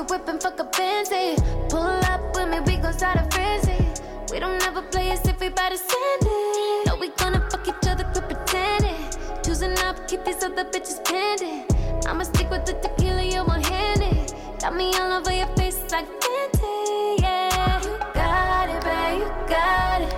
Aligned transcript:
your 0.00 0.18
whip 0.18 0.28
and 0.28 0.42
fuck 0.42 0.58
a 0.58 0.64
fancy. 0.72 1.36
Pull 1.68 1.80
up 1.80 2.34
with 2.34 2.48
me, 2.48 2.60
we 2.60 2.76
gon' 2.80 2.92
start 2.92 3.16
a 3.16 3.24
frenzy. 3.34 3.84
We 4.32 4.38
don't 4.40 4.62
ever 4.66 4.82
play 4.82 5.10
as 5.10 5.26
if 5.28 5.38
we 5.40 5.48
bout 5.50 5.72
to 5.72 5.76
send 5.76 6.22
it. 6.22 6.86
No, 6.86 6.96
we 6.96 7.08
gonna 7.20 7.40
fuck 7.50 7.68
each 7.68 7.86
other, 7.86 8.04
quit 8.04 8.26
pretending. 8.28 9.02
Choosing 9.44 9.76
up, 9.80 10.08
keep 10.08 10.24
these 10.24 10.42
other 10.42 10.64
bitches 10.64 11.04
pending. 11.04 11.66
I'ma 12.06 12.24
stick 12.24 12.48
with 12.50 12.64
the 12.64 12.74
tequila, 12.74 13.22
you're 13.22 13.44
one 13.44 13.62
handed. 13.62 14.32
Got 14.60 14.74
me 14.74 14.94
all 14.94 15.12
over 15.18 15.32
your 15.32 15.50
face 15.58 15.80
like 15.92 16.08
Fenty, 16.22 17.20
yeah. 17.20 17.82
You 17.84 17.98
got 18.14 18.68
it, 18.70 18.82
babe, 18.82 19.20
you 19.20 19.28
got 19.54 20.00
it. 20.06 20.14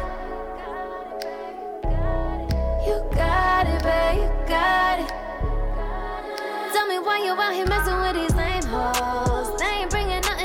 You 2.86 2.96
got 3.16 3.66
it, 3.66 3.82
babe, 3.82 4.22
you 4.22 4.30
got 4.46 5.00
it. 5.00 5.08
Tell 6.72 6.86
me 6.86 6.98
why 7.00 7.18
you 7.24 7.32
out 7.32 7.52
here 7.52 7.66
messing 7.66 7.98
with 8.00 8.14
these 8.14 8.34
lame 8.36 8.62
hoes. 8.64 9.31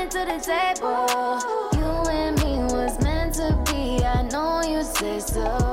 Nothing 0.08 0.26
to 0.26 0.38
the 0.38 0.80
table. 0.80 1.78
You 1.78 2.10
and 2.10 2.36
me 2.42 2.58
was 2.74 2.98
meant 3.02 3.34
to 3.34 3.52
be. 3.66 4.02
I 4.02 4.22
know 4.22 4.62
you 4.62 4.82
say 4.82 5.20
so. 5.20 5.67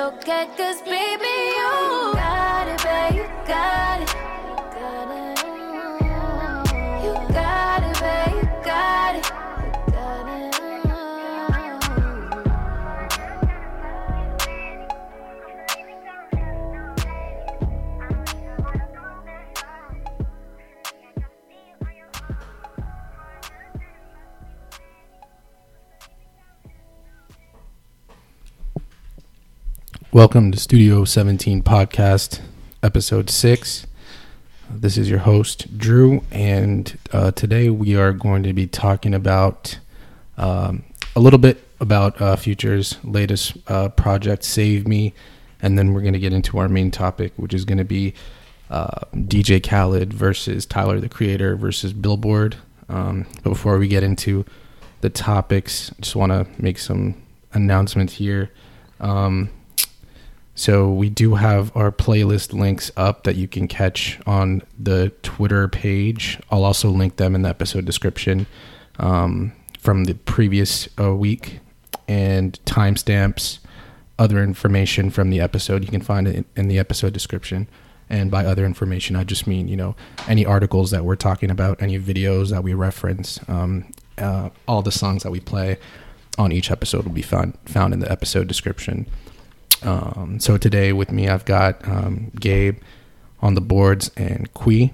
Okay, 0.00 0.48
cause 0.56 0.80
baby, 0.82 1.36
you 1.56 2.12
got 2.14 2.68
it, 2.68 2.82
babe, 2.82 3.16
you 3.16 3.46
got 3.46 4.00
it. 4.00 4.19
Welcome 30.20 30.52
to 30.52 30.58
Studio 30.58 31.06
17 31.06 31.62
Podcast, 31.62 32.40
Episode 32.82 33.30
6. 33.30 33.86
This 34.68 34.98
is 34.98 35.08
your 35.08 35.20
host, 35.20 35.78
Dru, 35.78 36.22
and 36.30 36.98
uh, 37.10 37.30
today 37.30 37.70
we 37.70 37.96
are 37.96 38.12
going 38.12 38.42
to 38.42 38.52
be 38.52 38.66
talking 38.66 39.14
about 39.14 39.78
um, 40.36 40.82
a 41.16 41.20
little 41.20 41.38
bit 41.38 41.66
about 41.80 42.20
uh, 42.20 42.36
Future's 42.36 43.02
latest 43.02 43.56
uh, 43.66 43.88
project, 43.88 44.44
Save 44.44 44.86
Me, 44.86 45.14
and 45.62 45.78
then 45.78 45.94
we're 45.94 46.02
going 46.02 46.12
to 46.12 46.18
get 46.18 46.34
into 46.34 46.58
our 46.58 46.68
main 46.68 46.90
topic, 46.90 47.32
which 47.36 47.54
is 47.54 47.64
going 47.64 47.78
to 47.78 47.84
be 47.84 48.12
uh, 48.68 49.00
DJ 49.14 49.66
Khaled 49.66 50.12
versus 50.12 50.66
Tyler 50.66 51.00
the 51.00 51.08
Creator 51.08 51.56
versus 51.56 51.94
Billboard. 51.94 52.56
Um, 52.90 53.24
but 53.42 53.48
before 53.48 53.78
we 53.78 53.88
get 53.88 54.02
into 54.02 54.44
the 55.00 55.08
topics, 55.08 55.90
I 55.92 56.02
just 56.02 56.14
want 56.14 56.32
to 56.32 56.46
make 56.62 56.76
some 56.76 57.14
announcements 57.54 58.12
here. 58.12 58.50
Um, 59.00 59.48
so 60.60 60.90
we 60.90 61.08
do 61.08 61.36
have 61.36 61.74
our 61.74 61.90
playlist 61.90 62.52
links 62.52 62.92
up 62.94 63.24
that 63.24 63.36
you 63.36 63.48
can 63.48 63.66
catch 63.66 64.20
on 64.26 64.60
the 64.78 65.08
Twitter 65.22 65.68
page. 65.68 66.38
I'll 66.50 66.64
also 66.64 66.90
link 66.90 67.16
them 67.16 67.34
in 67.34 67.40
the 67.40 67.48
episode 67.48 67.86
description 67.86 68.44
um, 68.98 69.52
from 69.78 70.04
the 70.04 70.12
previous 70.12 70.86
uh, 71.00 71.16
week 71.16 71.60
and 72.06 72.62
timestamps, 72.66 73.60
other 74.18 74.42
information 74.42 75.08
from 75.08 75.30
the 75.30 75.40
episode. 75.40 75.82
You 75.82 75.88
can 75.88 76.02
find 76.02 76.28
it 76.28 76.44
in, 76.54 76.68
the 76.68 76.78
episode 76.78 77.14
description. 77.14 77.66
And 78.10 78.30
by 78.30 78.44
other 78.44 78.66
information, 78.66 79.16
I 79.16 79.24
just 79.24 79.46
mean 79.46 79.66
you 79.66 79.76
know 79.76 79.96
any 80.28 80.44
articles 80.44 80.90
that 80.90 81.06
we're 81.06 81.16
talking 81.16 81.50
about, 81.50 81.80
any 81.80 81.98
videos 81.98 82.50
that 82.50 82.62
we 82.62 82.74
reference, 82.74 83.40
um, 83.48 83.90
uh, 84.18 84.50
all 84.68 84.82
the 84.82 84.92
songs 84.92 85.22
that 85.22 85.30
we 85.30 85.40
play 85.40 85.78
on 86.36 86.52
each 86.52 86.70
episode 86.70 87.06
will 87.06 87.12
be 87.12 87.22
found 87.22 87.56
found 87.64 87.94
in 87.94 88.00
the 88.00 88.12
episode 88.12 88.46
description. 88.46 89.06
Um, 89.82 90.40
so 90.40 90.56
today 90.56 90.92
with 90.92 91.10
me, 91.10 91.28
I've 91.28 91.44
got 91.44 91.86
um, 91.88 92.30
Gabe 92.38 92.78
on 93.40 93.54
the 93.54 93.60
boards 93.60 94.10
and 94.16 94.52
Kwi. 94.52 94.92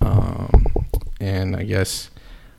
Um, 0.00 0.66
and 1.20 1.56
I 1.56 1.64
guess 1.64 2.10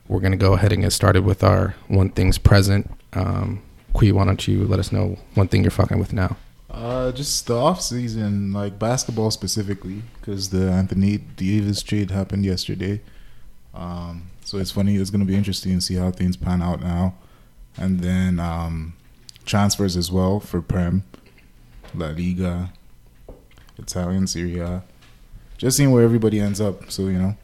we're 0.08 0.20
going 0.20 0.32
to 0.32 0.38
go 0.38 0.54
ahead 0.54 0.72
and 0.72 0.82
get 0.82 0.92
started 0.92 1.24
with 1.24 1.42
our 1.42 1.74
one 1.88 2.10
things 2.10 2.38
present. 2.38 2.90
Um, 3.12 3.62
Kwi, 3.94 4.12
why 4.12 4.24
don't 4.24 4.46
you 4.46 4.64
let 4.64 4.78
us 4.78 4.92
know 4.92 5.18
one 5.34 5.48
thing 5.48 5.62
you're 5.62 5.70
fucking 5.70 5.98
with 5.98 6.12
now? 6.12 6.36
Uh, 6.70 7.10
just 7.12 7.46
the 7.46 7.56
off 7.56 7.80
season, 7.80 8.52
like 8.52 8.78
basketball 8.78 9.30
specifically, 9.30 10.02
because 10.20 10.50
the 10.50 10.70
Anthony 10.70 11.16
Davis 11.16 11.82
trade 11.82 12.10
happened 12.10 12.44
yesterday. 12.44 13.00
Um, 13.74 14.30
so 14.44 14.58
it's 14.58 14.70
funny. 14.70 14.96
It's 14.96 15.10
gonna 15.10 15.24
be 15.24 15.36
interesting 15.36 15.74
to 15.76 15.80
see 15.80 15.94
how 15.94 16.10
things 16.10 16.36
pan 16.36 16.60
out 16.60 16.80
now, 16.80 17.14
and 17.78 18.00
then 18.00 18.38
um, 18.38 18.94
transfers 19.46 19.96
as 19.96 20.12
well 20.12 20.40
for 20.40 20.60
Prem, 20.60 21.04
La 21.94 22.08
Liga, 22.08 22.72
Italian 23.78 24.26
Serie 24.26 24.58
A. 24.58 24.82
Just 25.56 25.76
seeing 25.78 25.90
where 25.92 26.02
everybody 26.04 26.38
ends 26.40 26.60
up. 26.60 26.90
So 26.90 27.02
you 27.06 27.18
know, 27.18 27.36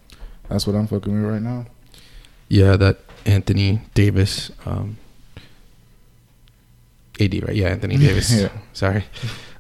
that's 0.49 0.66
what 0.66 0.76
I'm 0.76 0.87
fucking 0.87 1.14
with 1.22 1.31
right 1.31 1.40
now. 1.43 1.66
Yeah, 2.49 2.76
that 2.76 2.99
Anthony 3.25 3.81
Davis, 3.94 4.50
um, 4.66 4.99
AD, 7.20 7.43
right? 7.46 7.56
Yeah, 7.56 7.69
Anthony 7.69 7.96
Davis. 8.06 8.32
Yeah. 8.32 8.48
Sorry. 8.72 9.05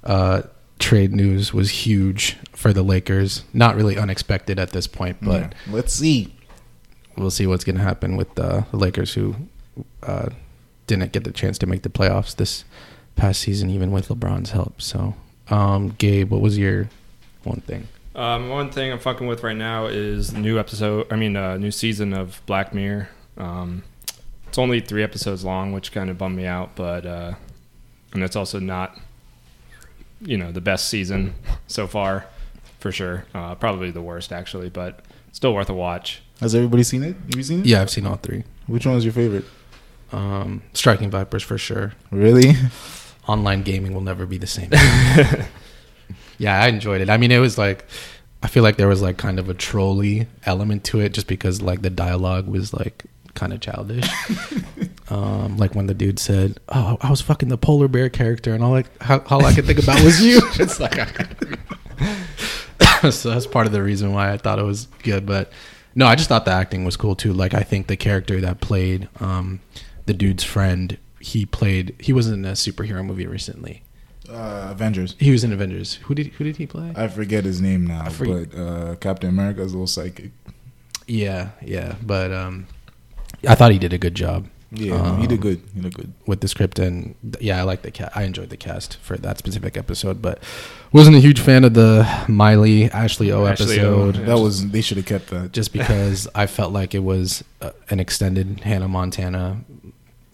Uh, 0.04 0.42
trade 0.78 1.12
news 1.14 1.54
was 1.54 1.70
huge 1.86 2.36
for 2.52 2.72
the 2.72 2.82
Lakers. 2.82 3.44
Not 3.52 3.76
really 3.76 3.96
unexpected 3.96 4.58
at 4.58 4.70
this 4.70 4.86
point, 4.86 5.18
but 5.22 5.40
Yeah. 5.42 5.50
let's 5.68 5.92
see. 5.92 6.34
we'll 7.16 7.30
see 7.30 7.46
what's 7.46 7.62
going 7.64 7.76
to 7.76 7.82
happen 7.82 8.16
with 8.16 8.38
uh, 8.38 8.62
the 8.70 8.76
Lakers, 8.78 9.12
who 9.14 9.36
uh, 10.02 10.30
didn't 10.92 11.12
get 11.12 11.24
the 11.24 11.32
chance 11.32 11.56
to 11.58 11.66
make 11.66 11.82
the 11.82 11.88
playoffs 11.88 12.36
this 12.36 12.64
past 13.16 13.40
season, 13.40 13.70
even 13.70 13.90
with 13.92 14.08
LeBron's 14.08 14.50
help. 14.50 14.82
So, 14.82 15.14
um, 15.48 15.94
Gabe, 15.98 16.30
what 16.30 16.40
was 16.40 16.58
your 16.58 16.88
one 17.44 17.60
thing? 17.60 17.88
Um, 18.14 18.50
one 18.50 18.70
thing 18.70 18.92
I'm 18.92 18.98
fucking 18.98 19.26
with 19.26 19.42
right 19.42 19.56
now 19.56 19.86
is 19.86 20.34
new 20.34 20.58
episode. 20.58 21.06
I 21.10 21.16
mean, 21.16 21.34
uh, 21.34 21.56
new 21.56 21.70
season 21.70 22.12
of 22.12 22.42
Black 22.44 22.74
Mirror. 22.74 23.08
Um, 23.38 23.84
it's 24.46 24.58
only 24.58 24.80
three 24.80 25.02
episodes 25.02 25.44
long, 25.44 25.72
which 25.72 25.92
kind 25.92 26.10
of 26.10 26.18
bummed 26.18 26.36
me 26.36 26.44
out, 26.44 26.76
but 26.76 27.06
uh, 27.06 27.34
and 28.12 28.22
it's 28.22 28.36
also 28.36 28.58
not, 28.58 28.98
you 30.20 30.36
know, 30.36 30.52
the 30.52 30.60
best 30.60 30.88
season 30.88 31.34
so 31.66 31.86
far, 31.86 32.26
for 32.80 32.92
sure. 32.92 33.24
Uh, 33.32 33.54
probably 33.54 33.90
the 33.90 34.02
worst 34.02 34.30
actually, 34.30 34.68
but 34.68 35.00
still 35.32 35.54
worth 35.54 35.70
a 35.70 35.74
watch. 35.74 36.20
Has 36.40 36.54
everybody 36.54 36.82
seen 36.82 37.02
it? 37.02 37.16
Have 37.16 37.36
you 37.36 37.42
seen 37.42 37.60
it? 37.60 37.66
Yeah, 37.66 37.80
I've 37.80 37.88
seen 37.88 38.04
all 38.04 38.16
three. 38.16 38.44
Which 38.66 38.84
one 38.84 38.94
was 38.94 39.04
your 39.04 39.14
favorite? 39.14 39.46
Um, 40.12 40.62
Striking 40.74 41.10
Vipers 41.10 41.42
for 41.42 41.58
sure. 41.58 41.92
Really? 42.10 42.52
Online 43.26 43.62
gaming 43.62 43.94
will 43.94 44.00
never 44.00 44.26
be 44.26 44.38
the 44.38 44.46
same. 44.46 44.70
yeah, 46.38 46.62
I 46.62 46.68
enjoyed 46.68 47.00
it. 47.00 47.10
I 47.10 47.16
mean, 47.16 47.30
it 47.30 47.38
was 47.38 47.56
like 47.56 47.86
I 48.42 48.48
feel 48.48 48.62
like 48.62 48.76
there 48.76 48.88
was 48.88 49.00
like 49.00 49.18
kind 49.18 49.38
of 49.38 49.48
a 49.48 49.54
trolly 49.54 50.26
element 50.44 50.84
to 50.84 51.00
it, 51.00 51.14
just 51.14 51.28
because 51.28 51.62
like 51.62 51.82
the 51.82 51.90
dialogue 51.90 52.48
was 52.48 52.74
like 52.74 53.04
kind 53.34 53.52
of 53.52 53.60
childish. 53.60 54.08
um, 55.10 55.56
like 55.58 55.74
when 55.74 55.86
the 55.86 55.94
dude 55.94 56.18
said, 56.18 56.58
"Oh, 56.68 56.98
I 57.00 57.10
was 57.10 57.20
fucking 57.20 57.48
the 57.48 57.58
polar 57.58 57.86
bear 57.86 58.08
character," 58.08 58.52
and 58.52 58.64
all 58.64 58.72
like 58.72 59.00
how, 59.00 59.22
all 59.30 59.44
I 59.44 59.54
could 59.54 59.64
think 59.64 59.80
about 59.80 60.02
was 60.02 60.20
you. 60.20 60.40
it's 60.54 60.80
like, 60.80 60.94
so 63.12 63.30
that's 63.30 63.46
part 63.46 63.66
of 63.66 63.72
the 63.72 63.82
reason 63.82 64.12
why 64.12 64.32
I 64.32 64.38
thought 64.38 64.58
it 64.58 64.64
was 64.64 64.86
good. 65.04 65.24
But 65.24 65.52
no, 65.94 66.06
I 66.06 66.16
just 66.16 66.28
thought 66.28 66.44
the 66.44 66.50
acting 66.50 66.84
was 66.84 66.96
cool 66.96 67.14
too. 67.14 67.32
Like 67.32 67.54
I 67.54 67.62
think 67.62 67.86
the 67.86 67.96
character 67.96 68.40
that 68.40 68.60
played 68.60 69.08
um, 69.20 69.60
the 70.06 70.14
dude's 70.14 70.44
friend, 70.44 70.98
he 71.20 71.46
played. 71.46 71.94
He 72.00 72.12
was 72.12 72.28
in 72.28 72.44
a 72.44 72.52
superhero 72.52 73.04
movie 73.04 73.26
recently. 73.26 73.82
Uh, 74.28 74.68
Avengers. 74.70 75.14
He 75.18 75.30
was 75.30 75.44
in 75.44 75.52
Avengers. 75.52 75.94
Who 76.04 76.14
did 76.14 76.28
who 76.28 76.44
did 76.44 76.56
he 76.56 76.66
play? 76.66 76.92
I 76.96 77.08
forget 77.08 77.44
his 77.44 77.60
name 77.60 77.86
now, 77.86 78.02
I 78.06 78.08
forget- 78.08 78.50
but 78.52 78.58
uh, 78.58 78.94
Captain 78.96 79.28
America's 79.28 79.72
little 79.74 79.86
psychic. 79.86 80.30
Yeah, 81.06 81.50
yeah. 81.60 81.96
But 82.02 82.32
um, 82.32 82.66
I 83.46 83.54
thought 83.54 83.72
he 83.72 83.78
did 83.78 83.92
a 83.92 83.98
good 83.98 84.14
job. 84.14 84.46
Yeah, 84.74 84.96
no, 84.96 85.16
he 85.16 85.26
did 85.26 85.34
Um, 85.38 85.40
good. 85.42 85.62
He 85.74 85.80
did 85.82 85.94
good. 85.94 86.12
with 86.26 86.40
the 86.40 86.48
script 86.48 86.78
and 86.78 87.14
yeah 87.40 87.58
i 87.60 87.62
like 87.62 87.82
the 87.82 87.90
cat 87.90 88.10
i 88.14 88.22
enjoyed 88.22 88.48
the 88.48 88.56
cast 88.56 88.96
for 89.02 89.18
that 89.18 89.36
specific 89.36 89.76
episode 89.76 90.22
but 90.22 90.42
wasn't 90.92 91.14
a 91.14 91.20
huge 91.20 91.40
fan 91.40 91.62
of 91.64 91.74
the 91.74 92.08
miley 92.26 92.90
ashley 92.90 93.30
o 93.30 93.44
Ashley 93.44 93.74
episode 93.76 94.16
yeah. 94.16 94.24
That 94.24 94.38
was 94.38 94.70
they 94.70 94.80
should 94.80 94.96
have 94.96 95.04
kept 95.04 95.26
that. 95.28 95.52
just 95.52 95.74
because 95.74 96.26
i 96.34 96.46
felt 96.46 96.72
like 96.72 96.94
it 96.94 97.00
was 97.04 97.44
uh, 97.60 97.72
an 97.90 98.00
extended 98.00 98.60
hannah 98.60 98.88
montana 98.88 99.60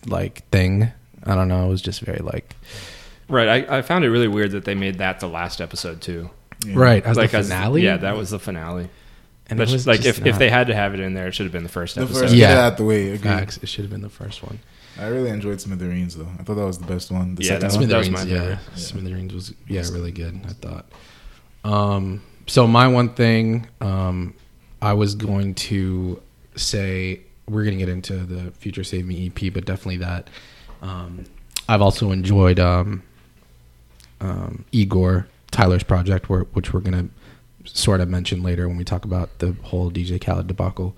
like 0.08 0.48
thing 0.50 0.90
i 1.24 1.34
don't 1.34 1.48
know 1.48 1.64
it 1.64 1.68
was 1.68 1.82
just 1.82 2.00
very 2.00 2.18
like 2.20 2.54
Right. 3.30 3.68
I, 3.68 3.78
I 3.78 3.82
found 3.82 4.06
it 4.06 4.10
really 4.10 4.26
weird 4.26 4.52
that 4.52 4.64
they 4.64 4.74
made 4.74 4.98
that 4.98 5.20
the 5.20 5.28
last 5.28 5.60
episode 5.60 6.00
too. 6.00 6.30
Yeah. 6.64 6.72
right 6.76 7.04
as 7.04 7.18
like 7.18 7.32
the 7.32 7.38
as- 7.38 7.48
finale 7.48 7.82
yeah, 7.82 7.98
that 7.98 8.16
was 8.16 8.30
the 8.30 8.38
finale. 8.38 8.88
and 9.50 9.58
That's 9.60 9.70
it 9.70 9.74
was 9.74 9.86
like 9.86 10.00
just 10.00 10.20
if, 10.20 10.26
if 10.26 10.38
they 10.38 10.48
had 10.48 10.68
to 10.68 10.74
have 10.74 10.94
it 10.94 11.00
in 11.00 11.12
there, 11.12 11.26
it 11.28 11.34
should 11.34 11.44
have 11.44 11.52
been 11.52 11.62
the 11.62 11.68
first 11.68 11.96
The 11.96 12.04
episode. 12.04 12.20
first, 12.22 12.34
Yeah. 12.34 12.48
get 12.54 12.56
out 12.56 12.76
the 12.78 12.84
way. 12.84 13.08
Agreed. 13.10 13.20
facts 13.20 13.58
it 13.62 13.68
should 13.68 13.84
have 13.84 13.90
been 13.90 14.00
the 14.00 14.08
first 14.08 14.42
one 14.42 14.60
I 14.98 15.08
really 15.08 15.28
enjoyed 15.28 15.60
Smithereens 15.60 16.16
though. 16.16 16.26
I 16.40 16.42
thought 16.42 16.54
that 16.54 16.64
was 16.64 16.78
the 16.78 16.86
best 16.86 17.10
one. 17.10 17.34
The 17.34 17.42
Yeah, 17.44 17.48
second 17.58 17.68
that 17.68 17.72
one. 17.76 17.80
was- 17.80 17.88
that 17.90 18.04
Smithereens, 18.06 18.10
my 18.26 18.32
yeah. 18.34 18.40
favorite. 18.40 18.58
Yeah. 18.70 18.76
Smithereens 18.76 19.34
was 19.34 19.54
yeah 19.68 19.80
really 19.92 20.12
good. 20.12 20.40
I 20.48 20.52
thought. 20.54 20.86
Um, 21.64 22.22
so 22.46 22.66
my 22.66 22.88
one 22.88 23.10
thing, 23.10 23.66
um, 23.82 24.32
I 24.80 24.94
was 24.94 25.14
going 25.14 25.54
to 25.54 26.22
say 26.56 27.20
we're 27.48 27.64
gonna 27.64 27.76
get 27.76 27.88
into 27.88 28.16
the 28.16 28.50
Future 28.52 28.84
Save 28.84 29.06
Me 29.06 29.26
EP, 29.26 29.52
but 29.52 29.64
definitely 29.64 29.98
that. 29.98 30.28
Um, 30.82 31.24
I've 31.68 31.82
also 31.82 32.12
enjoyed 32.12 32.58
um, 32.58 33.02
um, 34.20 34.64
Igor 34.72 35.28
Tyler's 35.50 35.82
project, 35.82 36.28
where, 36.28 36.42
which 36.52 36.72
we're 36.72 36.80
gonna 36.80 37.08
sort 37.64 38.00
of 38.00 38.08
mention 38.08 38.42
later 38.42 38.68
when 38.68 38.76
we 38.76 38.84
talk 38.84 39.04
about 39.04 39.38
the 39.38 39.54
whole 39.62 39.90
DJ 39.90 40.24
Khaled 40.24 40.46
debacle. 40.46 40.94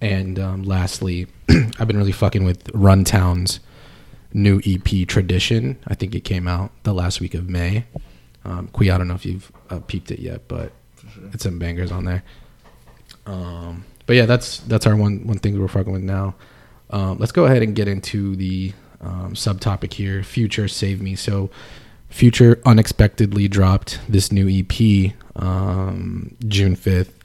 And 0.00 0.38
um, 0.38 0.62
lastly, 0.62 1.26
I've 1.78 1.86
been 1.86 1.98
really 1.98 2.12
fucking 2.12 2.44
with 2.44 2.64
Runtown's 2.72 3.60
new 4.32 4.60
EP 4.64 5.06
Tradition. 5.06 5.78
I 5.86 5.94
think 5.94 6.14
it 6.14 6.20
came 6.20 6.48
out 6.48 6.72
the 6.84 6.94
last 6.94 7.20
week 7.20 7.34
of 7.34 7.48
May. 7.48 7.84
Um, 8.44 8.68
Kwi, 8.68 8.90
I 8.90 8.96
don't 8.96 9.08
know 9.08 9.14
if 9.14 9.26
you've 9.26 9.52
uh, 9.68 9.80
peeped 9.80 10.10
it 10.10 10.20
yet, 10.20 10.48
but 10.48 10.72
it's 11.32 11.42
some 11.42 11.58
bangers 11.58 11.92
on 11.92 12.04
there. 12.04 12.22
Um, 13.26 13.84
but 14.10 14.16
yeah, 14.16 14.26
that's 14.26 14.58
that's 14.66 14.88
our 14.88 14.96
one 14.96 15.24
one 15.24 15.38
thing 15.38 15.56
we're 15.56 15.68
fucking 15.68 15.92
with 15.92 16.02
now. 16.02 16.34
Um, 16.90 17.18
let's 17.18 17.30
go 17.30 17.44
ahead 17.44 17.62
and 17.62 17.76
get 17.76 17.86
into 17.86 18.34
the 18.34 18.72
um, 19.00 19.34
subtopic 19.34 19.92
here. 19.92 20.24
Future 20.24 20.66
Save 20.66 21.00
Me. 21.00 21.14
So, 21.14 21.48
Future 22.08 22.60
unexpectedly 22.66 23.46
dropped 23.46 24.00
this 24.08 24.32
new 24.32 24.48
EP 24.48 25.12
um, 25.36 26.36
June 26.48 26.74
fifth. 26.74 27.16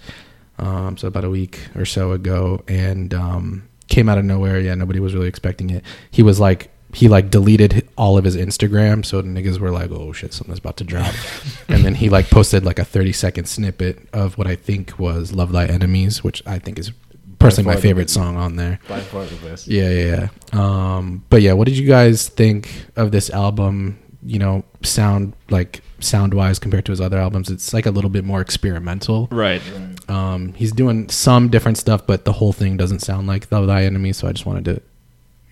Um, 0.60 0.96
so 0.96 1.08
about 1.08 1.24
a 1.24 1.30
week 1.32 1.60
or 1.76 1.86
so 1.86 2.12
ago, 2.12 2.64
and 2.68 3.16
um, 3.16 3.68
came 3.88 4.08
out 4.08 4.20
of 4.20 4.26
nowhere. 4.26 4.60
Yeah, 4.60 4.76
nobody 4.76 5.00
was 5.00 5.16
really 5.16 5.28
expecting 5.28 5.72
it. 5.72 5.84
He 6.12 6.22
was 6.22 6.40
like, 6.40 6.70
he 6.96 7.10
like 7.10 7.30
deleted 7.30 7.88
all 7.98 8.18
of 8.18 8.24
his 8.24 8.38
Instagram, 8.38 9.06
so 9.06 9.22
the 9.22 9.28
niggas 9.28 9.60
were 9.60 9.70
like, 9.70 9.92
"Oh 9.92 10.14
shit, 10.14 10.34
something's 10.34 10.60
about 10.60 10.78
to 10.78 10.84
drop." 10.84 11.14
and 11.68 11.84
then 11.84 11.96
he 11.96 12.10
like 12.10 12.30
posted 12.30 12.64
like 12.64 12.80
a 12.80 12.86
thirty 12.86 13.12
second 13.12 13.46
snippet 13.46 14.08
of 14.14 14.38
what 14.38 14.48
I 14.48 14.56
think 14.56 14.98
was 14.98 15.34
"Love 15.34 15.52
Thy 15.52 15.66
Enemies," 15.66 16.24
which 16.24 16.42
I 16.46 16.58
think 16.58 16.80
is 16.80 16.92
personally 17.38 17.74
my 17.76 17.80
favorite 17.80 18.10
song 18.10 18.38
on 18.38 18.56
there. 18.56 18.80
By 18.88 19.02
far 19.02 19.26
the 19.26 19.36
best. 19.48 19.68
Yeah, 19.68 19.90
yeah, 19.90 20.30
yeah. 20.54 20.98
Um, 20.98 21.24
but 21.30 21.42
yeah, 21.42 21.52
what 21.54 21.68
did 21.68 21.78
you 21.78 21.86
guys 21.88 22.30
think 22.30 22.70
of 22.96 23.12
this 23.12 23.30
album? 23.30 24.00
You 24.24 24.40
know, 24.40 24.64
sound 24.82 25.34
like 25.50 25.82
sound 26.00 26.34
wise 26.34 26.60
compared 26.60 26.86
to 26.86 26.92
his 26.92 27.02
other 27.02 27.18
albums, 27.18 27.50
it's 27.50 27.74
like 27.74 27.86
a 27.86 27.92
little 27.92 28.10
bit 28.10 28.24
more 28.24 28.42
experimental. 28.42 29.28
Right. 29.32 29.62
Right. 29.72 30.10
Um, 30.10 30.54
he's 30.54 30.72
doing 30.72 31.10
some 31.10 31.50
different 31.50 31.78
stuff, 31.78 32.08
but 32.08 32.26
the 32.26 32.34
whole 32.34 32.54
thing 32.54 32.78
doesn't 32.78 33.00
sound 33.00 33.28
like 33.28 33.52
"Love 33.52 33.68
Thy 33.68 33.84
Enemies," 33.84 34.18
So 34.18 34.28
I 34.28 34.32
just 34.32 34.46
wanted 34.46 34.66
to, 34.66 34.82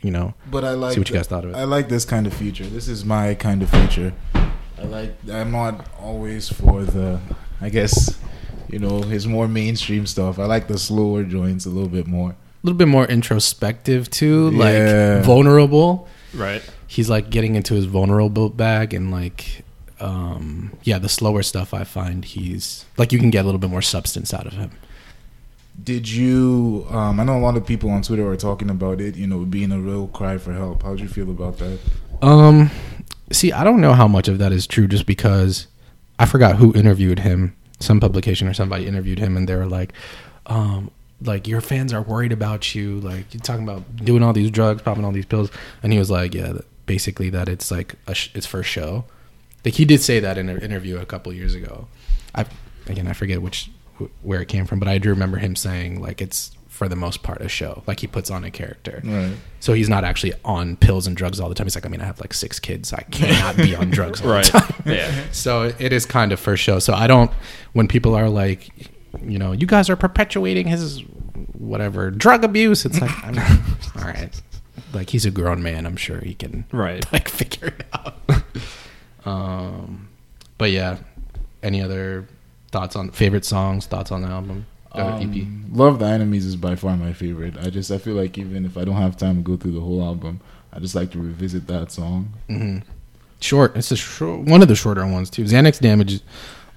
you 0.03 0.11
know, 0.11 0.33
But 0.51 0.63
I 0.63 0.71
like 0.71 0.93
see 0.93 0.99
what 0.99 1.09
you 1.09 1.15
guys 1.15 1.27
thought 1.27 1.45
of 1.45 1.51
it. 1.51 1.55
I 1.55 1.63
like 1.63 1.89
this 1.89 2.05
kind 2.05 2.27
of 2.27 2.33
feature. 2.33 2.65
This 2.65 2.87
is 2.87 3.03
my 3.05 3.33
kind 3.33 3.63
of 3.63 3.69
feature. 3.69 4.13
I 4.35 4.83
like. 4.85 5.15
I'm 5.31 5.51
not 5.51 5.87
always 5.99 6.49
for 6.49 6.83
the. 6.83 7.19
I 7.61 7.69
guess, 7.69 8.19
you 8.69 8.79
know, 8.79 9.01
his 9.01 9.25
more 9.25 9.47
mainstream 9.47 10.05
stuff. 10.05 10.37
I 10.39 10.45
like 10.45 10.67
the 10.67 10.77
slower 10.77 11.23
joints 11.23 11.65
a 11.65 11.69
little 11.69 11.89
bit 11.89 12.05
more. 12.07 12.31
a 12.31 12.35
little 12.63 12.77
bit 12.77 12.87
more 12.89 13.05
introspective 13.05 14.09
too, 14.09 14.51
Yeah. 14.53 15.15
like 15.15 15.23
vulnerable. 15.25 16.07
Right. 16.33 16.61
He's 16.87 17.09
like 17.09 17.29
getting 17.29 17.55
into 17.55 17.73
his 17.75 17.85
vulnerable 17.85 18.49
bag 18.49 18.93
and 18.93 19.11
like, 19.11 19.63
um, 20.01 20.73
yeah, 20.83 20.97
the 20.99 21.07
slower 21.09 21.43
stuff. 21.43 21.73
I 21.73 21.83
find 21.85 22.25
he's 22.25 22.85
like 22.97 23.11
you 23.13 23.19
can 23.19 23.29
get 23.29 23.41
a 23.43 23.45
little 23.45 23.59
bit 23.59 23.69
more 23.69 23.81
substance 23.81 24.33
out 24.33 24.45
of 24.47 24.53
him. 24.53 24.71
Did 25.81 26.09
you? 26.09 26.85
Um, 26.89 27.19
I 27.19 27.23
know 27.23 27.37
a 27.37 27.39
lot 27.39 27.57
of 27.57 27.65
people 27.65 27.89
on 27.89 28.01
Twitter 28.01 28.27
are 28.27 28.35
talking 28.37 28.69
about 28.69 29.01
it. 29.01 29.15
You 29.15 29.27
know, 29.27 29.39
being 29.45 29.71
a 29.71 29.79
real 29.79 30.07
cry 30.07 30.37
for 30.37 30.53
help. 30.53 30.83
How'd 30.83 30.99
you 30.99 31.07
feel 31.07 31.29
about 31.29 31.57
that? 31.57 31.79
Um, 32.21 32.69
see, 33.31 33.51
I 33.51 33.63
don't 33.63 33.81
know 33.81 33.93
how 33.93 34.07
much 34.07 34.27
of 34.27 34.37
that 34.37 34.51
is 34.51 34.67
true, 34.67 34.87
just 34.87 35.05
because 35.05 35.67
I 36.19 36.25
forgot 36.25 36.57
who 36.57 36.73
interviewed 36.73 37.19
him. 37.19 37.55
Some 37.79 37.99
publication 37.99 38.47
or 38.47 38.53
somebody 38.53 38.87
interviewed 38.87 39.19
him, 39.19 39.35
and 39.35 39.49
they 39.49 39.55
were 39.55 39.65
like, 39.65 39.91
um, 40.45 40.89
like 41.21 41.47
your 41.47 41.59
fans 41.61 41.91
are 41.91 42.01
worried 42.01 42.31
about 42.31 42.73
you. 42.75 42.99
Like 43.01 43.33
you're 43.33 43.41
talking 43.41 43.63
about 43.63 43.95
doing 43.97 44.23
all 44.23 44.31
these 44.33 44.51
drugs, 44.51 44.81
popping 44.81 45.03
all 45.03 45.11
these 45.11 45.25
pills, 45.25 45.51
and 45.81 45.91
he 45.91 45.99
was 45.99 46.09
like, 46.11 46.33
yeah, 46.33 46.53
basically 46.85 47.29
that 47.31 47.49
it's 47.49 47.71
like 47.71 47.95
sh- 48.13 48.29
it's 48.33 48.45
for 48.45 48.63
show. 48.63 49.05
Like 49.65 49.73
he 49.73 49.85
did 49.85 50.01
say 50.01 50.19
that 50.19 50.37
in 50.37 50.49
an 50.49 50.59
interview 50.61 50.97
a 50.97 51.05
couple 51.05 51.33
years 51.33 51.55
ago. 51.55 51.87
I 52.35 52.45
again 52.87 53.07
I 53.07 53.13
forget 53.13 53.41
which 53.41 53.65
wh- 53.65 53.82
where 54.21 54.41
it 54.41 54.47
came 54.47 54.65
from, 54.65 54.79
but 54.79 54.87
I 54.87 54.97
do 54.97 55.09
remember 55.09 55.37
him 55.37 55.55
saying 55.55 56.01
like 56.01 56.21
it's 56.21 56.51
for 56.67 56.89
the 56.89 56.95
most 56.95 57.21
part 57.21 57.39
a 57.41 57.47
show. 57.47 57.83
Like 57.85 57.99
he 57.99 58.07
puts 58.07 58.31
on 58.31 58.43
a 58.43 58.49
character. 58.49 59.01
Right. 59.05 59.33
So 59.59 59.73
he's 59.73 59.89
not 59.89 60.03
actually 60.03 60.33
on 60.43 60.75
pills 60.75 61.05
and 61.05 61.15
drugs 61.15 61.39
all 61.39 61.47
the 61.47 61.53
time. 61.55 61.65
He's 61.67 61.75
like, 61.75 61.85
I 61.85 61.89
mean, 61.89 62.01
I 62.01 62.05
have 62.05 62.19
like 62.19 62.33
six 62.33 62.59
kids. 62.59 62.91
I 62.91 63.03
cannot 63.03 63.55
be 63.57 63.75
on 63.75 63.91
drugs 63.91 64.21
all 64.21 64.29
Right. 64.31 64.43
the 64.45 64.51
time. 64.59 64.83
Yeah. 64.85 65.23
So 65.31 65.71
it 65.77 65.93
is 65.93 66.05
kind 66.07 66.31
of 66.31 66.39
for 66.39 66.57
show. 66.57 66.79
So 66.79 66.93
I 66.93 67.05
don't, 67.05 67.29
when 67.73 67.87
people 67.87 68.15
are 68.15 68.27
like, 68.27 68.69
you 69.23 69.37
know, 69.37 69.51
you 69.51 69.67
guys 69.67 69.87
are 69.91 69.95
perpetuating 69.95 70.67
his 70.67 71.01
whatever 71.53 72.09
drug 72.09 72.43
abuse, 72.43 72.85
it's 72.85 72.99
like, 72.99 73.11
I'm, 73.23 73.37
all 73.95 74.03
right. 74.05 74.41
Like 74.93 75.11
he's 75.11 75.25
a 75.25 75.31
grown 75.31 75.61
man. 75.61 75.85
I'm 75.85 75.95
sure 75.95 76.19
he 76.21 76.33
can 76.33 76.65
Right. 76.71 77.05
like 77.13 77.29
figure 77.29 77.67
it 77.67 77.85
out. 77.93 78.17
um, 79.25 80.09
but 80.57 80.71
yeah, 80.71 80.97
any 81.61 81.81
other 81.81 82.27
thoughts 82.73 82.95
on 82.97 83.11
favorite 83.11 83.45
songs, 83.45 83.85
thoughts 83.85 84.11
on 84.11 84.23
the 84.23 84.27
album? 84.27 84.65
EP? 84.95 84.99
Um, 85.01 85.69
Love 85.73 85.99
the 85.99 86.05
Enemies 86.05 86.45
is 86.45 86.55
by 86.57 86.75
far 86.75 86.97
my 86.97 87.13
favorite. 87.13 87.55
I 87.57 87.69
just 87.69 87.89
I 87.89 87.97
feel 87.97 88.15
like 88.15 88.37
even 88.37 88.65
if 88.65 88.77
I 88.77 88.83
don't 88.83 88.95
have 88.97 89.15
time 89.15 89.37
to 89.37 89.41
go 89.41 89.55
through 89.55 89.71
the 89.71 89.79
whole 89.79 90.03
album, 90.03 90.41
I 90.73 90.79
just 90.79 90.93
like 90.95 91.11
to 91.11 91.19
revisit 91.19 91.67
that 91.67 91.91
song. 91.91 92.33
hmm 92.47 92.79
Short. 93.39 93.75
It's 93.75 93.91
a 93.91 93.95
short, 93.97 94.41
one 94.41 94.61
of 94.61 94.67
the 94.69 94.75
shorter 94.75 95.05
ones 95.05 95.29
too. 95.29 95.43
Xanax 95.43 95.79
Damage 95.79 96.21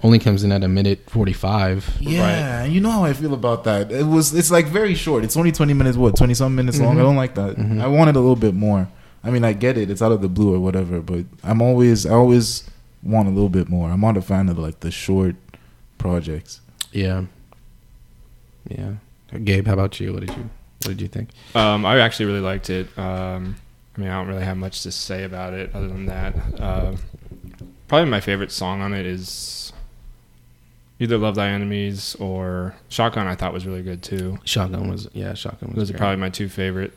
only 0.03 0.19
comes 0.19 0.43
in 0.43 0.51
at 0.51 0.63
a 0.63 0.67
minute 0.67 1.09
forty-five. 1.09 1.97
Yeah, 2.01 2.65
you 2.65 2.81
know 2.81 2.91
how 2.91 3.03
I 3.05 3.13
feel 3.13 3.33
about 3.33 3.63
that. 3.65 3.91
It 3.91 4.05
was 4.05 4.33
it's 4.33 4.51
like 4.51 4.65
very 4.67 4.93
short. 4.93 5.23
It's 5.23 5.37
only 5.37 5.51
twenty 5.51 5.73
minutes. 5.73 5.97
What 5.97 6.15
twenty 6.17 6.33
some 6.33 6.55
minutes 6.55 6.79
long? 6.79 6.95
Mhm. 6.95 6.99
I 6.99 7.03
don't 7.03 7.15
like 7.15 7.35
that. 7.35 7.55
Mhm. 7.55 7.81
I 7.81 7.87
wanted 7.87 8.15
a 8.15 8.19
little 8.19 8.35
bit 8.35 8.53
more. 8.53 8.87
I 9.23 9.29
mean, 9.31 9.43
I 9.45 9.53
get 9.53 9.77
it. 9.77 9.89
It's 9.89 10.01
out 10.01 10.11
of 10.11 10.21
the 10.21 10.27
blue 10.29 10.53
or 10.53 10.59
whatever, 10.59 10.99
but 11.01 11.25
I'm 11.43 11.61
always 11.61 12.05
I 12.05 12.13
always 12.13 12.63
want 13.03 13.27
a 13.29 13.31
little 13.31 13.49
bit 13.49 13.69
more. 13.69 13.89
I'm 13.89 14.01
not 14.01 14.17
a 14.17 14.21
fan 14.21 14.49
of 14.49 14.57
like 14.59 14.81
the 14.81 14.91
short 14.91 15.35
projects. 15.97 16.61
Yeah. 16.91 17.25
Yeah. 18.69 18.93
Gabe, 19.43 19.67
how 19.67 19.73
about 19.73 19.99
you? 19.99 20.13
What 20.13 20.21
did 20.21 20.29
you 20.29 20.49
What 20.83 20.89
did 20.89 21.01
you 21.01 21.07
think? 21.07 21.29
Um, 21.55 21.85
I 21.85 21.99
actually 21.99 22.25
really 22.27 22.39
liked 22.39 22.69
it. 22.69 22.87
Um, 22.97 23.55
I 23.95 23.99
mean, 24.01 24.09
I 24.09 24.17
don't 24.17 24.27
really 24.27 24.45
have 24.45 24.57
much 24.57 24.83
to 24.83 24.91
say 24.91 25.23
about 25.23 25.53
it 25.53 25.73
other 25.73 25.87
than 25.87 26.05
that. 26.05 26.35
Uh, 26.59 26.95
probably 27.87 28.09
my 28.09 28.21
favorite 28.21 28.51
song 28.51 28.81
on 28.81 28.93
it 28.93 29.05
is 29.05 29.73
either 30.99 31.17
"Love 31.17 31.35
Thy 31.35 31.49
Enemies" 31.49 32.15
or 32.19 32.75
"Shotgun." 32.89 33.27
I 33.27 33.35
thought 33.35 33.53
was 33.53 33.65
really 33.65 33.81
good 33.81 34.03
too. 34.03 34.39
Shotgun 34.43 34.89
was 34.89 35.07
yeah. 35.13 35.33
Shotgun 35.33 35.69
was 35.69 35.77
Those 35.77 35.91
are 35.91 35.97
probably 35.97 36.17
my 36.17 36.29
two 36.29 36.47
favorite. 36.47 36.93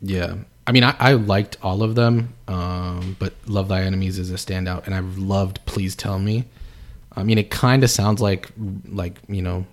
Yeah. 0.00 0.36
I 0.64 0.70
mean, 0.70 0.84
I, 0.84 0.94
I 0.98 1.12
liked 1.14 1.56
all 1.60 1.82
of 1.82 1.96
them, 1.96 2.34
um, 2.46 3.16
but 3.18 3.32
Love 3.46 3.66
Thy 3.66 3.82
Enemies 3.82 4.18
is 4.20 4.30
a 4.30 4.34
standout, 4.34 4.86
and 4.86 4.94
I've 4.94 5.18
loved 5.18 5.58
Please 5.66 5.96
Tell 5.96 6.20
Me. 6.20 6.44
I 7.16 7.22
mean, 7.22 7.38
it 7.38 7.50
kind 7.50 7.84
of 7.84 7.90
sounds 7.90 8.20
like, 8.20 8.50
like 8.88 9.18
you 9.28 9.42
know, 9.42 9.66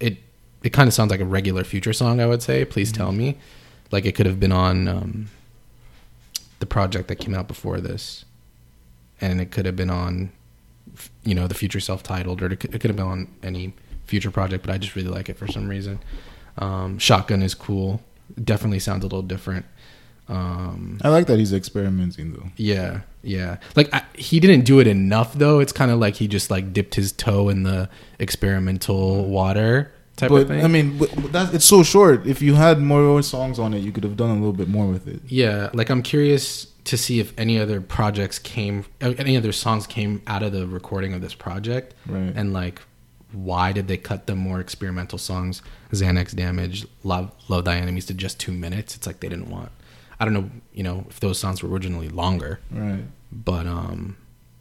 it 0.00 0.18
it 0.62 0.70
kind 0.70 0.86
of 0.86 0.94
sounds 0.94 1.10
like 1.10 1.20
a 1.20 1.24
regular 1.24 1.64
Future 1.64 1.92
song. 1.92 2.20
I 2.20 2.26
would 2.26 2.42
say, 2.42 2.64
Please 2.64 2.92
Tell 2.92 3.12
Me, 3.12 3.36
like 3.90 4.04
it 4.04 4.14
could 4.14 4.26
have 4.26 4.38
been 4.38 4.52
on 4.52 4.88
um, 4.88 5.28
the 6.60 6.66
project 6.66 7.08
that 7.08 7.16
came 7.16 7.34
out 7.34 7.48
before 7.48 7.80
this, 7.80 8.24
and 9.20 9.40
it 9.40 9.50
could 9.50 9.66
have 9.66 9.76
been 9.76 9.90
on 9.90 10.30
you 11.24 11.34
know 11.34 11.46
the 11.46 11.54
future 11.54 11.80
self-titled, 11.80 12.42
or 12.42 12.52
it 12.52 12.60
could, 12.60 12.74
it 12.74 12.80
could 12.80 12.90
have 12.90 12.96
been 12.96 13.06
on 13.06 13.28
any 13.42 13.74
future 14.06 14.30
project. 14.30 14.64
But 14.64 14.72
I 14.74 14.78
just 14.78 14.94
really 14.94 15.10
like 15.10 15.28
it 15.28 15.36
for 15.36 15.46
some 15.46 15.68
reason. 15.68 15.98
Um, 16.58 16.98
Shotgun 16.98 17.42
is 17.42 17.54
cool. 17.54 18.02
Definitely 18.42 18.78
sounds 18.78 19.02
a 19.02 19.06
little 19.06 19.22
different. 19.22 19.66
Um, 20.32 20.98
I 21.02 21.08
like 21.10 21.26
that 21.26 21.38
he's 21.38 21.52
experimenting 21.52 22.32
though. 22.32 22.48
yeah, 22.56 23.00
yeah. 23.22 23.58
Like 23.76 23.92
I, 23.94 24.02
he 24.14 24.40
didn't 24.40 24.64
do 24.64 24.80
it 24.80 24.86
enough 24.86 25.34
though. 25.34 25.60
It's 25.60 25.72
kind 25.72 25.90
of 25.90 25.98
like 25.98 26.14
he 26.16 26.26
just 26.28 26.50
like 26.50 26.72
dipped 26.72 26.94
his 26.94 27.12
toe 27.12 27.48
in 27.50 27.62
the 27.64 27.88
experimental 28.18 29.26
water 29.28 29.92
type 30.16 30.30
but 30.30 30.42
of 30.42 30.48
thing. 30.48 30.64
I 30.64 30.68
mean, 30.68 30.98
but, 30.98 31.54
it's 31.54 31.64
so 31.64 31.82
short. 31.82 32.26
If 32.26 32.40
you 32.42 32.54
had 32.54 32.80
more 32.80 33.22
songs 33.22 33.58
on 33.58 33.74
it, 33.74 33.78
you 33.80 33.92
could 33.92 34.04
have 34.04 34.16
done 34.16 34.30
a 34.30 34.34
little 34.34 34.52
bit 34.52 34.68
more 34.68 34.86
with 34.86 35.06
it. 35.06 35.20
yeah, 35.26 35.70
like 35.74 35.90
I'm 35.90 36.02
curious 36.02 36.66
to 36.84 36.96
see 36.96 37.20
if 37.20 37.32
any 37.38 37.58
other 37.60 37.80
projects 37.80 38.38
came, 38.40 38.84
uh, 39.00 39.14
any 39.18 39.36
other 39.36 39.52
songs 39.52 39.86
came 39.86 40.20
out 40.26 40.42
of 40.42 40.52
the 40.52 40.66
recording 40.66 41.12
of 41.14 41.20
this 41.20 41.34
project, 41.34 41.94
Right. 42.06 42.32
and 42.34 42.52
like 42.52 42.80
why 43.32 43.72
did 43.72 43.88
they 43.88 43.96
cut 43.96 44.26
the 44.26 44.34
more 44.36 44.60
experimental 44.60 45.16
songs, 45.18 45.62
Xanax 45.92 46.34
Damage, 46.34 46.86
Love 47.02 47.30
Love 47.48 47.64
Thy 47.64 47.76
Enemies 47.76 48.06
to 48.06 48.14
just 48.14 48.38
two 48.40 48.52
minutes? 48.52 48.96
It's 48.96 49.06
like 49.06 49.20
they 49.20 49.28
didn't 49.28 49.48
want. 49.50 49.70
I 50.22 50.24
don't 50.24 50.34
know, 50.34 50.50
you 50.72 50.82
know, 50.84 51.04
if 51.10 51.18
those 51.20 51.38
songs 51.38 51.62
were 51.62 51.68
originally 51.68 52.08
longer. 52.08 52.60
Right. 52.70 53.04
but 53.32 53.66
um 53.66 54.16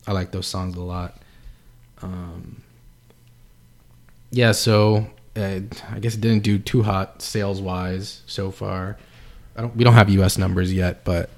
i 0.08 0.12
like 0.14 0.32
those 0.32 0.48
songs 0.48 0.76
a 0.78 0.82
lot 0.82 1.12
um 2.02 2.62
yeah 4.32 4.52
so 4.52 5.06
uh, 5.36 5.60
i 5.92 6.00
guess 6.00 6.16
it 6.16 6.22
didn't 6.22 6.44
do 6.44 6.58
too 6.58 6.82
hot 6.84 7.22
sales 7.22 7.62
wise 7.62 8.22
so 8.26 8.50
far 8.52 8.98
I 9.56 9.62
don't, 9.62 9.76
we 9.76 9.84
don't 9.84 9.94
have 9.94 10.10
us 10.10 10.38
numbers 10.38 10.74
yet 10.74 11.04
but 11.04 11.30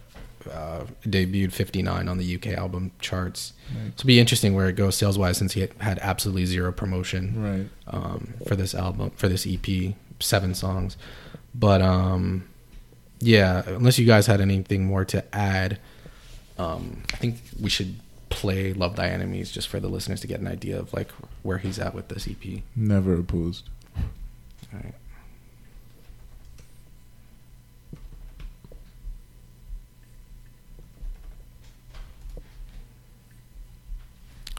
uh, 0.51 0.85
debuted 1.05 1.51
59 1.53 2.07
on 2.07 2.17
the 2.17 2.35
uk 2.35 2.47
album 2.47 2.91
charts 2.99 3.53
Right. 3.69 3.91
so 3.95 4.01
it'll 4.01 4.07
be 4.07 4.19
interesting 4.19 4.53
where 4.53 4.69
it 4.69 4.75
goes 4.75 4.95
sales 4.95 5.17
wise 5.17 5.37
since 5.37 5.53
he 5.53 5.61
had, 5.61 5.73
had 5.79 5.99
absolutely 5.99 6.45
zero 6.45 6.71
promotion 6.71 7.23
Right. 7.43 7.69
um, 7.95 8.33
for 8.47 8.55
this 8.55 8.75
album 8.75 9.11
for 9.15 9.27
this 9.27 9.45
ep 9.47 9.67
seven 10.19 10.53
songs 10.53 10.95
but 11.55 11.81
um 11.81 12.45
yeah 13.23 13.63
unless 13.67 13.97
you 13.97 14.05
guys 14.05 14.27
had 14.27 14.41
anything 14.41 14.85
more 14.85 15.05
to 15.05 15.23
add 15.35 15.79
um, 16.57 17.03
I 17.13 17.17
think 17.17 17.41
we 17.59 17.69
should 17.69 17.95
play 18.29 18.73
"Love 18.73 18.95
Thy 18.95 19.07
Enemies" 19.07 19.51
just 19.51 19.67
for 19.67 19.79
the 19.79 19.87
listeners 19.87 20.21
to 20.21 20.27
get 20.27 20.39
an 20.39 20.47
idea 20.47 20.77
of 20.79 20.93
like 20.93 21.09
where 21.41 21.57
he's 21.57 21.79
at 21.79 21.93
with 21.93 22.09
this 22.09 22.27
EP. 22.27 22.61
Never 22.75 23.15
opposed. 23.15 23.69
All 23.97 24.03
right. 24.73 24.93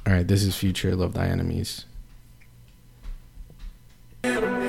All 0.06 0.12
right, 0.12 0.26
this 0.26 0.42
is 0.42 0.56
Future 0.56 0.94
"Love 0.94 1.14
Thy 1.14 1.26
Enemies." 1.26 1.84
enemies, 4.24 4.63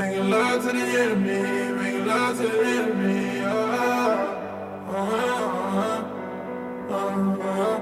Making 0.00 0.30
love 0.30 0.62
to 0.62 0.68
the 0.72 0.78
enemy, 0.80 1.42
making 1.74 2.06
love 2.06 2.36
to 2.38 2.42
the 2.42 2.64
enemy. 2.64 3.44
Oh, 3.44 3.50
oh, 4.88 6.04
oh, 6.88 7.38
oh. 7.42 7.76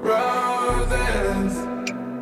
Roses, 0.00 1.54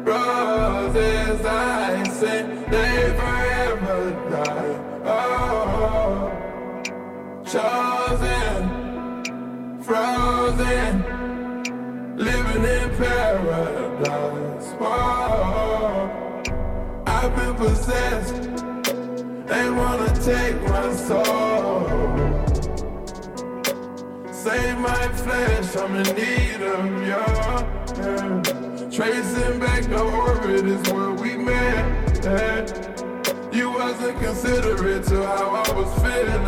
roses, 0.08 1.44
I 1.44 2.08
say 2.08 2.38
they 2.70 3.14
forever 3.18 4.00
die. 4.30 4.76
Oh, 5.04 6.32
chosen 7.44 8.58
frozen, 9.82 10.94
living 12.16 12.64
in 12.64 12.88
paradise. 12.96 14.68
Whoa. 14.80 16.28
I've 17.06 17.34
been 17.36 17.54
possessed, 17.56 18.47
they 19.58 19.70
wanna 19.70 20.08
take 20.22 20.60
my 20.62 20.88
soul. 20.94 21.80
Save 24.30 24.78
my 24.78 25.04
flesh, 25.22 25.76
I'm 25.76 25.94
in 25.96 26.08
need 26.20 26.60
of 26.74 26.84
your 27.10 27.28
help. 27.42 27.66
Tracing 28.96 29.58
back 29.58 29.82
the 29.94 30.00
orbit 30.00 30.64
is 30.64 30.82
where 30.92 31.12
we 31.22 31.36
met. 31.36 32.26
eh. 32.26 32.66
You 33.52 33.70
wasn't 33.70 34.16
considerate 34.20 35.04
to 35.10 35.26
how 35.26 35.46
I 35.64 35.68
was 35.78 35.90
feeling. 36.04 36.44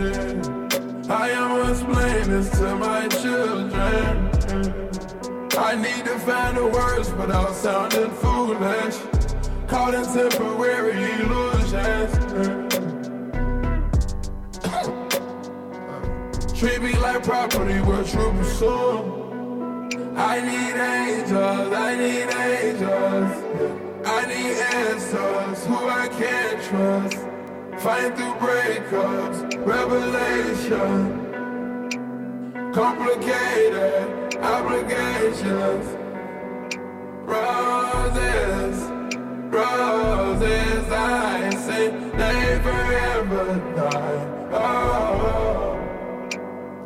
Yeah. 0.00 1.24
I 1.24 1.26
am 1.40 1.50
explaining 1.70 2.30
this 2.30 2.50
to 2.58 2.74
my 2.76 3.02
children. 3.22 4.12
I 5.68 5.72
need 5.86 6.04
to 6.10 6.18
find 6.28 6.56
the 6.56 6.66
words 6.78 7.12
without 7.12 7.54
sounding 7.54 8.10
foolish. 8.22 8.96
Caught 9.68 9.94
in 9.94 10.04
temporary 10.04 10.94
illusions. 11.74 13.14
Treat 16.58 16.80
me 16.82 16.92
like 16.98 17.22
property, 17.22 17.80
we're 17.80 18.04
true 18.04 18.32
pursuit. 18.32 19.24
I 20.16 20.40
need 20.40 20.76
angels, 20.80 21.72
I 21.72 21.96
need 21.96 22.30
angels. 22.32 23.32
I 24.06 24.26
need 24.26 24.56
answers, 24.86 25.66
who 25.66 25.76
I 25.88 26.08
can't 26.08 26.62
trust. 26.62 27.18
Fight 27.82 28.16
through 28.16 28.34
breakups, 28.34 29.38
revelation. 29.66 31.20
Complicated 32.72 34.36
obligations. 34.38 35.86
Roses, 37.26 38.78
roses, 39.54 40.84
I 40.90 41.50
say 41.66 41.84
they 42.20 42.40
forever 42.66 43.46
die. 43.76 44.20
Oh, 44.52 45.78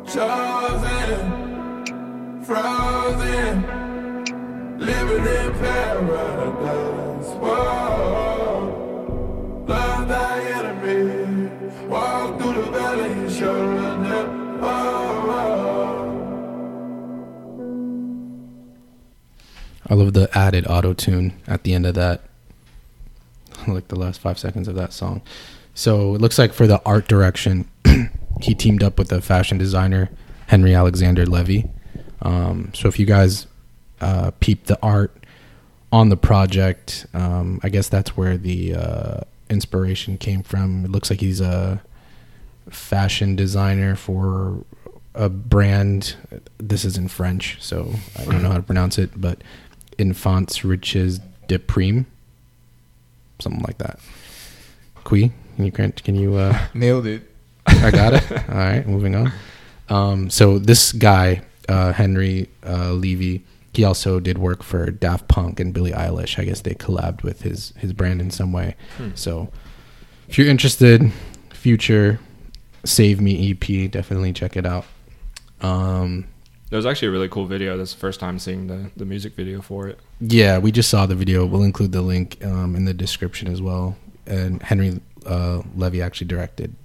chosen, 0.05 1.21
frozen, 2.43 3.53
living 4.77 5.25
in 5.39 5.49
paradise. 5.63 7.29
Whoa, 7.43 8.63
love 9.67 10.07
thy 10.07 10.35
enemy. 10.57 11.03
Walk 11.87 12.39
through 12.39 12.53
the 12.53 12.63
valley. 12.71 13.09
I 19.91 19.95
love 19.95 20.13
the 20.13 20.29
added 20.37 20.67
auto 20.67 20.93
tune 20.93 21.33
at 21.47 21.63
the 21.63 21.73
end 21.73 21.87
of 21.87 21.95
that, 21.95 22.28
like 23.67 23.87
the 23.87 23.95
last 23.97 24.19
five 24.19 24.39
seconds 24.39 24.67
of 24.67 24.75
that 24.75 24.93
song. 24.93 25.21
So 25.73 26.15
it 26.15 26.21
looks 26.21 26.37
like 26.37 26.53
for 26.53 26.67
the 26.67 26.81
art 26.85 27.07
direction, 27.07 27.69
he 28.41 28.53
teamed 28.53 28.83
up 28.83 28.97
with 28.97 29.09
the 29.09 29.21
fashion 29.21 29.57
designer 29.57 30.09
Henri 30.47 30.73
Alexander 30.73 31.25
Levy. 31.25 31.69
Um, 32.21 32.71
so 32.73 32.87
if 32.87 32.99
you 32.99 33.05
guys 33.05 33.47
uh, 34.01 34.31
peep 34.39 34.65
the 34.65 34.79
art 34.81 35.15
on 35.91 36.09
the 36.09 36.17
project, 36.17 37.05
um, 37.13 37.59
I 37.63 37.69
guess 37.69 37.87
that's 37.87 38.17
where 38.17 38.37
the 38.37 38.75
uh, 38.75 39.19
inspiration 39.49 40.17
came 40.17 40.43
from. 40.43 40.85
It 40.85 40.91
looks 40.91 41.09
like 41.09 41.19
he's 41.19 41.41
a 41.41 41.81
fashion 42.69 43.35
designer 43.35 43.95
for 43.95 44.63
a 45.15 45.29
brand. 45.29 46.15
This 46.57 46.85
is 46.85 46.97
in 46.97 47.07
French, 47.07 47.57
so 47.61 47.93
I 48.17 48.25
don't 48.25 48.43
know 48.43 48.49
how 48.49 48.57
to 48.57 48.63
pronounce 48.63 48.97
it, 48.97 49.11
but 49.19 49.43
Enfants 49.97 50.63
Riches 50.63 51.19
de 51.47 51.59
Prime, 51.59 52.05
something 53.39 53.61
like 53.63 53.77
that. 53.79 53.99
Kwi, 55.03 55.31
can 55.55 55.65
you 55.65 55.71
can 55.71 56.15
you 56.15 56.35
uh, 56.35 56.57
Nailed 56.73 57.07
it. 57.07 57.23
I 57.65 57.91
got 57.91 58.13
it. 58.13 58.31
All 58.49 58.55
right, 58.55 58.87
moving 58.87 59.15
on. 59.15 59.31
Um, 59.89 60.29
so 60.29 60.59
this 60.59 60.91
guy, 60.91 61.41
uh, 61.67 61.93
Henri 61.93 62.49
uh, 62.65 62.91
Levy, 62.91 63.45
he 63.73 63.83
also 63.83 64.19
did 64.19 64.37
work 64.37 64.61
for 64.63 64.91
Daft 64.91 65.27
Punk 65.27 65.59
and 65.59 65.73
Billie 65.73 65.91
Eilish. 65.91 66.37
I 66.39 66.45
guess 66.45 66.61
they 66.61 66.73
collabed 66.73 67.23
with 67.23 67.41
his 67.41 67.73
his 67.77 67.93
brand 67.93 68.21
in 68.21 68.31
some 68.31 68.51
way. 68.51 68.75
So 69.15 69.49
if 70.27 70.37
you're 70.37 70.47
interested, 70.47 71.11
future 71.53 72.19
Save 72.85 73.21
Me 73.21 73.51
EP, 73.51 73.91
definitely 73.91 74.33
check 74.33 74.55
it 74.57 74.65
out. 74.65 74.85
Um, 75.61 76.25
It 76.71 76.75
was 76.75 76.85
actually 76.85 77.07
a 77.07 77.11
really 77.11 77.29
cool 77.29 77.45
video. 77.45 77.77
That's 77.77 77.93
the 77.93 77.99
first 77.99 78.19
time 78.19 78.37
seeing 78.37 78.67
the, 78.67 78.91
the 78.95 79.05
music 79.05 79.33
video 79.35 79.61
for 79.61 79.87
it. 79.87 79.99
yeah, 80.19 80.59
we 80.59 80.71
just 80.71 80.89
saw 80.89 81.05
the 81.05 81.15
video. 81.15 81.45
We'll 81.45 81.63
include 81.63 81.91
the 81.91 82.01
link 82.03 82.43
um, 82.45 82.75
in 82.75 82.85
the 82.85 82.93
description 82.93 83.47
as 83.51 83.61
well. 83.61 83.97
And 84.27 84.61
Henri 84.61 85.01
uh, 85.25 85.63
Levy 85.75 86.01
actually 86.01 86.27
directed 86.27 86.75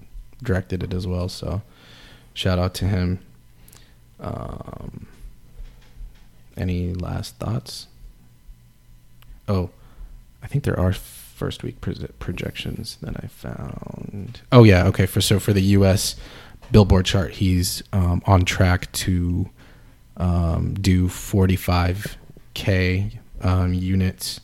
directed 0.42 0.82
it 0.82 0.92
as 0.94 1.06
well. 1.06 1.28
So 1.28 1.62
shout 2.32 2.58
out 2.58 2.74
to 2.74 2.86
him. 2.86 3.18
Um, 4.20 5.06
any 6.56 6.94
last 6.94 7.36
thoughts? 7.36 7.88
Oh, 9.48 9.70
I 10.42 10.46
think 10.46 10.64
there 10.64 10.78
are 10.78 10.92
first 10.92 11.62
week 11.62 11.80
projections 11.80 12.96
that 13.02 13.22
I 13.22 13.26
found. 13.26 14.40
Oh 14.50 14.64
yeah, 14.64 14.86
okay. 14.86 15.04
For 15.04 15.20
so 15.20 15.38
for 15.38 15.52
the 15.52 15.62
U.S. 15.62 16.16
Billboard 16.72 17.04
chart, 17.04 17.32
he's 17.32 17.82
um, 17.92 18.22
on 18.24 18.44
track 18.46 18.90
to 18.92 19.50
um, 20.16 20.74
do 20.74 21.08
45k 21.08 23.18
um, 23.40 23.74
units, 23.74 24.40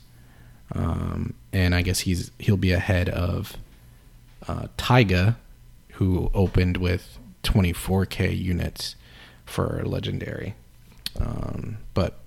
um, 0.75 1.35
and 1.53 1.75
I 1.75 1.83
guess 1.83 2.01
he's 2.01 2.31
he'll 2.39 2.57
be 2.57 2.73
ahead 2.73 3.09
of 3.09 3.57
uh, 4.49 4.67
Tyga, 4.77 5.37
who 5.93 6.31
opened 6.35 6.77
with 6.77 7.19
24k 7.43 8.39
units 8.39 8.97
for 9.45 9.83
Legendary. 9.85 10.55
Um, 11.19 11.79
but 11.95 12.21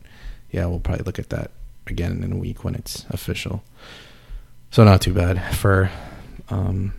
yeah, 0.51 0.65
we'll 0.65 0.79
probably 0.79 1.03
look 1.03 1.19
at 1.19 1.29
that 1.29 1.51
again 1.87 2.23
in 2.23 2.31
a 2.31 2.37
week 2.37 2.63
when 2.63 2.75
it's 2.75 3.05
official. 3.09 3.63
So 4.71 4.83
not 4.83 5.01
too 5.01 5.13
bad 5.13 5.55
for 5.55 5.91
um, 6.49 6.93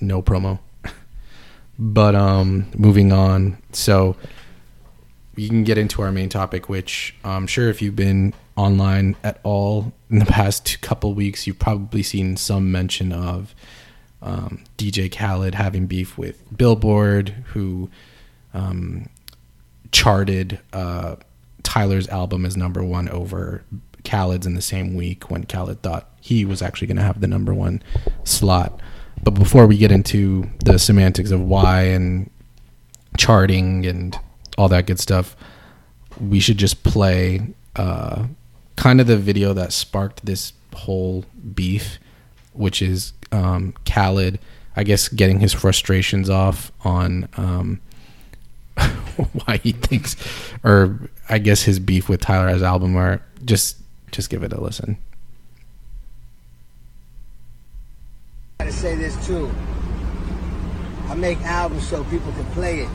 no 0.00 0.22
promo. 0.22 0.60
but 1.78 2.14
um, 2.14 2.66
moving 2.76 3.12
on, 3.12 3.58
so 3.72 4.16
we 5.40 5.48
can 5.48 5.64
get 5.64 5.78
into 5.78 6.02
our 6.02 6.12
main 6.12 6.28
topic, 6.28 6.68
which 6.68 7.14
I'm 7.24 7.46
sure 7.46 7.70
if 7.70 7.80
you've 7.80 7.96
been 7.96 8.34
online 8.56 9.16
at 9.24 9.40
all 9.42 9.90
in 10.10 10.18
the 10.18 10.26
past 10.26 10.82
couple 10.82 11.14
weeks, 11.14 11.46
you've 11.46 11.58
probably 11.58 12.02
seen 12.02 12.36
some 12.36 12.70
mention 12.70 13.10
of 13.10 13.54
um, 14.20 14.62
DJ 14.76 15.10
Khaled 15.10 15.54
having 15.54 15.86
beef 15.86 16.18
with 16.18 16.44
Billboard, 16.54 17.30
who 17.54 17.88
um, 18.52 19.08
charted 19.92 20.60
uh, 20.74 21.16
Tyler's 21.62 22.08
album 22.08 22.44
as 22.44 22.54
number 22.54 22.84
one 22.84 23.08
over 23.08 23.64
Khaled's 24.04 24.46
in 24.46 24.54
the 24.54 24.60
same 24.60 24.94
week 24.94 25.30
when 25.30 25.44
Khaled 25.44 25.80
thought 25.80 26.10
he 26.20 26.44
was 26.44 26.60
actually 26.60 26.88
going 26.88 26.98
to 26.98 27.02
have 27.02 27.22
the 27.22 27.26
number 27.26 27.54
one 27.54 27.82
slot. 28.24 28.78
But 29.22 29.30
before 29.30 29.66
we 29.66 29.78
get 29.78 29.90
into 29.90 30.50
the 30.66 30.78
semantics 30.78 31.30
of 31.30 31.40
why 31.40 31.84
and 31.84 32.30
charting 33.16 33.86
and 33.86 34.18
all 34.60 34.68
that 34.68 34.86
good 34.86 35.00
stuff, 35.00 35.34
we 36.20 36.38
should 36.38 36.58
just 36.58 36.82
play 36.82 37.40
uh, 37.76 38.26
kind 38.76 39.00
of 39.00 39.06
the 39.06 39.16
video 39.16 39.54
that 39.54 39.72
sparked 39.72 40.26
this 40.26 40.52
whole 40.74 41.24
beef, 41.54 41.98
which 42.52 42.82
is 42.82 43.14
um, 43.32 43.72
Khaled, 43.86 44.38
I 44.76 44.84
guess, 44.84 45.08
getting 45.08 45.40
his 45.40 45.54
frustrations 45.54 46.28
off 46.28 46.72
on 46.84 47.26
um, 47.38 47.80
why 49.46 49.56
he 49.56 49.72
thinks, 49.72 50.14
or 50.62 51.08
I 51.30 51.38
guess 51.38 51.62
his 51.62 51.78
beef 51.78 52.10
with 52.10 52.20
Tyler 52.20 52.48
as 52.48 52.62
album, 52.62 52.96
or 52.96 53.22
just 53.46 53.78
just 54.12 54.28
give 54.28 54.42
it 54.42 54.52
a 54.52 54.60
listen. 54.60 54.98
I 58.58 58.64
gotta 58.64 58.76
say 58.76 58.94
this 58.94 59.26
too. 59.26 59.50
I 61.08 61.14
make 61.14 61.40
albums 61.40 61.88
so 61.88 62.04
people 62.04 62.30
can 62.32 62.44
play 62.52 62.80
it 62.80 62.88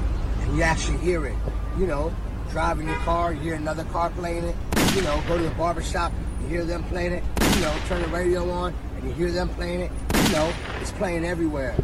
and 0.45 0.57
you 0.57 0.63
actually 0.63 0.97
hear 0.99 1.25
it. 1.25 1.35
You 1.77 1.87
know, 1.87 2.13
driving 2.51 2.87
your 2.87 2.97
car, 2.97 3.33
you 3.33 3.39
hear 3.41 3.55
another 3.55 3.83
car 3.85 4.09
playing 4.11 4.43
it. 4.45 4.55
You 4.95 5.01
know, 5.01 5.21
go 5.27 5.37
to 5.37 5.43
the 5.43 5.49
barber 5.51 5.81
shop, 5.83 6.11
you 6.41 6.47
hear 6.47 6.63
them 6.63 6.83
playing 6.85 7.11
it. 7.13 7.23
You 7.55 7.61
know, 7.61 7.73
turn 7.87 8.01
the 8.01 8.07
radio 8.09 8.49
on 8.49 8.73
and 8.97 9.03
you 9.09 9.13
hear 9.13 9.31
them 9.31 9.49
playing 9.49 9.81
it. 9.81 9.91
You 10.27 10.31
know, 10.31 10.53
it's 10.81 10.91
playing 10.91 11.25
everywhere. 11.25 11.75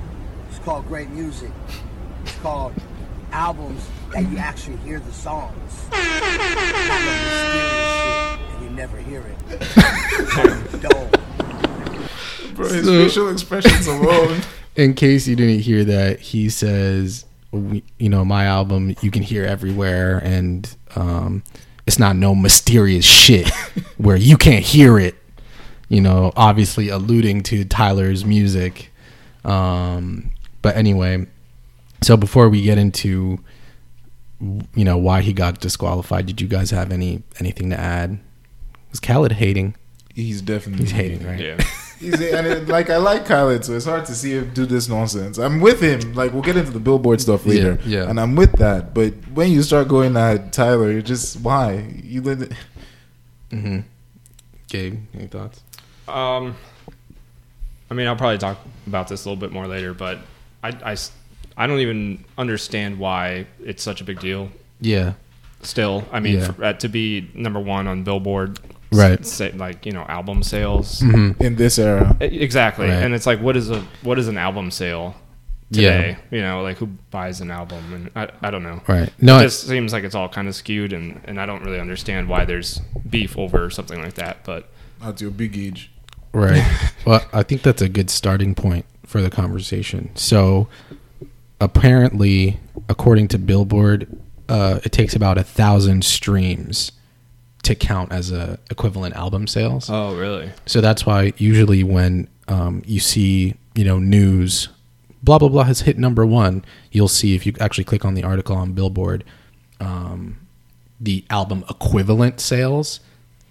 It's 0.50 0.60
called 0.60 0.88
great 0.88 1.10
music. 1.10 1.52
It's 2.24 2.36
called 2.38 2.74
albums 3.32 3.86
that 4.14 4.30
you 4.30 4.38
actually 4.38 4.78
hear 4.78 5.00
the 5.00 5.12
songs. 5.14 5.86
Not 5.92 6.00
no 6.00 7.12
mysterious 7.12 7.94
shit 7.94 8.40
and 8.56 8.64
you 8.64 8.70
never 8.72 8.98
hear 8.98 9.22
it. 9.22 10.82
Don't. 10.82 12.56
Bro, 12.56 12.68
his 12.70 12.86
So- 12.86 13.06
facial 13.06 13.30
expressions 13.30 13.88
alone. 13.88 14.42
In 14.76 14.94
case 14.94 15.28
you 15.28 15.36
didn't 15.36 15.60
hear 15.62 15.84
that, 15.84 16.20
he 16.22 16.50
says, 16.50 17.26
we, 17.52 17.84
you 17.98 18.10
know, 18.10 18.24
my 18.24 18.46
album 18.46 18.96
you 19.02 19.12
can 19.12 19.24
hear 19.24 19.46
everywhere, 19.46 20.20
and 20.24 20.74
um, 20.96 21.44
it's 21.86 22.00
not 22.00 22.16
no 22.16 22.34
mysterious 22.34 23.06
shit 23.06 23.50
where 23.98 24.16
you 24.16 24.38
can't 24.38 24.64
hear 24.64 24.98
it. 24.98 25.16
You 25.90 26.00
know, 26.02 26.32
obviously 26.38 26.88
alluding 26.88 27.44
to 27.44 27.66
Tyler's 27.66 28.24
music. 28.24 28.92
Um, 29.44 30.32
but 30.62 30.78
anyway, 30.78 31.28
so 32.02 32.16
before 32.16 32.48
we 32.48 32.62
get 32.62 32.78
into, 32.78 33.40
you 34.40 34.86
know, 34.86 34.98
why 34.98 35.22
he 35.22 35.34
got 35.34 35.60
disqualified, 35.60 36.26
did 36.28 36.40
you 36.40 36.48
guys 36.48 36.72
have 36.72 36.92
any 36.92 37.24
anything 37.40 37.70
to 37.72 37.80
add? 37.80 38.20
Was 38.92 39.00
Khaled 39.00 39.34
hating? 39.34 39.76
He's 40.14 40.42
definitely 40.42 40.86
He's 40.86 40.94
hating, 40.94 41.26
right? 41.26 41.40
Yeah. 41.40 41.64
He's 42.02 42.20
and 42.20 42.48
it, 42.48 42.68
like 42.68 42.90
I 42.90 42.98
like 42.98 43.26
Khaled, 43.28 43.64
so 43.64 43.74
it's 43.74 43.86
hard 43.86 44.06
to 44.08 44.16
see 44.16 44.32
him 44.32 44.52
do 44.54 44.66
this 44.66 44.90
nonsense. 44.90 45.38
I'm 45.38 45.60
with 45.62 45.80
him. 45.80 46.14
Like 46.14 46.34
we'll 46.34 46.42
get 46.42 46.58
into 46.58 46.72
the 46.72 46.80
Billboard 46.80 47.22
stuff 47.22 47.46
later, 47.46 47.78
Yeah, 47.86 48.00
yeah. 48.04 48.10
and 48.10 48.20
I'm 48.20 48.36
with 48.36 48.54
that. 48.54 48.94
But 48.94 49.14
when 49.34 49.52
you 49.52 49.62
start 49.62 49.88
going 49.88 50.18
at 50.18 50.52
Tyler, 50.52 50.92
you're 50.92 51.02
just 51.04 51.40
why 51.42 51.86
you 52.04 52.22
live. 52.22 52.42
it- 52.42 52.52
Mm-hmm. 53.52 53.80
Gabe, 54.70 55.00
any 55.14 55.28
thoughts? 55.28 55.62
Um, 56.08 56.56
I 57.90 57.94
mean, 57.94 58.08
I'll 58.08 58.16
probably 58.16 58.38
talk 58.38 58.58
about 58.88 59.08
this 59.10 59.26
a 59.26 59.30
little 59.30 59.40
bit 59.40 59.52
more 59.52 59.68
later, 59.68 59.94
but 59.94 60.20
I, 60.64 60.70
I, 60.94 60.98
I 61.58 61.68
don't 61.68 61.80
even 61.80 62.24
understand 62.38 62.98
why 62.98 63.46
it's 63.64 63.84
such 63.84 64.00
a 64.00 64.06
big 64.06 64.20
deal. 64.22 64.50
Yeah. 64.80 65.14
Still, 65.64 66.06
I 66.14 66.22
mean, 66.22 66.38
Yeah. 66.40 66.52
for, 66.54 66.64
uh, 66.64 66.74
to 66.74 66.88
be 66.88 67.30
number 67.34 67.60
one 67.60 67.88
on 67.88 68.04
Billboard, 68.04 68.58
s- 68.60 68.64
Right. 68.92 69.26
Say, 69.26 69.52
like 69.54 69.86
you 69.86 69.92
know, 69.94 70.04
album 70.04 70.44
sales. 70.44 71.00
Mm-hmm. 71.02 71.42
in 71.42 71.56
this 71.56 71.80
era. 71.80 72.16
Exactly, 72.20 72.88
Right. 72.88 73.04
and 73.04 73.14
it's 73.14 73.26
like, 73.26 73.40
what 73.42 73.56
is 73.56 73.70
a 73.70 73.82
what 74.04 74.20
is 74.20 74.28
an 74.28 74.38
album 74.38 74.70
sale 74.72 75.16
today? 75.72 76.18
You 76.30 76.42
know, 76.42 76.62
like 76.62 76.78
who 76.78 76.88
buys 77.10 77.40
an 77.40 77.52
album? 77.52 77.94
And 77.94 78.12
I, 78.16 78.30
I 78.48 78.52
don't 78.52 78.64
know. 78.64 78.82
Right. 78.88 79.10
No, 79.22 79.38
it 79.38 79.40
I- 79.40 79.44
just 79.44 79.68
seems 79.68 79.94
like 79.94 80.04
it's 80.04 80.16
all 80.16 80.28
kind 80.28 80.48
of 80.50 80.56
skewed, 80.56 80.92
and, 80.94 81.22
and 81.26 81.40
I 81.40 81.46
don't 81.46 81.64
really 81.64 81.80
understand 81.80 82.28
why 82.28 82.44
there's 82.46 82.80
beef 83.10 83.38
over 83.38 83.70
something 83.70 84.02
like 84.02 84.16
that. 84.16 84.44
But 84.44 84.70
That's 85.02 85.22
your 85.22 85.32
big 85.32 85.58
age. 85.58 85.90
Right. 86.34 86.62
well, 87.06 87.24
I 87.32 87.44
think 87.44 87.62
that's 87.62 87.82
a 87.82 87.90
good 87.90 88.10
starting 88.10 88.56
point 88.56 88.86
for 89.06 89.22
the 89.22 89.30
conversation. 89.30 90.10
So, 90.16 90.68
apparently, 91.60 92.60
according 92.90 93.28
to 93.30 93.38
Billboard, 93.38 94.08
uh, 94.50 94.80
it 94.84 94.92
takes 94.92 95.16
about 95.16 95.38
a 95.38 95.44
thousand 95.44 96.04
streams 96.04 96.92
to 97.64 97.76
count 97.76 98.12
as 98.12 98.32
a 98.32 98.58
equivalent 98.70 99.16
album 99.16 99.48
sales. 99.48 99.90
oh, 99.90 100.16
really? 100.16 100.52
So 100.66 100.82
that's 100.82 101.06
why 101.06 101.34
usually 101.38 101.84
when 101.84 102.28
um, 102.48 102.82
you 102.86 103.00
see, 103.00 103.56
you 103.76 103.84
know, 103.86 104.00
news, 104.00 104.68
blah 105.24 105.38
blah 105.38 105.50
blah 105.50 105.64
has 105.64 105.82
hit 105.82 105.98
number 105.98 106.26
one, 106.26 106.66
you'll 106.92 107.08
see 107.08 107.36
if 107.36 107.46
you 107.46 107.54
actually 107.60 107.84
click 107.84 108.04
on 108.04 108.14
the 108.16 108.24
article 108.24 108.56
on 108.56 108.74
Billboard, 108.74 109.24
um, 109.80 110.38
the 111.00 111.24
album 111.30 111.64
equivalent 111.70 112.40
sales. 112.40 113.00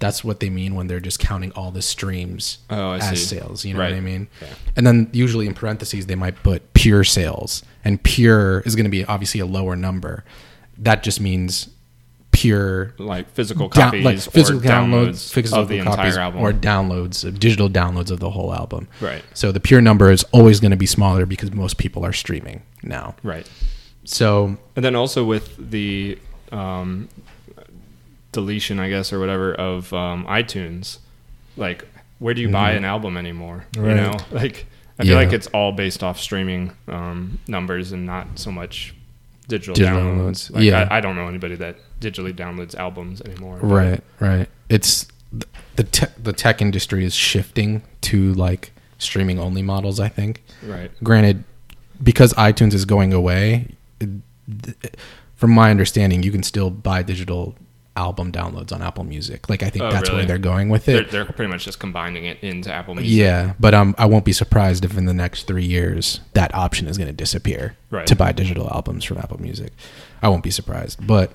That's 0.00 0.24
what 0.24 0.40
they 0.40 0.48
mean 0.48 0.74
when 0.74 0.86
they're 0.86 0.98
just 0.98 1.18
counting 1.18 1.52
all 1.52 1.70
the 1.70 1.82
streams 1.82 2.58
Oh, 2.70 2.92
as 2.92 3.08
see. 3.10 3.36
sales. 3.36 3.66
You 3.66 3.74
know 3.74 3.80
what 3.80 3.92
I 3.92 4.00
mean? 4.00 4.28
Yeah. 4.40 4.48
And 4.74 4.86
then 4.86 5.10
usually 5.12 5.46
in 5.46 5.52
parentheses 5.52 6.06
they 6.06 6.14
might 6.14 6.42
put 6.42 6.72
pure 6.72 7.04
sales, 7.04 7.62
and 7.84 8.02
pure 8.02 8.60
is 8.60 8.74
going 8.74 8.84
to 8.84 8.90
be 8.90 9.04
obviously 9.04 9.40
a 9.40 9.46
lower 9.46 9.76
number. 9.76 10.24
That 10.78 11.02
just 11.02 11.20
means 11.20 11.68
pure 12.40 12.94
Like 12.98 13.28
physical 13.30 13.68
down- 13.68 13.86
copies, 13.90 14.04
like 14.04 14.18
physical 14.20 14.60
or 14.60 14.64
downloads, 14.64 15.30
physical 15.32 15.60
of 15.60 15.68
the 15.68 15.80
copies, 15.82 16.14
entire 16.14 16.20
album, 16.24 16.40
or 16.40 16.52
downloads, 16.52 17.24
of 17.24 17.38
digital 17.40 17.68
downloads 17.68 18.10
of 18.10 18.20
the 18.20 18.30
whole 18.30 18.54
album. 18.54 18.88
Right. 19.00 19.22
So 19.34 19.52
the 19.52 19.60
pure 19.60 19.80
number 19.80 20.10
is 20.10 20.24
always 20.32 20.60
going 20.60 20.70
to 20.70 20.76
be 20.76 20.86
smaller 20.86 21.26
because 21.26 21.52
most 21.52 21.76
people 21.78 22.04
are 22.04 22.12
streaming 22.12 22.62
now. 22.82 23.14
right. 23.22 23.48
So 24.04 24.56
And 24.76 24.84
then 24.84 24.96
also 24.96 25.24
with 25.24 25.70
the 25.70 26.18
um, 26.52 27.08
deletion, 28.32 28.78
I 28.80 28.88
guess, 28.88 29.12
or 29.12 29.18
whatever 29.20 29.54
of 29.54 29.92
um, 29.92 30.24
iTunes, 30.26 30.98
like 31.56 31.86
where 32.18 32.34
do 32.34 32.40
you 32.42 32.48
buy 32.48 32.72
an 32.72 32.84
album 32.84 33.16
anymore? 33.16 33.66
You 33.76 33.82
know, 33.82 34.16
like 34.30 34.66
I 34.98 35.02
Yeah. 35.04 35.10
feel 35.10 35.16
like 35.16 35.32
it's 35.32 35.46
all 35.48 35.72
based 35.72 36.02
off 36.02 36.18
streaming 36.20 36.72
um, 36.88 37.38
numbers 37.48 37.92
and 37.92 38.04
not 38.06 38.38
so 38.38 38.50
much 38.50 38.94
digital, 39.48 39.74
Digital 39.74 40.00
downloads. 40.00 40.50
downloads. 40.50 40.54
Like, 40.54 40.64
Yeah. 40.64 40.88
I, 40.90 40.98
I 40.98 41.00
don't 41.00 41.16
know 41.16 41.26
anybody 41.28 41.56
that 41.56 41.76
digitally 42.00 42.32
downloads 42.34 42.74
albums 42.74 43.20
anymore. 43.22 43.58
right, 43.62 44.02
right. 44.20 44.48
It's 44.68 45.06
the 45.76 45.84
te- 45.84 46.06
the 46.20 46.32
tech 46.32 46.60
industry 46.60 47.04
is 47.04 47.14
shifting 47.14 47.82
to 48.02 48.32
like 48.34 48.72
streaming 48.98 49.38
only 49.38 49.62
models. 49.62 50.00
I 50.00 50.08
think. 50.08 50.42
Right. 50.62 50.90
Granted, 51.02 51.44
because 52.02 52.32
iTunes 52.34 52.74
is 52.74 52.84
going 52.84 53.12
away, 53.12 53.74
from 55.36 55.50
my 55.52 55.70
understanding, 55.70 56.22
you 56.22 56.32
can 56.32 56.42
still 56.42 56.70
buy 56.70 57.02
digital 57.02 57.54
album 57.96 58.30
downloads 58.32 58.72
on 58.72 58.82
Apple 58.82 59.04
Music. 59.04 59.48
Like 59.50 59.62
I 59.62 59.68
think 59.70 59.84
Oh, 59.84 59.90
that's 59.90 60.10
where 60.10 60.24
they're 60.24 60.38
going 60.38 60.68
with 60.68 60.84
They're, 60.86 61.02
it. 61.02 61.10
they're 61.10 61.24
pretty 61.24 61.50
much 61.50 61.64
just 61.64 61.80
combining 61.80 62.24
it 62.24 62.38
into 62.42 62.72
Apple 62.72 62.94
Music. 62.94 63.10
Yeah, 63.12 63.54
but 63.58 63.74
um, 63.74 63.94
I 63.98 64.06
won't 64.06 64.24
be 64.24 64.32
surprised 64.32 64.84
if 64.84 64.96
in 64.96 65.06
the 65.06 65.12
next 65.14 65.46
three 65.46 65.64
years 65.64 66.20
that 66.34 66.54
option 66.54 66.86
is 66.86 66.96
going 66.96 67.08
to 67.08 67.12
disappear 67.12 67.76
Right. 67.90 68.06
to 68.06 68.14
buy 68.16 68.32
digital 68.32 68.68
albums 68.70 69.04
from 69.04 69.18
Apple 69.18 69.40
Music. 69.40 69.72
I 70.22 70.28
won't 70.28 70.44
be 70.44 70.50
surprised. 70.52 71.04
But 71.06 71.32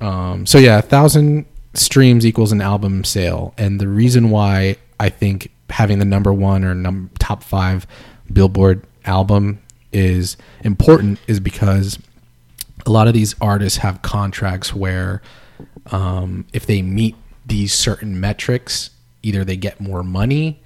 um, 0.00 0.46
so 0.46 0.58
yeah, 0.58 0.78
a 0.78 0.82
thousand 0.82 1.46
streams 1.74 2.26
equals 2.26 2.52
an 2.52 2.60
album 2.60 3.04
sale, 3.04 3.54
and 3.58 3.80
the 3.80 3.88
reason 3.88 4.30
why 4.30 4.76
I 4.98 5.08
think 5.08 5.50
having 5.70 5.98
the 5.98 6.04
number 6.04 6.32
one 6.32 6.64
or 6.64 6.74
num- 6.74 7.10
top 7.18 7.42
five 7.42 7.86
Billboard 8.32 8.84
album 9.04 9.60
is 9.92 10.36
important 10.62 11.18
is 11.26 11.40
because 11.40 11.98
a 12.86 12.90
lot 12.90 13.08
of 13.08 13.14
these 13.14 13.34
artists 13.40 13.78
have 13.78 14.02
contracts 14.02 14.74
where 14.74 15.20
um, 15.90 16.46
if 16.52 16.66
they 16.66 16.82
meet 16.82 17.16
these 17.46 17.72
certain 17.72 18.20
metrics, 18.20 18.90
either 19.22 19.44
they 19.44 19.56
get 19.56 19.80
more 19.80 20.02
money, 20.02 20.60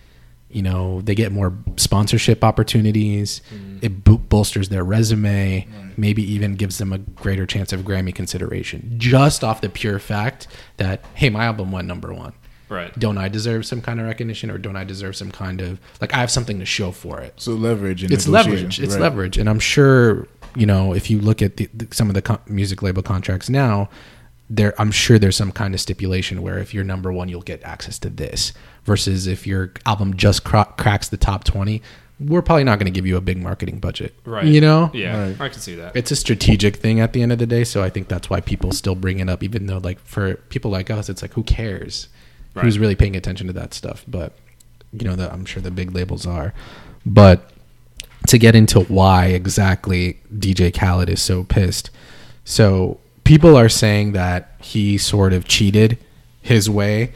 you 0.50 0.62
know, 0.62 1.00
they 1.00 1.14
get 1.14 1.32
more 1.32 1.52
sponsorship 1.76 2.44
opportunities. 2.44 3.40
It 3.84 4.02
bo- 4.04 4.16
bolsters 4.18 4.70
their 4.70 4.82
resume, 4.82 5.68
maybe 5.96 6.22
even 6.32 6.54
gives 6.54 6.78
them 6.78 6.92
a 6.92 6.98
greater 6.98 7.44
chance 7.46 7.72
of 7.72 7.80
Grammy 7.82 8.14
consideration, 8.14 8.94
just 8.96 9.44
off 9.44 9.60
the 9.60 9.68
pure 9.68 9.98
fact 9.98 10.46
that 10.78 11.04
hey, 11.14 11.28
my 11.30 11.44
album 11.44 11.70
went 11.70 11.86
number 11.86 12.12
one. 12.12 12.32
Right. 12.70 12.98
Don't 12.98 13.18
I 13.18 13.28
deserve 13.28 13.66
some 13.66 13.82
kind 13.82 14.00
of 14.00 14.06
recognition, 14.06 14.50
or 14.50 14.56
don't 14.56 14.74
I 14.74 14.84
deserve 14.84 15.16
some 15.16 15.30
kind 15.30 15.60
of 15.60 15.78
like 16.00 16.14
I 16.14 16.18
have 16.18 16.30
something 16.30 16.58
to 16.60 16.64
show 16.64 16.92
for 16.92 17.20
it? 17.20 17.34
So 17.36 17.52
leverage. 17.52 18.02
And 18.02 18.10
it's 18.12 18.26
leverage. 18.26 18.80
It's 18.80 18.94
Right. 18.94 19.02
leverage, 19.02 19.36
and 19.36 19.48
I'm 19.50 19.60
sure 19.60 20.26
you 20.56 20.64
know 20.66 20.94
if 20.94 21.10
you 21.10 21.20
look 21.20 21.42
at 21.42 21.58
the, 21.58 21.68
the, 21.74 21.86
some 21.90 22.08
of 22.08 22.14
the 22.14 22.22
co- 22.22 22.40
music 22.48 22.80
label 22.82 23.02
contracts 23.02 23.50
now, 23.50 23.90
there 24.48 24.74
I'm 24.80 24.90
sure 24.92 25.18
there's 25.18 25.36
some 25.36 25.52
kind 25.52 25.74
of 25.74 25.80
stipulation 25.80 26.40
where 26.40 26.58
if 26.58 26.72
you're 26.72 26.84
number 26.84 27.12
one, 27.12 27.28
you'll 27.28 27.42
get 27.42 27.62
access 27.64 27.98
to 28.00 28.08
this. 28.08 28.52
Versus 28.84 29.26
if 29.26 29.46
your 29.46 29.72
album 29.86 30.14
just 30.16 30.44
cra- 30.44 30.72
cracks 30.78 31.08
the 31.08 31.16
top 31.18 31.44
twenty, 31.44 31.80
we're 32.26 32.42
probably 32.42 32.64
not 32.64 32.78
going 32.78 32.86
to 32.86 32.96
give 32.96 33.06
you 33.06 33.16
a 33.16 33.20
big 33.20 33.38
marketing 33.38 33.78
budget. 33.78 34.14
Right. 34.24 34.44
You 34.46 34.60
know. 34.60 34.90
Yeah, 34.92 35.28
Right. 35.28 35.40
I 35.40 35.48
can 35.48 35.60
see 35.60 35.74
that. 35.76 35.96
It's 35.96 36.10
a 36.10 36.16
strategic 36.16 36.76
thing 36.76 37.00
at 37.00 37.12
the 37.12 37.22
end 37.22 37.32
of 37.32 37.38
the 37.38 37.46
day, 37.46 37.64
so 37.64 37.82
I 37.82 37.90
think 37.90 38.08
that's 38.08 38.30
why 38.30 38.40
people 38.40 38.72
still 38.72 38.94
bring 38.94 39.20
it 39.20 39.28
up, 39.28 39.42
even 39.42 39.66
though, 39.66 39.78
like, 39.78 39.98
for 40.00 40.36
people 40.48 40.70
like 40.70 40.90
us, 40.90 41.08
it's 41.08 41.22
like, 41.22 41.34
who 41.34 41.42
cares? 41.42 42.08
Who's 42.56 42.78
really 42.78 42.94
paying 42.94 43.16
attention 43.16 43.48
to 43.48 43.52
that 43.54 43.74
stuff? 43.74 44.04
But 44.06 44.32
you 44.92 45.08
know, 45.08 45.16
the, 45.16 45.32
I'm 45.32 45.44
sure 45.44 45.60
the 45.60 45.70
big 45.70 45.92
labels 45.92 46.26
are. 46.26 46.54
But 47.04 47.50
to 48.28 48.38
get 48.38 48.54
into 48.54 48.80
why 48.80 49.26
exactly 49.26 50.20
DJ 50.32 50.72
Khaled 50.72 51.08
is 51.08 51.20
so 51.20 51.44
pissed, 51.44 51.90
so 52.44 53.00
people 53.24 53.56
are 53.56 53.68
saying 53.68 54.12
that 54.12 54.54
he 54.60 54.96
sort 54.98 55.32
of 55.32 55.46
cheated 55.46 55.98
his 56.40 56.70
way 56.70 57.12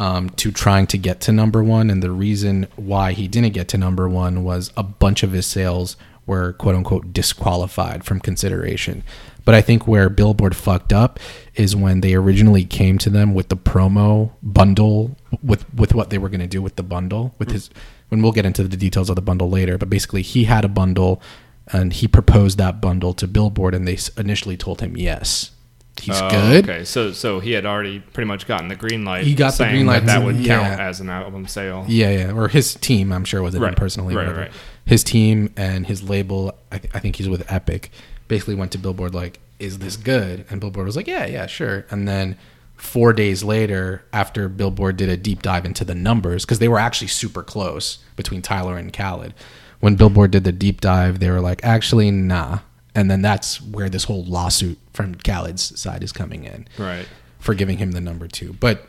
um, 0.00 0.30
to 0.30 0.50
trying 0.50 0.86
to 0.88 0.98
get 0.98 1.20
to 1.20 1.32
number 1.32 1.62
one, 1.62 1.90
and 1.90 2.02
the 2.02 2.10
reason 2.10 2.66
why 2.74 3.12
he 3.12 3.28
didn't 3.28 3.52
get 3.52 3.68
to 3.68 3.78
number 3.78 4.08
one 4.08 4.42
was 4.42 4.72
a 4.74 4.82
bunch 4.82 5.22
of 5.22 5.32
his 5.32 5.46
sales 5.46 5.96
were 6.24 6.54
quote 6.54 6.74
unquote 6.74 7.12
disqualified 7.12 8.02
from 8.02 8.18
consideration. 8.18 9.04
But 9.44 9.54
I 9.54 9.60
think 9.60 9.86
where 9.86 10.08
Billboard 10.08 10.56
fucked 10.56 10.92
up 10.92 11.20
is 11.54 11.76
when 11.76 12.00
they 12.00 12.14
originally 12.14 12.64
came 12.64 12.96
to 12.98 13.10
them 13.10 13.34
with 13.34 13.48
the 13.48 13.56
promo 13.56 14.30
bundle 14.42 15.16
with 15.42 15.72
with 15.74 15.94
what 15.94 16.08
they 16.08 16.18
were 16.18 16.30
going 16.30 16.40
to 16.40 16.46
do 16.46 16.62
with 16.62 16.76
the 16.76 16.82
bundle 16.82 17.34
with 17.38 17.50
his. 17.50 17.68
When 18.08 18.22
we'll 18.22 18.32
get 18.32 18.46
into 18.46 18.64
the 18.64 18.76
details 18.76 19.08
of 19.08 19.16
the 19.16 19.22
bundle 19.22 19.50
later, 19.50 19.78
but 19.78 19.88
basically 19.88 20.22
he 20.22 20.44
had 20.44 20.64
a 20.64 20.68
bundle, 20.68 21.22
and 21.68 21.92
he 21.92 22.08
proposed 22.08 22.58
that 22.58 22.80
bundle 22.80 23.12
to 23.14 23.28
Billboard, 23.28 23.72
and 23.72 23.86
they 23.86 23.98
initially 24.16 24.56
told 24.56 24.80
him 24.80 24.96
yes, 24.96 25.52
he's 26.00 26.20
Oh, 26.20 26.30
good. 26.30 26.68
Okay, 26.68 26.84
so 26.84 27.12
so 27.12 27.40
he 27.40 27.52
had 27.52 27.66
already 27.66 28.00
pretty 28.00 28.26
much 28.28 28.46
gotten 28.46 28.68
the 28.68 28.76
green 28.76 29.04
light. 29.04 29.24
He 29.24 29.34
got 29.34 29.54
the 29.54 29.64
green 29.68 29.86
light 29.86 30.06
that, 30.06 30.18
that 30.20 30.24
would 30.24 30.36
yeah. 30.36 30.60
count 30.60 30.80
as 30.80 31.00
an 31.00 31.08
album 31.10 31.46
sale. 31.46 31.84
Yeah, 31.88 32.10
yeah, 32.10 32.32
or 32.32 32.48
his 32.48 32.74
team. 32.74 33.12
I'm 33.12 33.24
sure 33.24 33.42
wasn't 33.42 33.62
him 33.62 33.68
Right, 33.68 33.76
personally. 33.76 34.14
right, 34.14 34.22
whatever. 34.26 34.40
right. 34.42 34.52
His 34.84 35.04
team 35.04 35.52
and 35.56 35.86
his 35.86 36.02
label. 36.08 36.56
I, 36.72 36.78
th- 36.78 36.94
I 36.94 36.98
think 36.98 37.16
he's 37.16 37.28
with 37.28 37.50
Epic. 37.50 37.90
Basically, 38.28 38.54
went 38.54 38.72
to 38.72 38.78
Billboard 38.78 39.14
like, 39.14 39.38
"Is 39.58 39.78
this 39.78 39.96
good?" 39.96 40.44
And 40.50 40.60
Billboard 40.60 40.86
was 40.86 40.96
like, 40.96 41.06
"Yeah, 41.06 41.26
yeah, 41.26 41.46
sure." 41.46 41.84
And 41.90 42.06
then 42.08 42.36
four 42.76 43.12
days 43.12 43.44
later, 43.44 44.02
after 44.12 44.48
Billboard 44.48 44.96
did 44.96 45.08
a 45.08 45.16
deep 45.16 45.42
dive 45.42 45.64
into 45.66 45.84
the 45.84 45.94
numbers, 45.94 46.44
because 46.44 46.60
they 46.60 46.68
were 46.68 46.78
actually 46.78 47.08
super 47.08 47.42
close 47.42 47.98
between 48.16 48.40
Tyler 48.42 48.76
and 48.76 48.92
Khaled. 48.92 49.34
When 49.80 49.96
Billboard 49.96 50.30
did 50.30 50.44
the 50.44 50.52
deep 50.52 50.80
dive, 50.80 51.18
they 51.20 51.30
were 51.30 51.40
like, 51.40 51.60
"Actually, 51.64 52.10
nah." 52.10 52.60
And 52.94 53.10
then 53.10 53.22
that's 53.22 53.60
where 53.62 53.88
this 53.88 54.04
whole 54.04 54.24
lawsuit 54.24 54.78
from 54.92 55.14
Khaled's 55.16 55.78
side 55.78 56.02
is 56.02 56.12
coming 56.12 56.44
in 56.44 56.66
Right. 56.78 57.06
for 57.38 57.54
giving 57.54 57.78
him 57.78 57.92
the 57.92 58.00
number 58.00 58.26
two. 58.26 58.54
But 58.58 58.86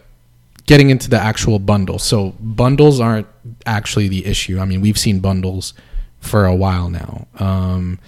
getting 0.65 0.89
into 0.89 1.09
the 1.09 1.19
actual 1.19 1.59
bundle, 1.59 1.99
so 1.99 2.31
bundles 2.39 2.99
aren't 2.99 3.27
actually 3.65 4.07
the 4.07 4.25
issue. 4.25 4.59
I 4.59 4.65
mean, 4.65 4.81
we've 4.81 4.97
seen 4.97 5.19
bundles 5.19 5.73
for 6.19 6.45
a 6.45 6.55
while 6.55 6.89
now. 6.89 7.27
Um, 7.39 7.99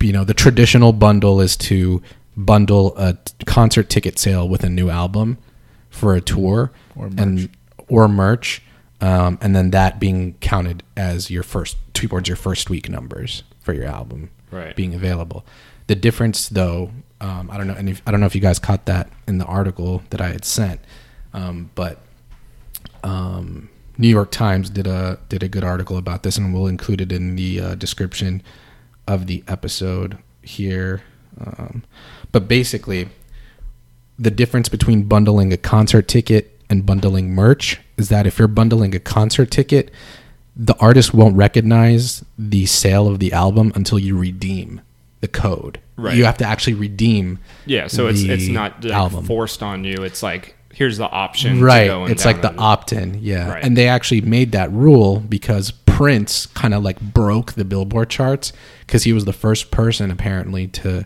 you 0.00 0.12
know, 0.12 0.24
the 0.24 0.34
traditional 0.34 0.92
bundle 0.92 1.40
is 1.40 1.56
to 1.58 2.02
bundle 2.36 2.94
a 2.96 3.14
t- 3.14 3.32
concert 3.46 3.88
ticket 3.88 4.18
sale 4.18 4.48
with 4.48 4.64
a 4.64 4.68
new 4.68 4.90
album 4.90 5.38
for 5.90 6.14
a 6.14 6.20
tour 6.20 6.72
Or 6.96 7.06
and 7.18 7.48
or 7.88 8.08
merch, 8.08 8.62
um, 9.02 9.38
and 9.42 9.54
then 9.54 9.70
that 9.70 10.00
being 10.00 10.34
counted 10.40 10.82
as 10.96 11.30
your 11.30 11.42
first 11.42 11.76
towards 11.94 12.28
your 12.28 12.36
first 12.36 12.70
week 12.70 12.88
numbers 12.88 13.42
for 13.60 13.74
your 13.74 13.84
album 13.84 14.30
Right. 14.52 14.76
being 14.76 14.94
available. 14.94 15.44
The 15.86 15.96
difference, 15.96 16.48
though, 16.48 16.90
um, 17.20 17.50
I 17.50 17.56
don't 17.56 17.66
know, 17.66 17.74
and 17.74 17.88
if, 17.88 18.02
I 18.06 18.10
don't 18.10 18.20
know 18.20 18.26
if 18.26 18.34
you 18.34 18.40
guys 18.40 18.58
caught 18.58 18.86
that 18.86 19.10
in 19.26 19.38
the 19.38 19.44
article 19.46 20.02
that 20.10 20.20
I 20.20 20.28
had 20.28 20.44
sent, 20.44 20.80
um, 21.32 21.70
but 21.74 21.98
um, 23.02 23.68
New 23.98 24.08
York 24.08 24.30
Times 24.30 24.70
did 24.70 24.86
a 24.86 25.18
did 25.28 25.42
a 25.42 25.48
good 25.48 25.64
article 25.64 25.96
about 25.96 26.22
this, 26.22 26.36
and 26.36 26.54
we'll 26.54 26.66
include 26.66 27.00
it 27.00 27.12
in 27.12 27.36
the 27.36 27.60
uh, 27.60 27.74
description 27.74 28.42
of 29.06 29.26
the 29.26 29.42
episode 29.48 30.18
here. 30.42 31.02
Um, 31.40 31.84
but 32.30 32.48
basically, 32.48 33.08
the 34.18 34.30
difference 34.30 34.68
between 34.68 35.04
bundling 35.04 35.52
a 35.52 35.56
concert 35.56 36.08
ticket 36.08 36.60
and 36.70 36.86
bundling 36.86 37.30
merch 37.30 37.80
is 37.96 38.08
that 38.08 38.26
if 38.26 38.38
you're 38.38 38.48
bundling 38.48 38.94
a 38.94 39.00
concert 39.00 39.50
ticket, 39.50 39.90
the 40.56 40.76
artist 40.78 41.14
won't 41.14 41.36
recognize 41.36 42.24
the 42.38 42.66
sale 42.66 43.08
of 43.08 43.18
the 43.18 43.32
album 43.32 43.72
until 43.74 43.98
you 43.98 44.16
redeem 44.18 44.80
the 45.20 45.28
code. 45.28 45.80
Right. 45.96 46.16
You 46.16 46.24
have 46.24 46.38
to 46.38 46.44
actually 46.44 46.74
redeem. 46.74 47.38
Yeah, 47.64 47.86
so 47.86 48.06
it's 48.08 48.22
it's 48.22 48.48
not 48.48 48.84
like, 48.84 48.92
album. 48.92 49.24
forced 49.24 49.62
on 49.62 49.84
you. 49.84 49.94
It's 50.02 50.22
like 50.22 50.56
here's 50.74 50.96
the 50.98 51.08
option. 51.08 51.58
to 51.58 51.64
right 51.64 52.10
it's 52.10 52.24
like 52.24 52.40
the 52.40 52.54
opt-in 52.56 53.18
yeah 53.20 53.46
Right. 53.52 53.62
and 53.62 53.76
they 53.76 53.88
actually 53.88 54.22
made 54.22 54.52
that 54.52 54.72
rule 54.72 55.20
because 55.20 55.70
prince 55.70 56.46
kind 56.46 56.72
of 56.72 56.82
like 56.82 56.98
broke 56.98 57.52
the 57.52 57.64
billboard 57.66 58.08
charts 58.08 58.54
because 58.86 59.02
he 59.04 59.12
was 59.12 59.26
the 59.26 59.34
first 59.34 59.70
person 59.70 60.10
apparently 60.10 60.66
to 60.68 61.04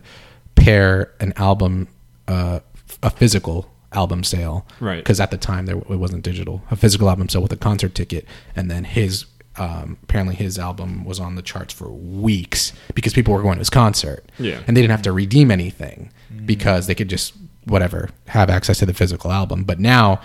pair 0.55 1.11
an 1.19 1.33
album 1.35 1.89
uh, 2.29 2.61
a 3.03 3.09
physical 3.09 3.69
album 3.91 4.23
sale 4.23 4.65
Right. 4.79 4.97
because 5.03 5.19
at 5.19 5.31
the 5.31 5.37
time 5.37 5.65
there 5.65 5.75
it 5.77 5.89
wasn't 5.89 6.23
digital 6.23 6.61
a 6.71 6.77
physical 6.77 7.09
album 7.09 7.27
sale 7.27 7.41
with 7.41 7.51
a 7.51 7.57
concert 7.57 7.93
ticket 7.93 8.25
and 8.55 8.71
then 8.71 8.85
his 8.85 9.25
um, 9.57 9.97
apparently 10.03 10.35
his 10.35 10.57
album 10.59 11.03
was 11.03 11.19
on 11.19 11.35
the 11.35 11.41
charts 11.41 11.73
for 11.73 11.89
weeks 11.89 12.73
because 12.93 13.13
people 13.13 13.33
were 13.33 13.41
going 13.41 13.55
to 13.55 13.59
his 13.59 13.69
concert. 13.69 14.23
Yeah. 14.39 14.61
and 14.67 14.75
they 14.75 14.81
didn't 14.81 14.91
have 14.91 15.01
to 15.03 15.11
redeem 15.11 15.51
anything 15.51 16.11
because 16.45 16.87
they 16.87 16.95
could 16.95 17.09
just 17.09 17.33
whatever 17.65 18.09
have 18.27 18.49
access 18.49 18.79
to 18.79 18.85
the 18.85 18.93
physical 18.93 19.31
album. 19.31 19.63
But 19.63 19.79
now 19.79 20.21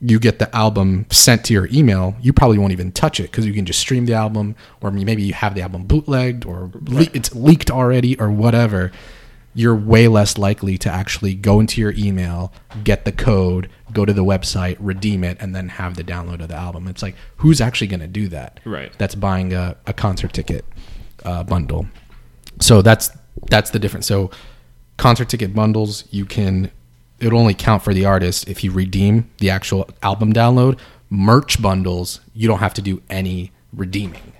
you 0.00 0.18
get 0.18 0.38
the 0.40 0.54
album 0.54 1.06
sent 1.10 1.44
to 1.44 1.52
your 1.52 1.68
email 1.72 2.16
you 2.20 2.32
probably 2.32 2.58
won't 2.58 2.72
even 2.72 2.90
touch 2.90 3.20
it 3.20 3.30
because 3.30 3.46
you 3.46 3.52
can 3.52 3.64
just 3.64 3.78
stream 3.78 4.04
the 4.06 4.12
album 4.12 4.56
or 4.80 4.90
maybe 4.90 5.22
you 5.22 5.32
have 5.32 5.54
the 5.54 5.62
album 5.62 5.84
bootlegged 5.84 6.44
or 6.44 6.70
le- 6.88 7.06
it's 7.14 7.32
leaked 7.36 7.70
already 7.70 8.18
or 8.18 8.28
whatever 8.28 8.90
you're 9.54 9.76
way 9.76 10.08
less 10.08 10.38
likely 10.38 10.78
to 10.78 10.90
actually 10.90 11.34
go 11.34 11.60
into 11.60 11.80
your 11.80 11.92
email 11.96 12.52
get 12.84 13.04
the 13.04 13.12
code 13.12 13.68
go 13.92 14.04
to 14.04 14.12
the 14.12 14.24
website 14.24 14.76
redeem 14.80 15.22
it 15.24 15.36
and 15.40 15.54
then 15.54 15.68
have 15.68 15.96
the 15.96 16.04
download 16.04 16.40
of 16.40 16.48
the 16.48 16.54
album. 16.54 16.88
It's 16.88 17.02
like 17.02 17.14
who's 17.36 17.60
actually 17.60 17.88
going 17.88 18.00
to 18.00 18.06
do 18.06 18.28
that? 18.28 18.60
Right. 18.64 18.92
that's 18.98 19.14
buying 19.14 19.52
a, 19.52 19.76
a 19.86 19.92
concert 19.92 20.32
ticket 20.32 20.64
uh, 21.24 21.44
bundle. 21.44 21.86
So 22.60 22.82
that's 22.82 23.10
that's 23.50 23.70
the 23.70 23.78
difference. 23.78 24.06
So 24.06 24.30
concert 24.96 25.28
ticket 25.28 25.54
bundles 25.54 26.04
you 26.10 26.24
can 26.24 26.70
it'll 27.18 27.38
only 27.38 27.54
count 27.54 27.82
for 27.82 27.94
the 27.94 28.04
artist 28.04 28.48
if 28.48 28.64
you 28.64 28.72
redeem 28.72 29.30
the 29.38 29.50
actual 29.50 29.88
album 30.02 30.32
download. 30.32 30.78
Merch 31.10 31.60
bundles 31.60 32.20
you 32.34 32.48
don't 32.48 32.60
have 32.60 32.74
to 32.74 32.82
do 32.82 33.02
any 33.10 33.52
redeeming. 33.72 34.32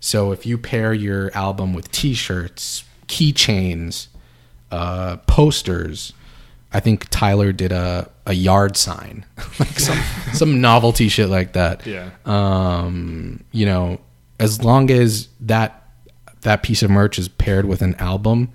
So 0.00 0.32
if 0.32 0.44
you 0.44 0.58
pair 0.58 0.92
your 0.92 1.34
album 1.34 1.72
with 1.72 1.90
t-shirts 1.90 2.84
keychains 3.06 4.08
uh, 4.70 5.16
posters 5.26 6.12
i 6.72 6.80
think 6.80 7.06
tyler 7.10 7.52
did 7.52 7.70
a, 7.72 8.10
a 8.26 8.32
yard 8.32 8.76
sign 8.76 9.24
like 9.60 9.78
some 9.78 9.98
some 10.32 10.60
novelty 10.60 11.08
shit 11.08 11.28
like 11.28 11.52
that 11.52 11.86
Yeah. 11.86 12.10
um, 12.24 13.44
you 13.52 13.66
know, 13.66 14.00
as 14.40 14.62
long 14.64 14.90
as 14.90 15.28
that 15.40 15.82
that 16.42 16.62
piece 16.62 16.82
of 16.82 16.90
merch 16.90 17.18
is 17.18 17.28
paired 17.28 17.64
with 17.64 17.80
an 17.82 17.94
album, 17.96 18.50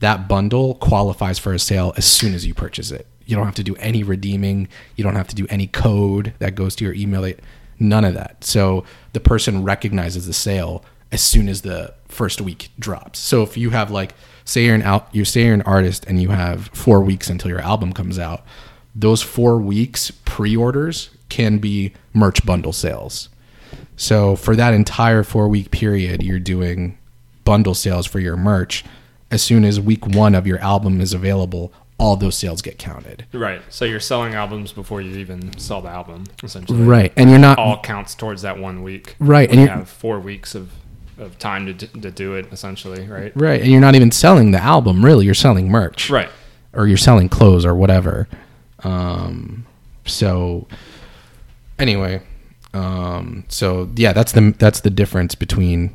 that 0.00 0.28
bundle 0.28 0.76
qualifies 0.76 1.38
for 1.38 1.52
a 1.52 1.58
sale 1.58 1.92
as 1.96 2.04
soon 2.06 2.32
as 2.34 2.46
you 2.46 2.54
purchase 2.54 2.90
it. 2.90 3.06
You 3.26 3.36
don't 3.36 3.44
have 3.44 3.56
to 3.56 3.64
do 3.64 3.74
any 3.76 4.02
redeeming. 4.02 4.68
You 4.96 5.04
don't 5.04 5.16
have 5.16 5.28
to 5.28 5.34
do 5.34 5.46
any 5.50 5.66
code 5.66 6.32
that 6.38 6.54
goes 6.54 6.74
to 6.76 6.84
your 6.84 6.94
email. 6.94 7.30
None 7.78 8.04
of 8.04 8.14
that. 8.14 8.44
So 8.44 8.84
the 9.12 9.20
person 9.20 9.62
recognizes 9.64 10.26
the 10.26 10.32
sale 10.32 10.84
as 11.12 11.20
soon 11.20 11.48
as 11.48 11.60
the 11.62 11.92
first 12.08 12.40
week 12.40 12.70
drops. 12.78 13.18
So 13.18 13.42
if 13.42 13.56
you 13.56 13.70
have 13.70 13.90
like, 13.90 14.14
say 14.44 14.64
you're 14.64 14.74
an 14.74 14.82
out, 14.82 15.08
you 15.12 15.24
say 15.24 15.44
you're 15.44 15.54
an 15.54 15.62
artist 15.62 16.04
and 16.06 16.20
you 16.20 16.30
have 16.30 16.68
four 16.68 17.00
weeks 17.00 17.28
until 17.28 17.50
your 17.50 17.60
album 17.60 17.92
comes 17.92 18.18
out, 18.18 18.44
those 18.94 19.22
four 19.22 19.58
weeks 19.58 20.10
pre-orders 20.24 21.10
can 21.28 21.58
be 21.58 21.92
merch 22.12 22.44
bundle 22.44 22.72
sales. 22.72 23.28
So 23.96 24.36
for 24.36 24.56
that 24.56 24.74
entire 24.74 25.22
four 25.22 25.48
week 25.48 25.70
period, 25.70 26.22
you're 26.22 26.38
doing 26.38 26.96
bundle 27.44 27.74
sales 27.74 28.06
for 28.06 28.20
your 28.20 28.36
merch. 28.36 28.84
As 29.30 29.42
soon 29.42 29.64
as 29.64 29.78
week 29.78 30.06
one 30.06 30.34
of 30.34 30.46
your 30.46 30.58
album 30.60 31.00
is 31.00 31.12
available, 31.12 31.72
all 31.98 32.16
those 32.16 32.36
sales 32.36 32.62
get 32.62 32.78
counted. 32.78 33.26
Right. 33.32 33.60
So 33.68 33.84
you're 33.84 34.00
selling 34.00 34.34
albums 34.34 34.72
before 34.72 35.00
you 35.00 35.18
even 35.18 35.58
sell 35.58 35.82
the 35.82 35.88
album, 35.88 36.24
essentially. 36.42 36.80
Right, 36.80 37.12
and 37.16 37.28
you're 37.28 37.40
not 37.40 37.58
All 37.58 37.80
counts 37.82 38.14
towards 38.14 38.42
that 38.42 38.56
one 38.58 38.82
week. 38.82 39.16
Right, 39.18 39.50
and 39.50 39.60
you 39.60 39.66
have 39.66 39.88
four 39.88 40.20
weeks 40.20 40.54
of, 40.54 40.70
of 41.18 41.38
time 41.38 41.66
to, 41.66 41.72
d- 41.72 42.00
to 42.00 42.10
do 42.10 42.34
it, 42.34 42.46
essentially. 42.52 43.06
Right. 43.06 43.32
right, 43.34 43.60
and 43.60 43.70
you're 43.70 43.80
not 43.80 43.94
even 43.94 44.10
selling 44.10 44.50
the 44.52 44.62
album. 44.62 45.04
Really, 45.04 45.24
you're 45.24 45.34
selling 45.34 45.68
merch. 45.68 46.10
Right. 46.10 46.28
or 46.72 46.86
you're 46.86 46.96
selling 46.96 47.28
clothes 47.28 47.64
or 47.64 47.74
whatever. 47.74 48.28
Um, 48.84 49.66
so 50.06 50.66
anyway, 51.78 52.22
um, 52.74 53.44
so 53.48 53.90
yeah, 53.96 54.12
that's 54.12 54.32
the 54.32 54.54
that's 54.58 54.80
the 54.80 54.90
difference 54.90 55.34
between 55.34 55.94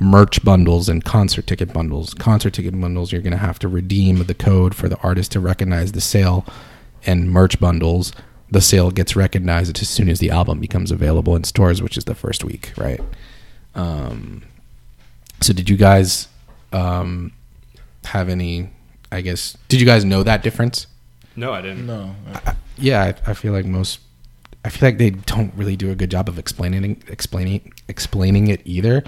merch 0.00 0.44
bundles 0.44 0.88
and 0.88 1.04
concert 1.04 1.46
ticket 1.46 1.72
bundles. 1.72 2.14
Concert 2.14 2.52
ticket 2.52 2.78
bundles, 2.80 3.12
you're 3.12 3.22
going 3.22 3.32
to 3.32 3.36
have 3.38 3.58
to 3.60 3.68
redeem 3.68 4.24
the 4.24 4.34
code 4.34 4.74
for 4.74 4.88
the 4.88 4.98
artist 4.98 5.32
to 5.32 5.40
recognize 5.40 5.92
the 5.92 6.00
sale, 6.00 6.44
and 7.06 7.30
merch 7.30 7.58
bundles, 7.60 8.12
the 8.50 8.60
sale 8.60 8.90
gets 8.90 9.16
recognized 9.16 9.80
as 9.80 9.88
soon 9.88 10.08
as 10.08 10.18
the 10.18 10.30
album 10.30 10.60
becomes 10.60 10.90
available 10.90 11.34
in 11.36 11.44
stores, 11.44 11.80
which 11.82 11.96
is 11.96 12.04
the 12.04 12.14
first 12.14 12.44
week, 12.44 12.72
right? 12.76 13.00
Um, 13.74 14.42
so 15.40 15.52
did 15.52 15.68
you 15.68 15.76
guys 15.76 16.28
um, 16.72 17.32
have 18.04 18.28
any? 18.28 18.70
I 19.10 19.20
guess 19.20 19.56
did 19.68 19.80
you 19.80 19.86
guys 19.86 20.04
know 20.04 20.22
that 20.22 20.42
difference? 20.42 20.86
No, 21.36 21.52
I 21.52 21.62
didn't. 21.62 21.86
No. 21.86 22.14
Yeah, 22.76 23.02
I, 23.26 23.30
I 23.30 23.34
feel 23.34 23.52
like 23.52 23.64
most. 23.66 24.00
I 24.64 24.68
feel 24.68 24.88
like 24.88 24.98
they 24.98 25.10
don't 25.10 25.52
really 25.54 25.76
do 25.76 25.90
a 25.90 25.94
good 25.94 26.10
job 26.10 26.28
of 26.28 26.38
explaining 26.38 27.02
explaining 27.08 27.72
explaining 27.88 28.48
it 28.48 28.60
either. 28.64 29.02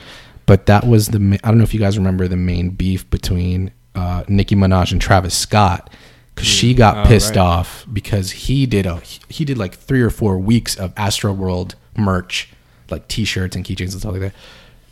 But 0.46 0.66
that 0.66 0.86
was 0.86 1.08
the. 1.08 1.18
ma- 1.20 1.36
I 1.44 1.48
don't 1.48 1.58
know 1.58 1.64
if 1.64 1.72
you 1.74 1.80
guys 1.80 1.96
remember 1.96 2.28
the 2.28 2.36
main 2.36 2.70
beef 2.70 3.08
between 3.10 3.70
uh, 3.94 4.24
Nicki 4.28 4.54
Minaj 4.54 4.92
and 4.92 5.00
Travis 5.00 5.34
Scott 5.36 5.88
because 6.34 6.48
she 6.48 6.74
got 6.74 6.98
Oh, 7.06 7.08
pissed 7.08 7.36
right. 7.36 7.38
off 7.42 7.86
because 7.90 8.30
he 8.32 8.66
did 8.66 8.84
a 8.86 8.96
he 9.28 9.44
did 9.44 9.56
like 9.56 9.74
three 9.74 10.02
or 10.02 10.10
four 10.10 10.36
weeks 10.38 10.76
of 10.76 10.92
Astro 10.98 11.32
World 11.32 11.76
merch, 11.96 12.50
like 12.90 13.08
T-shirts 13.08 13.56
and 13.56 13.64
keychains 13.64 13.92
and 13.92 14.00
stuff 14.00 14.12
like 14.12 14.20
that, 14.20 14.34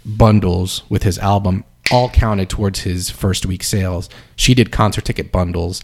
bundles 0.04 0.82
with 0.88 1.02
his 1.02 1.18
album, 1.18 1.64
all 1.90 2.08
counted 2.10 2.48
towards 2.48 2.80
his 2.80 3.10
first 3.10 3.46
week 3.46 3.62
sales. 3.62 4.08
She 4.36 4.54
did 4.54 4.70
concert 4.72 5.04
ticket 5.04 5.30
bundles, 5.32 5.82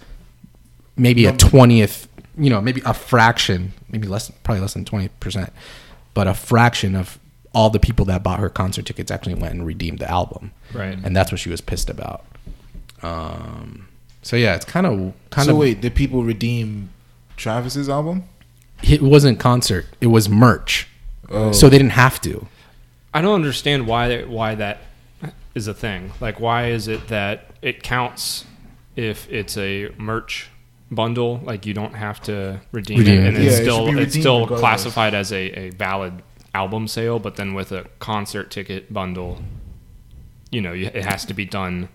maybe 0.97 1.27
a 1.27 1.33
twentieth, 1.37 2.09
you 2.37 2.51
know, 2.51 2.61
maybe 2.61 2.81
a 2.85 2.95
fraction, 2.95 3.73
maybe 3.91 4.07
less, 4.09 4.31
probably 4.43 4.61
less 4.61 4.75
than 4.75 4.85
twenty 4.85 5.09
percent, 5.21 5.53
but 6.15 6.27
a 6.27 6.35
fraction 6.35 6.95
of 6.95 7.19
all 7.55 7.71
the 7.71 7.81
people 7.81 8.05
that 8.05 8.23
bought 8.23 8.39
her 8.41 8.49
concert 8.51 8.85
tickets 8.87 9.11
actually 9.11 9.35
went 9.35 9.55
and 9.55 9.67
redeemed 9.67 9.99
the 9.99 10.11
album, 10.11 10.53
Right. 10.75 10.99
and 11.03 11.17
that's 11.17 11.33
what 11.33 11.41
she 11.41 11.49
was 11.49 11.61
pissed 11.61 11.89
about. 11.89 12.25
Um, 13.03 13.89
so 14.23 14.37
yeah, 14.37 14.55
it's 14.55 14.65
kind 14.65 14.87
of 14.87 15.13
kind 15.31 15.47
so 15.47 15.53
of 15.53 15.59
wait, 15.59 15.81
did 15.81 15.95
people 15.95 16.25
redeem 16.25 16.91
Travis's 17.37 17.89
album? 17.89 18.25
it 18.83 19.03
wasn't 19.03 19.39
concert, 19.41 19.87
it 20.01 20.09
was 20.09 20.29
merch, 20.29 20.88
Oh. 21.31 21.53
so 21.53 21.69
they 21.69 21.79
didn't 21.79 21.93
have 21.93 22.21
to. 22.23 22.47
I 23.13 23.21
don't 23.21 23.35
understand 23.35 23.87
why 23.87 24.23
why 24.25 24.55
that 24.55 24.79
is 25.55 25.67
a 25.69 25.75
thing. 25.75 26.13
Like, 26.21 26.41
why 26.41 26.69
is 26.69 26.89
it 26.89 27.09
that 27.09 27.51
it 27.63 27.83
counts 27.83 28.45
if 28.97 29.31
it's 29.31 29.57
a 29.57 29.91
merch 29.99 30.49
bundle? 30.91 31.41
Like, 31.45 31.67
you 31.67 31.75
don't 31.75 31.95
have 31.95 32.21
to 32.23 32.61
redeem, 32.73 32.99
Redeem 32.99 33.15
it, 33.21 33.25
it. 33.25 33.35
and 33.35 33.37
Yeah, 33.37 33.43
it's 33.51 33.59
it 33.59 33.65
should 33.65 33.73
still 33.73 33.93
be 33.93 34.01
it's 34.01 34.15
still 34.15 34.41
regardless. 34.41 34.61
classified 34.61 35.15
as 35.15 35.33
a, 35.33 35.59
a 35.59 35.71
valid 35.71 36.23
album 36.55 36.87
sale. 36.89 37.19
But 37.19 37.37
then 37.37 37.55
with 37.55 37.73
a 37.73 37.87
concert 37.99 38.51
ticket 38.51 38.93
bundle, 38.93 39.43
you 40.51 40.61
know, 40.61 40.73
it 40.73 41.05
has 41.05 41.25
to 41.27 41.35
be 41.35 41.45
done 41.45 41.89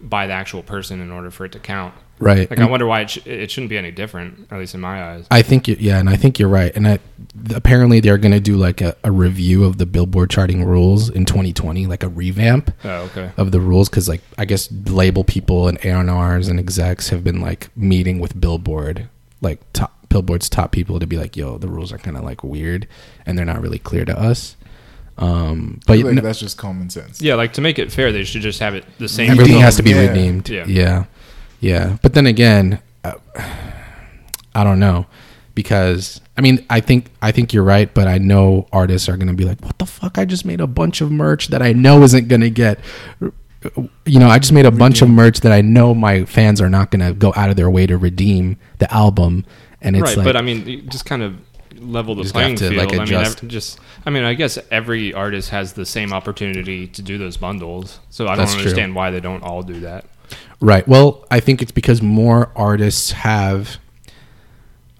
by 0.00 0.26
the 0.26 0.32
actual 0.34 0.62
person 0.62 1.00
in 1.00 1.10
order 1.10 1.30
for 1.30 1.44
it 1.46 1.52
to 1.52 1.58
count. 1.58 1.94
Right. 2.18 2.48
Like, 2.48 2.58
I 2.60 2.64
wonder 2.66 2.86
why 2.86 3.02
it, 3.02 3.10
sh- 3.10 3.26
it 3.26 3.50
shouldn't 3.50 3.68
be 3.68 3.76
any 3.76 3.90
different, 3.90 4.48
at 4.50 4.58
least 4.58 4.74
in 4.74 4.80
my 4.80 5.02
eyes. 5.12 5.26
I 5.30 5.42
think 5.42 5.68
you, 5.68 5.76
yeah, 5.78 5.98
and 5.98 6.08
I 6.08 6.16
think 6.16 6.38
you're 6.38 6.48
right. 6.48 6.74
And 6.74 6.88
I, 6.88 6.98
apparently 7.54 8.00
they're 8.00 8.16
going 8.16 8.32
to 8.32 8.40
do 8.40 8.56
like 8.56 8.80
a, 8.80 8.96
a 9.04 9.10
review 9.12 9.64
of 9.64 9.76
the 9.76 9.84
Billboard 9.84 10.30
charting 10.30 10.64
rules 10.64 11.10
in 11.10 11.26
2020, 11.26 11.86
like 11.86 12.02
a 12.02 12.08
revamp 12.08 12.72
Oh, 12.84 13.02
okay. 13.10 13.32
of 13.36 13.52
the 13.52 13.60
rules 13.60 13.88
because 13.90 14.08
like 14.08 14.22
I 14.38 14.46
guess 14.46 14.70
label 14.86 15.24
people 15.24 15.68
and 15.68 15.78
A&Rs 15.84 16.48
and 16.48 16.58
execs 16.58 17.10
have 17.10 17.22
been 17.22 17.40
like 17.42 17.68
meeting 17.76 18.18
with 18.18 18.40
Billboard, 18.40 19.08
like 19.42 19.60
top 19.74 19.92
Billboard's 20.08 20.48
top 20.48 20.72
people 20.72 20.98
to 21.00 21.06
be 21.06 21.18
like, 21.18 21.36
yo, 21.36 21.58
the 21.58 21.68
rules 21.68 21.92
are 21.92 21.98
kind 21.98 22.16
of 22.16 22.24
like 22.24 22.42
weird 22.42 22.88
and 23.26 23.36
they're 23.36 23.44
not 23.44 23.60
really 23.60 23.78
clear 23.78 24.04
to 24.06 24.18
us. 24.18 24.56
Um, 25.18 25.80
but 25.86 25.98
like 25.98 26.14
no- 26.14 26.22
that's 26.22 26.40
just 26.40 26.58
common 26.58 26.90
sense. 26.90 27.20
Yeah, 27.22 27.34
like 27.36 27.54
to 27.54 27.60
make 27.60 27.78
it 27.78 27.90
fair, 27.90 28.12
they 28.12 28.24
should 28.24 28.42
just 28.42 28.60
have 28.60 28.74
it 28.74 28.84
the 28.98 29.08
same. 29.08 29.30
everything 29.30 29.60
has 29.60 29.76
to 29.76 29.82
be 29.82 29.90
yeah. 29.90 30.08
redeemed. 30.08 30.48
Yeah. 30.48 30.64
Yeah. 30.66 31.04
Yeah, 31.60 31.96
But 32.02 32.14
then 32.14 32.26
again, 32.26 32.80
uh, 33.04 33.14
I 34.54 34.64
don't 34.64 34.78
know 34.78 35.06
because 35.54 36.20
I 36.36 36.40
mean 36.40 36.64
I 36.70 36.80
think 36.80 37.06
I 37.20 37.32
think 37.32 37.52
you're 37.52 37.64
right, 37.64 37.92
but 37.92 38.06
I 38.08 38.18
know 38.18 38.68
artists 38.72 39.08
are 39.08 39.16
gonna 39.16 39.34
be 39.34 39.44
like, 39.44 39.60
"What 39.62 39.78
the 39.78 39.86
fuck? 39.86 40.18
I 40.18 40.24
just 40.24 40.44
made 40.44 40.60
a 40.60 40.66
bunch 40.66 41.00
of 41.00 41.10
merch 41.10 41.48
that 41.48 41.62
I 41.62 41.72
know 41.72 42.02
isn't 42.02 42.28
gonna 42.28 42.50
get." 42.50 42.78
You 44.04 44.20
know, 44.20 44.28
I 44.28 44.38
just 44.38 44.52
made 44.52 44.66
a 44.66 44.70
bunch 44.70 45.02
of 45.02 45.08
merch 45.10 45.40
that 45.40 45.50
I 45.50 45.60
know 45.60 45.94
my 45.94 46.24
fans 46.24 46.60
are 46.60 46.68
not 46.68 46.90
gonna 46.90 47.12
go 47.12 47.32
out 47.34 47.50
of 47.50 47.56
their 47.56 47.70
way 47.70 47.86
to 47.86 47.96
redeem 47.96 48.58
the 48.78 48.92
album, 48.92 49.44
and 49.82 49.96
it's 49.96 50.04
right, 50.04 50.16
like, 50.18 50.24
but 50.24 50.36
I 50.36 50.42
mean, 50.42 50.88
just 50.88 51.04
kind 51.04 51.22
of 51.22 51.36
level 51.78 52.14
the 52.14 52.24
playing 52.24 52.56
to, 52.56 52.68
field. 52.68 52.76
like, 52.76 52.88
I 52.94 52.98
mean, 52.98 53.02
adjust. 53.02 53.46
just 53.48 53.80
I 54.04 54.10
mean, 54.10 54.22
I 54.22 54.34
guess 54.34 54.58
every 54.70 55.12
artist 55.12 55.50
has 55.50 55.72
the 55.72 55.84
same 55.84 56.12
opportunity 56.12 56.86
to 56.86 57.02
do 57.02 57.18
those 57.18 57.36
bundles, 57.36 57.98
so 58.10 58.26
I 58.26 58.28
don't 58.30 58.38
That's 58.38 58.52
true. 58.52 58.60
understand 58.60 58.94
why 58.94 59.10
they 59.10 59.20
don't 59.20 59.42
all 59.42 59.62
do 59.62 59.80
that. 59.80 60.04
Right. 60.60 60.86
Well, 60.88 61.24
I 61.30 61.40
think 61.40 61.60
it's 61.62 61.72
because 61.72 62.00
more 62.02 62.50
artists 62.56 63.10
have 63.12 63.78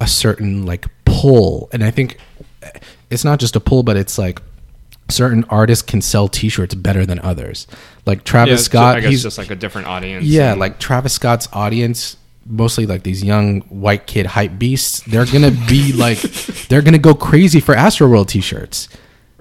a 0.00 0.06
certain 0.06 0.66
like 0.66 0.86
pull, 1.04 1.68
and 1.72 1.82
I 1.82 1.90
think 1.90 2.18
eh, 2.62 2.70
it's 3.10 3.24
not 3.24 3.38
just 3.40 3.56
a 3.56 3.60
pull, 3.60 3.82
but 3.82 3.96
it's 3.96 4.18
like 4.18 4.40
certain 5.08 5.44
artists 5.48 5.82
can 5.82 6.02
sell 6.02 6.28
T-shirts 6.28 6.74
better 6.74 7.06
than 7.06 7.18
others. 7.20 7.66
Like 8.04 8.24
Travis 8.24 8.60
Yeah, 8.60 8.64
Scott, 8.64 8.96
I 8.96 9.00
guess 9.00 9.10
he's 9.10 9.22
just 9.22 9.38
like 9.38 9.50
a 9.50 9.54
different 9.56 9.86
audience. 9.86 10.24
yeah, 10.26 10.52
and- 10.52 10.60
like 10.60 10.78
Travis 10.78 11.14
Scott's 11.14 11.48
audience, 11.52 12.16
mostly 12.44 12.84
like 12.86 13.02
these 13.04 13.24
young 13.24 13.62
white 13.62 14.06
kid 14.06 14.26
hype 14.26 14.58
beasts. 14.58 15.00
They're 15.06 15.24
gonna 15.26 15.52
be 15.68 15.92
like, 15.92 16.18
they're 16.68 16.82
gonna 16.82 16.98
go 16.98 17.14
crazy 17.14 17.60
for 17.60 17.74
Astroworld 17.74 18.28
T-shirts. 18.28 18.88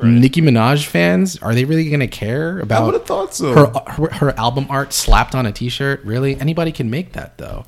Nicki 0.04 0.42
Minaj 0.42 0.86
fans, 0.86 1.38
are 1.42 1.56
they 1.56 1.64
really 1.66 1.90
gonna 1.90 2.08
care 2.08 2.60
about? 2.60 2.82
I 2.82 2.86
would 2.86 2.94
have 2.96 3.06
thought 3.06 3.34
so. 3.34 3.54
her, 3.54 3.92
her 3.92 4.10
her 4.14 4.40
album 4.40 4.68
art 4.70 4.92
slapped 4.94 5.34
on 5.36 5.46
a 5.46 5.52
t-shirt 5.52 6.04
really 6.04 6.40
anybody 6.40 6.72
can 6.72 6.90
make 6.90 7.14
that 7.14 7.38
though 7.38 7.66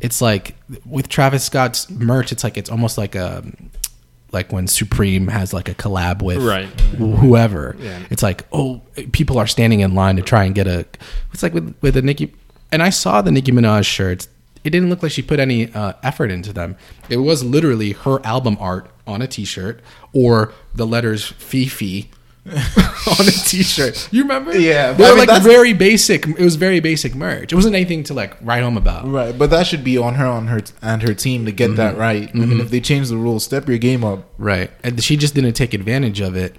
it's 0.00 0.20
like 0.20 0.56
with 0.84 1.08
travis 1.08 1.44
scott's 1.44 1.88
merch 1.90 2.32
it's 2.32 2.42
like 2.44 2.56
it's 2.58 2.68
almost 2.70 2.98
like 2.98 3.14
a 3.14 3.44
like 4.32 4.52
when 4.52 4.66
supreme 4.66 5.28
has 5.28 5.52
like 5.52 5.68
a 5.68 5.74
collab 5.74 6.20
with 6.22 6.38
Right. 6.42 6.66
whoever 6.98 7.76
Yeah. 7.78 8.00
it's 8.10 8.22
like 8.22 8.44
oh 8.52 8.82
people 9.12 9.38
are 9.38 9.46
standing 9.46 9.80
in 9.80 9.94
line 9.94 10.16
to 10.16 10.22
try 10.22 10.44
and 10.44 10.54
get 10.54 10.66
a 10.66 10.84
it's 11.32 11.42
like 11.42 11.54
with 11.54 11.74
with 11.80 11.96
a 11.96 12.02
nicki 12.02 12.34
and 12.72 12.82
i 12.82 12.90
saw 12.90 13.22
the 13.22 13.30
nicki 13.30 13.52
minaj 13.52 13.84
shirts 13.86 14.28
it 14.64 14.70
didn't 14.70 14.88
look 14.90 15.02
like 15.02 15.12
she 15.12 15.22
put 15.22 15.38
any 15.38 15.72
uh, 15.72 15.92
effort 16.02 16.30
into 16.30 16.52
them 16.52 16.76
it 17.08 17.18
was 17.18 17.44
literally 17.44 17.92
her 17.92 18.24
album 18.26 18.56
art 18.60 18.90
on 19.06 19.20
a 19.22 19.26
t-shirt 19.26 19.80
or 20.12 20.52
the 20.74 20.86
letters 20.86 21.26
fifi 21.26 22.10
on 22.46 23.26
a 23.26 23.30
t-shirt. 23.30 24.08
You 24.12 24.22
remember? 24.22 24.56
Yeah, 24.58 24.92
they 24.92 24.98
but 24.98 25.06
I 25.06 25.10
were 25.12 25.18
mean, 25.18 25.26
like 25.28 25.42
very 25.42 25.72
basic. 25.72 26.26
It 26.26 26.38
was 26.40 26.56
very 26.56 26.80
basic 26.80 27.14
merch. 27.14 27.52
It 27.52 27.56
wasn't 27.56 27.74
anything 27.74 28.02
to 28.04 28.14
like 28.14 28.36
write 28.42 28.62
home 28.62 28.76
about. 28.76 29.06
Right, 29.08 29.36
but 29.36 29.50
that 29.50 29.66
should 29.66 29.82
be 29.84 29.96
on 29.96 30.14
her, 30.16 30.26
on 30.26 30.48
her, 30.48 30.60
and 30.82 31.02
her 31.02 31.14
team 31.14 31.46
to 31.46 31.52
get 31.52 31.68
Mm-hmm. 31.68 31.76
that 31.76 31.96
right. 31.96 32.30
I 32.34 32.36
mean, 32.36 32.60
if 32.60 32.70
they 32.70 32.80
change 32.80 33.08
the 33.08 33.16
rules, 33.16 33.44
step 33.44 33.66
your 33.68 33.78
game 33.78 34.04
up. 34.04 34.28
Right, 34.38 34.70
and 34.82 35.02
she 35.02 35.16
just 35.16 35.34
didn't 35.34 35.54
take 35.54 35.72
advantage 35.72 36.20
of 36.20 36.36
it, 36.36 36.56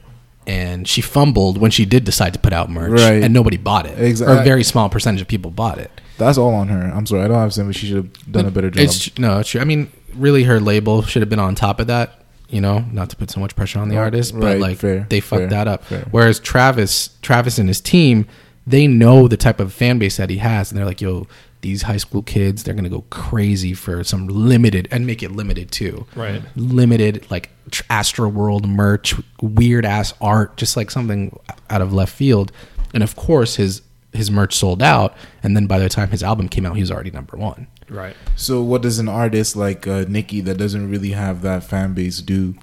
and 0.47 0.88
she 0.88 1.01
fumbled 1.01 1.60
when 1.60 1.69
she 1.71 1.86
did 1.86 2.03
decide 2.03 2.34
to 2.34 2.39
put 2.39 2.51
out 2.53 2.69
merch, 2.71 2.99
Right. 2.99 3.21
and 3.23 3.31
nobody 3.34 3.58
bought 3.58 3.86
it. 3.86 3.97
Exac- 3.99 4.27
or 4.27 4.39
a 4.41 4.43
very 4.43 4.63
small 4.63 4.89
percentage 4.89 5.21
of 5.21 5.27
people 5.27 5.51
bought 5.51 5.77
it. 5.77 5.91
That's 6.17 6.38
all 6.39 6.53
on 6.55 6.69
her. 6.69 6.91
I'm 6.95 7.05
sorry, 7.05 7.23
I 7.25 7.27
don't 7.27 7.38
have 7.38 7.53
sympathy. 7.53 7.79
She 7.79 7.88
should 7.88 7.95
have 7.97 8.31
done 8.31 8.45
a 8.47 8.51
better 8.51 8.71
job. 8.71 8.84
It's 8.86 9.19
no, 9.19 9.39
it's 9.39 9.49
true. 9.49 9.62
I 9.62 9.65
mean, 9.65 9.91
really, 10.15 10.43
her 10.45 10.60
label 10.60 11.03
should 11.03 11.21
have 11.21 11.29
been 11.29 11.39
on 11.39 11.53
top 11.55 11.79
of 11.79 11.88
that. 11.88 12.21
You 12.49 12.62
know, 12.62 12.79
not 12.91 13.10
to 13.10 13.15
put 13.15 13.31
so 13.31 13.39
much 13.39 13.55
pressure 13.55 13.79
on 13.79 13.89
the 13.89 13.97
artist, 13.97 14.34
but 14.34 14.43
right, 14.43 14.60
like 14.60 14.77
fair, 14.77 15.08
they 15.10 15.19
fucked 15.19 15.41
fair, 15.41 15.49
that 15.49 15.67
up. 15.67 15.84
fair. 15.86 16.05
Whereas 16.12 16.39
Travis, 16.39 17.10
Travis 17.21 17.58
and 17.58 17.67
his 17.67 17.81
team, 17.81 18.27
they 18.67 18.86
know 18.88 19.27
the 19.27 19.38
type 19.38 19.60
of 19.60 19.73
fan 19.73 19.97
base 19.97 20.17
that 20.17 20.29
he 20.29 20.38
has, 20.38 20.71
and 20.71 20.77
they're 20.77 20.86
like, 20.86 21.01
"Yo, 21.01 21.27
these 21.62 21.81
high 21.81 21.97
school 21.97 22.21
kids, 22.21 22.63
they're 22.63 22.75
gonna 22.75 22.89
go 22.89 23.03
crazy 23.10 23.73
for 23.73 24.03
some 24.03 24.27
limited 24.27 24.88
and 24.91 25.08
make 25.08 25.23
it 25.23 25.31
limited 25.31 25.71
too, 25.71 26.05
Right. 26.15 26.41
Limited 26.55 27.25
like 27.31 27.49
Astro 27.89 28.29
World 28.29 28.67
merch, 28.67 29.15
weird 29.41 29.84
ass 29.84 30.13
art, 30.21 30.58
just 30.58 30.77
like 30.77 30.91
something 30.91 31.38
out 31.71 31.81
of 31.81 31.91
left 31.91 32.13
field. 32.13 32.51
And 32.93 33.01
of 33.01 33.15
course, 33.15 33.55
his 33.55 33.81
his 34.13 34.29
merch 34.31 34.55
sold 34.55 34.81
out, 34.81 35.15
and 35.43 35.55
then 35.55 35.65
by 35.65 35.79
the 35.79 35.89
time 35.89 36.10
his 36.12 36.21
album 36.23 36.47
came 36.47 36.65
out, 36.65 36.75
he 36.75 36.81
was 36.81 36.91
already 36.91 37.12
number 37.12 37.36
one. 37.36 37.67
Right. 37.89 38.15
so, 38.36 38.62
what 38.62 38.82
does 38.82 39.00
an 39.00 39.10
artist 39.10 39.56
like 39.56 39.88
uh, 39.88 40.06
Nicki 40.08 40.41
that 40.41 40.58
doesn't 40.58 40.89
really 40.89 41.12
have 41.12 41.41
that 41.41 41.63
fan 41.63 41.93
base 41.93 42.19
do 42.19 42.56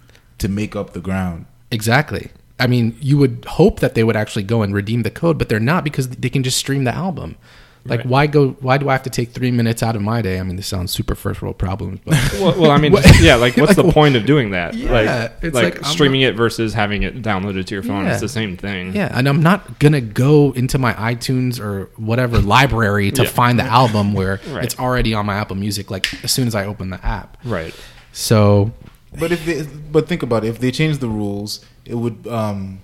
to 0.42 0.48
make 0.48 0.74
up 0.74 0.92
the 0.92 1.00
ground. 1.00 1.46
Exactly. 1.70 2.32
I 2.58 2.66
mean, 2.66 2.96
you 3.00 3.16
would 3.16 3.44
hope 3.48 3.78
that 3.78 3.94
they 3.94 4.02
would 4.02 4.16
actually 4.16 4.42
go 4.42 4.62
and 4.62 4.74
redeem 4.74 5.04
the 5.04 5.10
code, 5.10 5.38
but 5.38 5.48
they're 5.48 5.60
not 5.60 5.84
because 5.84 6.08
they 6.08 6.28
can 6.28 6.42
just 6.42 6.58
stream 6.58 6.82
the 6.82 6.94
album. 6.94 7.36
Like, 7.84 7.98
Right. 8.00 8.06
why 8.06 8.26
go? 8.28 8.50
Why 8.60 8.78
do 8.78 8.88
I 8.88 8.92
have 8.92 9.02
to 9.02 9.10
take 9.10 9.30
three 9.32 9.50
minutes 9.50 9.82
out 9.82 9.96
of 9.96 10.02
my 10.02 10.22
day? 10.22 10.38
I 10.38 10.42
mean, 10.44 10.54
this 10.54 10.68
sounds 10.68 10.92
super 10.92 11.16
first 11.16 11.42
world 11.42 11.58
problems, 11.58 11.98
but 12.04 12.14
Well, 12.40 12.60
well 12.60 12.70
I 12.70 12.76
mean, 12.78 12.92
just- 12.94 13.20
yeah, 13.22 13.34
like 13.34 13.56
what's 13.56 13.76
Like, 13.76 13.86
the 13.86 13.92
point 13.92 14.14
of 14.14 14.24
doing 14.24 14.50
that? 14.52 14.74
Yeah, 14.74 14.92
like, 14.92 15.32
it's 15.42 15.54
like, 15.54 15.64
like, 15.64 15.76
I'm 15.78 15.84
streaming 15.90 16.20
it 16.20 16.36
versus 16.36 16.74
having 16.74 17.02
it 17.02 17.22
downloaded 17.22 17.66
to 17.66 17.74
your 17.74 17.82
phone. 17.82 18.04
Yeah. 18.04 18.12
It's 18.12 18.20
the 18.20 18.28
same 18.28 18.56
thing. 18.56 18.94
yeah, 18.94 19.10
and 19.16 19.28
I'm 19.28 19.42
not 19.42 19.80
gonna 19.80 20.00
go 20.00 20.52
into 20.52 20.78
my 20.78 20.92
iTunes 20.94 21.58
or 21.58 21.90
whatever 21.96 22.38
library 22.38 23.10
to 23.12 23.22
Yeah. 23.24 23.28
find 23.28 23.58
the 23.58 23.64
album 23.64 24.12
where 24.12 24.40
Right. 24.50 24.62
it's 24.64 24.78
already 24.78 25.12
on 25.12 25.26
my 25.26 25.34
Apple 25.34 25.56
Music. 25.56 25.90
Like 25.90 26.06
as 26.22 26.30
soon 26.30 26.46
as 26.46 26.54
I 26.54 26.64
open 26.66 26.90
the 26.90 27.04
app, 27.04 27.36
Right. 27.44 27.74
so 28.12 28.70
But 29.18 29.32
if 29.32 29.44
they, 29.44 29.62
but 29.90 30.06
think 30.08 30.22
about 30.22 30.44
it. 30.44 30.48
If 30.48 30.60
they 30.60 30.70
change 30.70 30.98
the 30.98 31.08
rules, 31.08 31.64
it 31.84 31.96
would 31.96 32.28
um, 32.28 32.78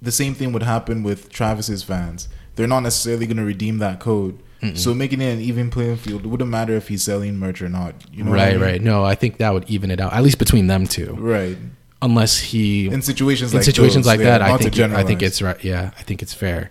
the 0.00 0.12
same 0.12 0.34
thing 0.34 0.52
would 0.52 0.62
happen 0.62 1.02
with 1.02 1.30
Travis's 1.30 1.82
fans. 1.82 2.28
They're 2.56 2.66
not 2.68 2.80
necessarily 2.80 3.26
going 3.26 3.38
to 3.38 3.44
redeem 3.44 3.78
that 3.78 4.00
code. 4.00 4.38
So 4.76 4.94
making 4.94 5.20
it 5.20 5.30
an 5.30 5.40
even 5.42 5.68
playing 5.70 5.98
field, 5.98 6.24
it 6.24 6.28
wouldn't 6.28 6.48
matter 6.48 6.74
if 6.74 6.88
he's 6.88 7.02
selling 7.02 7.36
merch 7.38 7.60
or 7.60 7.68
not. 7.68 7.94
You 8.10 8.24
know 8.24 8.30
what 8.30 8.40
I 8.40 8.44
right, 8.44 8.52
mean? 8.54 8.62
right. 8.62 8.80
No, 8.80 9.04
I 9.04 9.14
think 9.14 9.36
that 9.36 9.52
would 9.52 9.68
even 9.68 9.90
it 9.90 10.00
out 10.00 10.14
at 10.14 10.22
least 10.22 10.38
between 10.38 10.68
them 10.68 10.86
two, 10.86 11.12
right. 11.18 11.58
unless 12.00 12.38
he 12.38 12.88
In 12.88 13.02
situations 13.02 13.52
in 13.52 13.58
like 13.58 13.64
situations 13.64 14.06
those, 14.06 14.16
like 14.16 14.20
that. 14.20 14.40
I 14.40 14.56
think 14.56 14.78
I 14.78 15.04
think 15.04 15.22
it's 15.22 15.42
right. 15.42 15.62
Yeah, 15.62 15.90
I 15.98 16.02
think 16.02 16.22
it's 16.22 16.32
fair. 16.32 16.70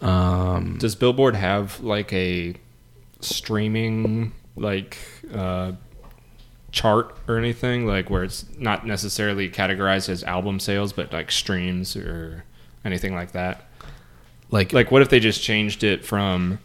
Um, 0.00 0.78
Does 0.78 0.94
Billboard 0.94 1.34
have 1.34 1.80
like 1.80 2.12
a 2.12 2.54
streaming 3.20 4.32
like 4.54 4.98
uh, 5.34 5.72
chart 6.70 7.16
or 7.26 7.38
anything 7.38 7.88
like 7.88 8.08
where 8.08 8.22
it's 8.22 8.46
not 8.56 8.86
necessarily 8.86 9.50
categorized 9.50 10.08
as 10.08 10.22
album 10.22 10.60
sales, 10.60 10.92
but 10.92 11.12
like 11.12 11.32
streams 11.32 11.96
or 11.96 12.44
anything 12.84 13.16
like 13.16 13.32
that? 13.32 13.66
Like 14.52 14.72
Like, 14.72 14.90
what 14.92 15.02
if 15.02 15.08
they 15.08 15.18
just 15.18 15.42
changed 15.42 15.82
it 15.82 16.04
from 16.04 16.60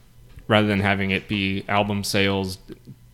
rather 0.47 0.67
than 0.67 0.80
having 0.80 1.10
it 1.12 1.28
be 1.28 1.63
album 1.67 2.04
sales 2.04 2.60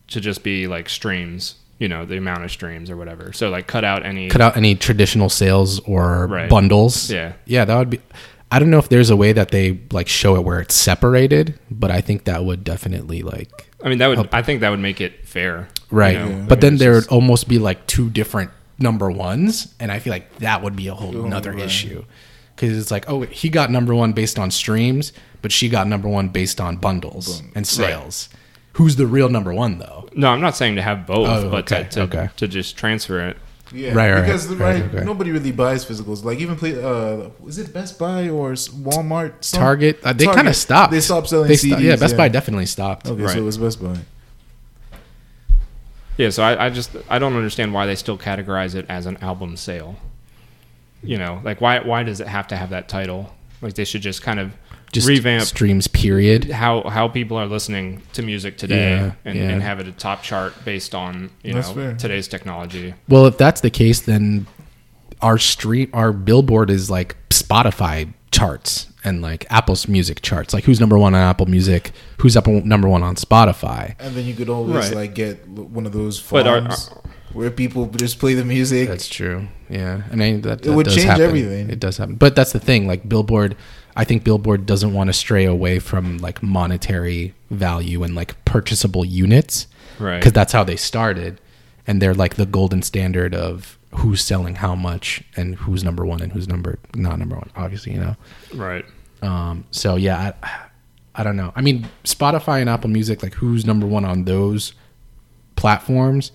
to 0.08 0.20
just 0.20 0.42
be 0.42 0.66
like 0.66 0.88
streams? 0.90 1.54
You 1.78 1.88
know, 1.88 2.04
the 2.04 2.16
amount 2.18 2.44
of 2.44 2.50
streams 2.52 2.88
or 2.90 2.96
whatever. 2.96 3.32
So 3.32 3.48
like, 3.50 3.66
cut 3.66 3.84
out 3.84 4.04
any. 4.06 4.28
cut 4.28 4.40
out 4.40 4.56
any 4.56 4.74
traditional 4.74 5.28
sales 5.28 5.80
or 5.80 6.26
Right. 6.28 6.48
bundles. 6.48 7.10
Yeah. 7.10 7.32
Yeah, 7.46 7.64
that 7.64 7.76
would 7.78 7.90
be 7.90 8.00
I 8.52 8.60
don't 8.60 8.70
know 8.70 8.78
if 8.78 8.88
there's 8.88 9.10
a 9.10 9.16
way 9.16 9.32
that 9.32 9.50
they 9.50 9.80
like 9.90 10.06
show 10.06 10.36
it 10.36 10.44
where 10.44 10.60
it's 10.60 10.74
separated, 10.76 11.58
but 11.70 11.90
I 11.90 12.00
think 12.00 12.24
that 12.24 12.44
would 12.44 12.62
definitely 12.62 13.22
like 13.22 13.68
I 13.82 13.88
mean, 13.88 13.98
that 13.98 14.06
would. 14.06 14.28
I 14.32 14.40
think 14.42 14.60
that 14.60 14.70
would 14.70 14.80
make 14.80 15.00
it 15.00 15.26
fair. 15.26 15.68
you 15.90 15.98
right. 15.98 16.16
know? 16.16 16.28
Yeah. 16.28 16.44
But 16.48 16.60
then 16.62 16.76
there 16.78 16.92
would 16.92 17.08
almost 17.08 17.48
be 17.48 17.58
like 17.58 17.86
two 17.86 18.08
different 18.10 18.50
number 18.78 19.10
ones, 19.10 19.74
and 19.78 19.90
I 19.92 19.98
feel 19.98 20.12
like 20.12 20.38
that 20.38 20.62
would 20.62 20.74
be 20.76 20.86
a 20.88 20.94
whole 20.94 21.14
Oh, 21.16 21.24
another 21.26 21.50
right. 21.52 21.64
issue. 21.64 22.04
Because 22.56 22.78
it's 22.78 22.90
like, 22.90 23.08
oh, 23.08 23.22
he 23.22 23.48
got 23.48 23.70
number 23.70 23.94
one 23.94 24.12
based 24.12 24.38
on 24.38 24.50
streams, 24.50 25.12
but 25.42 25.50
she 25.52 25.68
got 25.68 25.86
number 25.88 26.08
one 26.08 26.28
based 26.28 26.60
on 26.60 26.76
bundles 26.76 27.42
and 27.54 27.66
sales. 27.66 28.28
Who's 28.74 28.96
the 28.96 29.06
real 29.06 29.28
number 29.28 29.52
one 29.52 29.78
though? 29.78 30.08
No, 30.14 30.28
I'm 30.30 30.40
not 30.40 30.56
saying 30.56 30.76
to 30.76 30.82
have 30.82 31.06
both, 31.06 31.28
Oh, 31.28 31.50
but 31.50 31.70
okay, 31.72 31.84
to, 31.84 31.90
to, 31.90 32.02
okay. 32.02 32.30
to 32.36 32.46
just 32.48 32.76
transfer 32.76 33.28
it. 33.28 33.36
Yeah, 33.72 33.92
Right, 33.92 34.12
right, 34.12 34.20
because 34.20 34.46
right, 34.48 34.58
right, 34.60 34.82
right, 34.82 34.94
okay. 34.96 35.04
nobody 35.04 35.32
really 35.32 35.50
buys 35.50 35.84
physicals. 35.84 36.22
Like 36.22 36.38
even 36.38 36.54
play, 36.54 36.80
uh, 36.80 37.30
is 37.46 37.58
it 37.58 37.72
Best 37.72 37.98
Buy 37.98 38.28
or 38.28 38.52
s- 38.52 38.68
Walmart? 38.68 39.42
Some- 39.42 39.58
Target, 39.60 39.98
uh, 40.04 40.12
they 40.12 40.26
kind 40.26 40.46
of 40.48 40.54
stopped. 40.54 40.92
They 40.92 41.00
stopped 41.00 41.28
selling 41.28 41.48
They 41.48 41.54
CDs. 41.54 41.72
sto- 41.72 41.78
yeah, 41.78 41.96
Best 41.96 42.16
Buy 42.16 42.28
definitely 42.28 42.66
stopped. 42.66 43.08
Okay, 43.08 43.22
Right. 43.22 43.32
so 43.32 43.38
it 43.40 43.42
was 43.44 43.58
Best 43.58 43.82
Buy. 43.82 43.96
Yeah, 46.16 46.30
so 46.30 46.42
I, 46.44 46.66
I 46.66 46.70
just 46.70 46.90
I 47.08 47.18
don't 47.18 47.34
understand 47.34 47.72
why 47.74 47.86
they 47.86 47.96
still 47.96 48.16
categorize 48.18 48.74
it 48.76 48.86
as 48.88 49.06
an 49.06 49.16
album 49.18 49.56
sale. 49.56 49.96
You 51.04 51.18
know, 51.18 51.40
like 51.44 51.60
why 51.60 51.80
why 51.80 52.02
does 52.02 52.20
it 52.20 52.26
have 52.28 52.48
to 52.48 52.56
have 52.56 52.70
that 52.70 52.88
title? 52.88 53.32
Like 53.60 53.74
they 53.74 53.84
should 53.84 54.02
just 54.02 54.22
kind 54.22 54.38
of 54.40 54.52
Just 54.92 55.08
revamp 55.08 55.44
streams. 55.44 55.86
Period. 55.86 56.44
how 56.50 56.82
how 56.88 57.08
people 57.08 57.36
are 57.36 57.46
listening 57.46 58.02
to 58.14 58.22
music 58.22 58.56
today 58.58 58.90
Yeah, 58.92 59.12
and, 59.24 59.38
yeah. 59.38 59.48
and 59.50 59.62
have 59.62 59.80
it 59.80 59.88
a 59.88 59.92
top 59.92 60.22
chart 60.22 60.52
based 60.64 60.94
on 60.94 61.30
you 61.42 61.52
That's 61.54 61.68
know 61.68 61.74
fair. 61.74 61.94
today's 61.96 62.28
technology. 62.28 62.94
Well, 63.08 63.26
if 63.26 63.36
that's 63.38 63.60
the 63.60 63.70
case, 63.70 64.00
then 64.00 64.46
our 65.22 65.38
street, 65.38 65.90
our 65.92 66.12
billboard 66.12 66.70
is 66.70 66.90
like 66.90 67.16
Spotify 67.30 68.12
charts 68.30 68.88
and 69.04 69.22
like 69.22 69.46
Apple's 69.50 69.86
music 69.88 70.20
charts. 70.22 70.52
Like 70.52 70.64
who's 70.64 70.80
number 70.80 70.98
one 70.98 71.14
on 71.14 71.20
Apple 71.20 71.46
Music, 71.46 71.92
who's 72.18 72.36
up 72.36 72.46
number 72.46 72.88
one 72.88 73.02
on 73.02 73.16
Spotify. 73.16 73.94
And 73.98 74.14
then 74.14 74.26
you 74.26 74.34
could 74.34 74.48
always 74.48 74.86
Right. 74.88 74.94
like 74.94 75.14
get 75.14 75.46
one 75.48 75.86
of 75.86 75.92
those 75.92 76.20
But 76.20 76.46
are- 76.46 76.60
forums 76.60 76.90
where 77.34 77.50
people 77.50 77.86
just 77.86 78.18
play 78.18 78.34
the 78.34 78.44
music. 78.44 78.88
That's 78.88 79.08
true. 79.08 79.48
Yeah, 79.68 80.02
I 80.10 80.14
mean 80.16 80.40
that, 80.42 80.62
that 80.62 80.72
would 80.72 80.84
does 80.84 80.94
change 80.94 81.06
happen. 81.06 81.24
everything. 81.24 81.70
It 81.70 81.80
does 81.80 81.96
happen, 81.98 82.14
but 82.16 82.34
that's 82.36 82.52
the 82.52 82.60
thing. 82.60 82.86
Like 82.86 83.08
Billboard, 83.08 83.56
I 83.96 84.04
think 84.04 84.24
Billboard 84.24 84.66
doesn't 84.66 84.92
want 84.94 85.08
to 85.08 85.12
stray 85.12 85.44
away 85.44 85.78
from 85.78 86.18
like 86.18 86.42
monetary 86.42 87.34
value 87.50 88.02
and 88.02 88.14
like 88.14 88.42
purchasable 88.44 89.04
units, 89.04 89.66
Right. 89.98 90.18
Because 90.18 90.32
that's 90.32 90.52
how 90.52 90.64
they 90.64 90.76
started, 90.76 91.40
and 91.86 92.00
they're 92.02 92.14
like 92.14 92.34
the 92.36 92.46
golden 92.46 92.82
standard 92.82 93.34
of 93.34 93.78
who's 93.92 94.20
selling 94.24 94.56
how 94.56 94.74
much 94.74 95.22
and 95.36 95.54
who's 95.54 95.84
number 95.84 96.04
one 96.04 96.20
and 96.20 96.32
who's 96.32 96.48
number 96.48 96.78
not 96.96 97.18
number 97.18 97.36
one. 97.36 97.50
Obviously, 97.56 97.92
you 97.92 98.00
know. 98.00 98.16
Right. 98.52 98.84
Um, 99.22 99.64
so 99.70 99.94
yeah, 99.96 100.32
I, 100.42 100.60
I 101.14 101.22
don't 101.22 101.36
know. 101.36 101.52
I 101.54 101.60
mean, 101.62 101.86
Spotify 102.02 102.60
and 102.60 102.68
Apple 102.68 102.90
Music, 102.90 103.22
like 103.22 103.34
who's 103.34 103.64
number 103.64 103.86
one 103.86 104.04
on 104.04 104.24
those 104.24 104.74
platforms, 105.56 106.32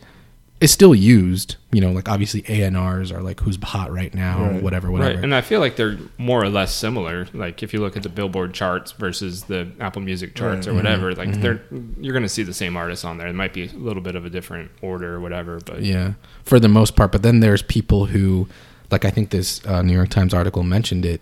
is 0.62 0.72
still 0.72 0.94
used. 0.94 1.56
You 1.72 1.80
know, 1.82 1.92
like 1.92 2.10
obviously 2.10 2.42
ANRs 2.44 3.14
are 3.16 3.22
like 3.22 3.40
who's 3.40 3.58
hot 3.64 3.92
right 3.94 4.14
now, 4.14 4.44
Right. 4.52 4.64
whatever, 4.64 4.92
whatever. 4.92 5.16
Right. 5.16 5.24
And 5.24 5.34
I 5.34 5.42
feel 5.42 5.60
like 5.62 5.76
they're 5.78 5.98
more 6.18 6.44
or 6.44 6.50
less 6.50 6.74
similar. 6.76 7.28
Like 7.34 7.64
if 7.64 7.74
you 7.74 7.80
look 7.80 7.96
at 7.96 8.04
the 8.04 8.10
Billboard 8.10 8.54
charts 8.54 8.92
versus 8.92 9.44
the 9.46 9.72
Apple 9.80 10.02
Music 10.02 10.36
charts 10.36 10.68
Right. 10.68 10.74
or 10.74 10.76
whatever, 10.76 11.14
like 11.16 11.30
Mm-hmm. 11.30 11.42
they're 11.42 11.62
you're 12.02 12.14
going 12.14 12.24
to 12.24 12.30
see 12.30 12.44
the 12.44 12.54
same 12.54 12.76
artists 12.76 13.06
on 13.06 13.18
there. 13.18 13.28
It 13.28 13.36
might 13.36 13.54
be 13.54 13.68
a 13.68 13.72
little 13.74 14.02
bit 14.02 14.16
of 14.16 14.26
a 14.26 14.30
different 14.30 14.72
order 14.82 15.16
or 15.16 15.20
whatever, 15.22 15.60
but 15.66 15.82
yeah, 15.84 16.14
for 16.44 16.60
the 16.60 16.68
most 16.70 16.96
part. 16.96 17.12
But 17.12 17.22
then 17.24 17.40
there's 17.40 17.62
people 17.62 18.08
who, 18.08 18.48
like 18.92 19.06
I 19.06 19.12
think 19.12 19.30
this 19.30 19.66
uh, 19.66 19.82
New 19.82 19.94
York 19.94 20.10
Times 20.10 20.34
article 20.34 20.64
mentioned 20.64 21.06
it. 21.06 21.22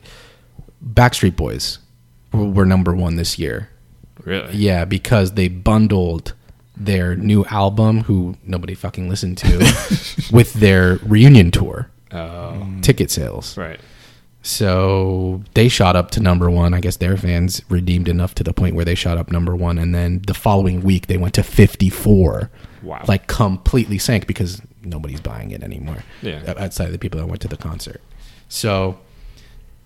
Backstreet 0.83 1.35
Boys 1.35 1.79
were, 2.31 2.45
were 2.45 2.65
number 2.65 2.95
one 2.95 3.15
this 3.17 3.37
year. 3.37 3.69
really. 4.23 4.53
Yeah, 4.55 4.85
because 4.85 5.33
they 5.33 5.47
bundled 5.47 6.33
their 6.79 7.15
new 7.15 7.43
album, 7.45 8.01
who 8.03 8.35
nobody 8.45 8.75
fucking 8.75 9.09
listened 9.09 9.37
to, 9.39 9.57
with 10.31 10.53
their 10.53 10.97
reunion 11.03 11.51
tour 11.51 11.89
Oh, 12.11 12.65
ticket 12.81 13.11
sales. 13.11 13.57
right. 13.57 13.79
So 14.43 15.43
they 15.55 15.67
shot 15.67 15.95
up 15.97 16.11
to 16.11 16.21
number 16.21 16.49
one. 16.49 16.73
I 16.73 16.79
guess 16.79 16.97
their 16.97 17.17
fans 17.17 17.61
redeemed 17.69 18.07
enough 18.07 18.33
to 18.35 18.43
the 18.43 18.53
point 18.53 18.75
where 18.75 18.85
they 18.85 18.95
shot 18.95 19.17
up 19.17 19.29
number 19.31 19.55
one, 19.55 19.77
and 19.77 19.93
then 19.93 20.21
the 20.25 20.33
following 20.33 20.81
week 20.81 21.07
they 21.07 21.17
went 21.17 21.33
to 21.33 21.43
fifty-four. 21.43 22.49
Wow. 22.83 23.03
Like 23.07 23.27
completely 23.27 23.97
sank 23.97 24.25
because 24.27 24.61
nobody's 24.83 25.19
buying 25.19 25.51
it 25.51 25.63
anymore. 25.63 25.97
Yeah. 26.21 26.53
outside 26.57 26.85
of 26.85 26.91
the 26.93 26.99
people 26.99 27.19
that 27.19 27.27
went 27.27 27.41
to 27.41 27.47
the 27.49 27.57
concert. 27.57 27.99
So 28.47 28.99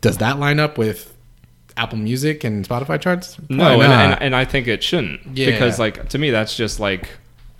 does 0.01 0.17
that 0.19 0.37
line 0.37 0.59
up 0.59 0.77
with 0.77 1.15
Apple 1.77 1.97
Music 1.97 2.43
and 2.43 2.67
Spotify 2.67 2.99
charts? 2.99 3.37
No, 3.49 3.81
and, 3.81 3.91
and, 3.93 4.21
and 4.21 4.35
I 4.35 4.45
think 4.45 4.67
it 4.67 4.83
shouldn't 4.83 5.21
Yeah. 5.37 5.47
because 5.51 5.79
like 5.79 6.09
to 6.09 6.17
me 6.17 6.29
that's 6.31 6.55
just 6.55 6.79
like 6.79 7.09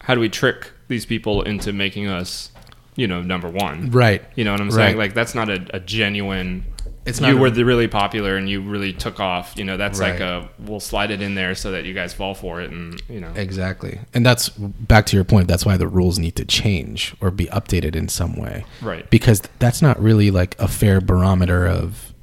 how 0.02 0.16
do 0.16 0.20
we 0.22 0.30
trick 0.30 0.72
these 0.88 1.06
people 1.06 1.44
into 1.44 1.72
making 1.72 2.08
us, 2.08 2.52
you 2.96 3.08
know, 3.08 3.22
number 3.22 3.50
one? 3.50 3.92
right. 3.92 4.24
You 4.36 4.44
know 4.44 4.52
what 4.52 4.62
I'm 4.62 4.68
Right. 4.70 4.76
saying? 4.88 4.98
Like 4.98 5.14
that's 5.14 5.36
not 5.36 5.50
a, 5.50 5.66
a 5.74 5.80
genuine. 5.80 6.66
It's 7.04 7.20
you 7.20 7.36
a- 7.36 7.40
were 7.40 7.50
the 7.50 7.66
really 7.66 7.88
popular 7.88 8.36
and 8.38 8.48
you 8.48 8.62
really 8.62 8.94
took 8.94 9.20
off. 9.20 9.54
You 9.58 9.64
know, 9.64 9.76
that's 9.76 10.00
like 10.00 10.20
a 10.20 10.48
we'll 10.60 10.80
slide 10.80 11.10
it 11.10 11.20
in 11.20 11.34
there 11.34 11.56
so 11.56 11.72
that 11.72 11.84
you 11.86 11.96
guys 11.96 12.14
fall 12.14 12.36
for 12.36 12.62
it, 12.62 12.70
and 12.70 13.02
you 13.10 13.20
know, 13.20 13.32
Exactly. 13.36 14.00
And 14.14 14.24
that's 14.24 14.50
back 14.50 15.08
to 15.08 15.16
your 15.16 15.24
point. 15.24 15.48
That's 15.48 15.66
why 15.66 15.78
the 15.78 15.88
rules 15.88 16.20
need 16.20 16.36
to 16.36 16.46
change 16.46 17.16
or 17.20 17.32
be 17.32 17.46
updated 17.48 17.96
in 17.96 18.08
some 18.08 18.36
way. 18.36 18.66
Right. 18.84 19.10
Because 19.10 19.42
that's 19.58 19.82
not 19.82 20.00
really 20.00 20.30
like 20.30 20.56
a 20.60 20.68
fair 20.68 21.02
barometer 21.02 21.66
of 21.66 22.14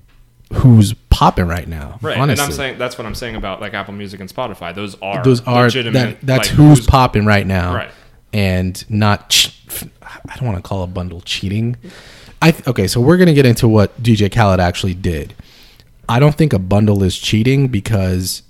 who's 0.52 0.92
popping 1.18 1.46
right 1.48 1.66
now. 1.66 1.98
right. 2.00 2.16
Honestly. 2.16 2.42
And 2.44 2.52
I'm 2.52 2.56
saying 2.56 2.78
that's 2.78 2.96
what 2.96 3.06
I'm 3.06 3.14
saying 3.14 3.34
about 3.34 3.60
like 3.60 3.74
Apple 3.74 3.94
Music 3.94 4.20
and 4.20 4.32
Spotify. 4.32 4.72
Those 4.74 4.94
are 5.02 5.22
those 5.24 5.40
are 5.46 5.64
legitimate. 5.64 6.20
that, 6.20 6.26
that's 6.26 6.48
like, 6.48 6.56
who's 6.56 6.86
popping 6.86 7.26
right 7.26 7.46
now. 7.46 7.74
Right. 7.74 7.90
And 8.32 8.88
not 8.88 9.52
I 10.26 10.36
don't 10.36 10.46
want 10.46 10.56
to 10.58 10.62
call 10.62 10.82
a 10.84 10.86
bundle 10.86 11.20
cheating. 11.22 11.76
I 12.40 12.54
okay, 12.68 12.86
so 12.86 13.00
we're 13.00 13.16
going 13.16 13.26
to 13.26 13.34
get 13.34 13.46
into 13.46 13.66
what 13.66 14.00
DJ 14.02 14.32
Khaled 14.32 14.60
actually 14.60 14.94
did. 14.94 15.34
I 16.08 16.20
don't 16.20 16.34
think 16.36 16.52
a 16.52 16.58
bundle 16.58 17.02
is 17.02 17.18
cheating 17.18 17.66
because 17.68 18.42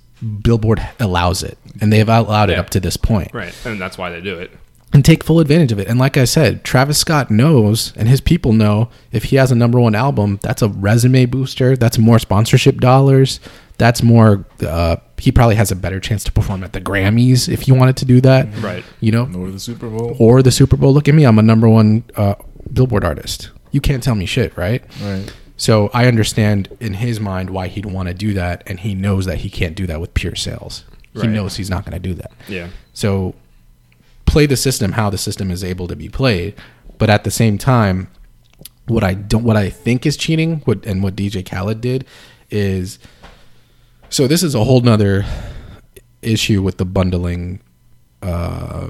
Billboard 0.43 0.87
allows 1.01 1.43
it 1.43 1.57
and 1.81 1.91
they've 1.93 2.09
allowed 2.09 2.51
it 2.51 2.55
Yeah. 2.55 2.61
up 2.61 2.71
to 2.71 2.81
this 2.81 2.97
point. 2.99 3.33
right, 3.33 3.55
and 3.65 3.81
that's 3.81 3.97
why 3.97 4.11
they 4.11 4.21
do 4.21 4.39
it. 4.39 4.51
And 4.93 5.05
take 5.05 5.23
full 5.23 5.39
advantage 5.41 5.71
of 5.73 5.79
it. 5.79 5.87
And 5.89 5.99
like 5.99 6.17
I 6.17 6.25
said, 6.25 6.65
Travis 6.65 6.99
Scott 6.99 7.31
knows 7.31 7.93
and 7.97 8.09
his 8.09 8.21
people 8.21 8.53
know 8.53 8.89
if 9.13 9.25
he 9.25 9.37
has 9.37 9.51
a 9.53 9.55
number 9.55 9.79
one 9.79 9.95
album, 9.95 10.39
that's 10.43 10.63
a 10.63 10.69
resume 10.69 11.27
booster. 11.27 11.77
That's 11.77 11.99
more 11.99 12.19
sponsorship 12.19 12.79
dollars. 12.81 13.39
That's 13.77 14.03
more. 14.03 14.45
Uh, 14.67 14.97
he 15.19 15.31
probably 15.31 15.55
has 15.57 15.71
a 15.71 15.77
better 15.77 16.01
chance 16.01 16.25
to 16.25 16.33
perform 16.33 16.65
at 16.65 16.73
the 16.73 16.81
Grammys 16.81 17.49
if 17.49 17.63
he 17.63 17.73
wanted 17.73 17.97
to 17.99 18.05
do 18.05 18.21
that. 18.23 18.49
Right. 18.61 18.85
You 19.01 19.13
know, 19.13 19.31
Or 19.37 19.51
the 19.51 19.61
Super 19.61 19.89
Bowl. 19.89 20.17
or 20.19 20.43
the 20.43 20.51
Super 20.51 20.77
Bowl. 20.77 20.93
Look 20.93 21.07
at 21.09 21.15
me, 21.15 21.25
I'm 21.25 21.39
a 21.39 21.43
number 21.43 21.69
one 21.69 22.03
uh, 22.17 22.35
Billboard 22.73 23.05
artist. 23.05 23.51
you 23.71 23.81
can't 23.81 24.03
tell 24.03 24.15
me 24.15 24.27
shit, 24.27 24.57
right? 24.57 24.83
Right. 25.03 25.33
So 25.57 25.91
I 25.93 26.07
understand 26.07 26.69
in 26.81 26.95
his 26.95 27.19
mind 27.21 27.51
why 27.51 27.67
he'd 27.69 27.85
want 27.87 28.09
to 28.09 28.15
do 28.15 28.33
that, 28.35 28.63
and 28.67 28.81
he 28.81 28.95
knows 28.95 29.27
that 29.27 29.39
he 29.39 29.51
can't 29.51 29.75
do 29.77 29.87
that 29.89 30.01
with 30.01 30.15
pure 30.15 30.35
sales. 30.37 30.85
He 31.21 31.27
knows 31.27 31.57
he's 31.57 31.69
not 31.69 31.85
going 31.85 32.01
to 32.01 32.09
do 32.09 32.15
that. 32.15 32.31
Yeah. 32.47 32.69
So 32.93 33.35
play 34.29 34.47
the 34.47 34.57
system 34.57 34.93
how 34.93 35.11
the 35.11 35.19
system 35.19 35.51
is 35.51 35.65
able 35.65 35.89
to 35.89 35.97
be 35.97 36.09
played, 36.09 36.55
but 36.99 37.11
at 37.11 37.25
the 37.25 37.31
same 37.31 37.59
time, 37.59 38.09
what 38.87 39.03
I 39.03 39.15
don't, 39.15 39.45
what 39.45 39.57
I 39.57 39.71
think 39.71 40.07
is 40.07 40.17
cheating, 40.17 40.61
what 40.65 40.85
and 40.87 41.03
what 41.03 41.17
DJ 41.17 41.49
Khaled 41.49 41.81
did 41.81 42.05
is, 42.51 42.99
so 44.09 44.27
this 44.27 44.43
is 44.43 44.55
a 44.55 44.65
whole 44.65 44.81
nother 44.81 45.25
issue 46.23 46.63
with 46.63 46.79
the 46.79 46.85
bundling, 46.85 47.61
uh, 48.23 48.89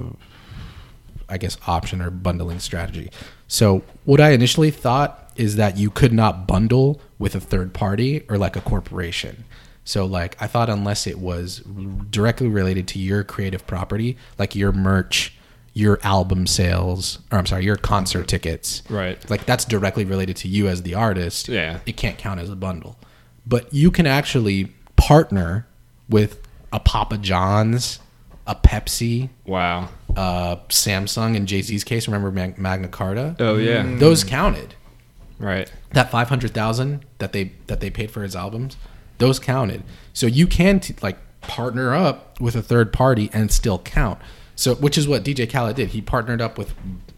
I 1.27 1.37
guess 1.37 1.57
option 1.67 2.01
or 2.01 2.09
bundling 2.09 2.59
strategy. 2.59 3.11
So 3.47 3.83
what 4.05 4.19
I 4.19 4.31
initially 4.31 4.71
thought 4.71 5.31
is 5.35 5.55
that 5.55 5.77
you 5.77 5.89
could 5.89 6.13
not 6.13 6.47
bundle 6.47 7.01
with 7.17 7.35
a 7.35 7.39
third 7.39 7.73
party 7.73 8.23
or 8.29 8.37
like 8.37 8.55
a 8.55 8.61
corporation. 8.61 9.45
So 9.89 10.05
like 10.05 10.39
I 10.39 10.45
thought 10.45 10.69
unless 10.69 11.07
it 11.07 11.17
was 11.17 11.63
directly 12.11 12.47
related 12.47 12.87
to 12.89 12.99
your 12.99 13.23
creative 13.23 13.65
property, 13.65 14.17
like 14.37 14.53
your 14.55 14.71
merch, 14.71 15.33
your 15.73 15.99
album 16.03 16.45
sales, 16.45 17.17
or 17.31 17.39
I'm 17.39 17.47
sorry, 17.47 17.65
your 17.65 17.75
concert 17.75 18.27
tickets. 18.27 18.83
Right. 18.87 19.17
Like 19.31 19.47
that's 19.47 19.65
directly 19.65 20.05
related 20.05 20.35
to 20.37 20.47
you 20.47 20.67
as 20.67 20.83
the 20.83 20.93
artist. 20.93 21.47
Yeah. 21.47 21.79
It 21.87 21.97
can't 21.97 22.19
count 22.19 22.39
as 22.39 22.51
a 22.51 22.55
bundle. 22.55 22.99
But 23.47 23.73
you 23.73 23.89
can 23.89 24.05
actually 24.05 24.71
partner 24.95 25.65
with 26.07 26.39
a 26.71 26.79
Papa 26.79 27.17
John's, 27.17 27.97
a 28.45 28.53
Pepsi, 28.53 29.29
Wow. 29.47 29.89
uh, 30.15 30.57
Samsung 30.69 31.35
in 31.35 31.47
Jay 31.47 31.63
Z's 31.63 31.83
case. 31.83 32.07
Remember 32.07 32.29
Mag- 32.31 32.59
Magna 32.59 32.89
Carta? 32.89 33.35
Oh 33.39 33.55
yeah. 33.57 33.81
Those 33.97 34.23
counted. 34.23 34.75
Right. 35.39 35.71
That 35.93 36.11
five 36.11 36.29
hundred 36.29 36.53
thousand 36.53 37.05
that 37.17 37.31
they 37.33 37.53
that 37.65 37.79
they 37.79 37.89
paid 37.89 38.11
for 38.11 38.21
his 38.21 38.35
albums, 38.35 38.77
those 39.19 39.39
counted. 39.39 39.83
So 40.13 40.25
you 40.27 40.47
can 40.47 40.79
t- 40.79 40.95
like 41.01 41.17
partner 41.41 41.93
up 41.95 42.39
with 42.41 42.55
a 42.55 42.61
third 42.61 42.91
party 42.91 43.29
and 43.31 43.51
still 43.51 43.79
count. 43.79 44.19
So 44.55 44.75
which 44.75 44.97
is 44.97 45.07
what 45.07 45.23
DJ 45.23 45.49
Khaled 45.49 45.75
did. 45.77 45.89
He 45.89 46.01
partnered 46.01 46.41
up 46.41 46.57
with 46.57 46.73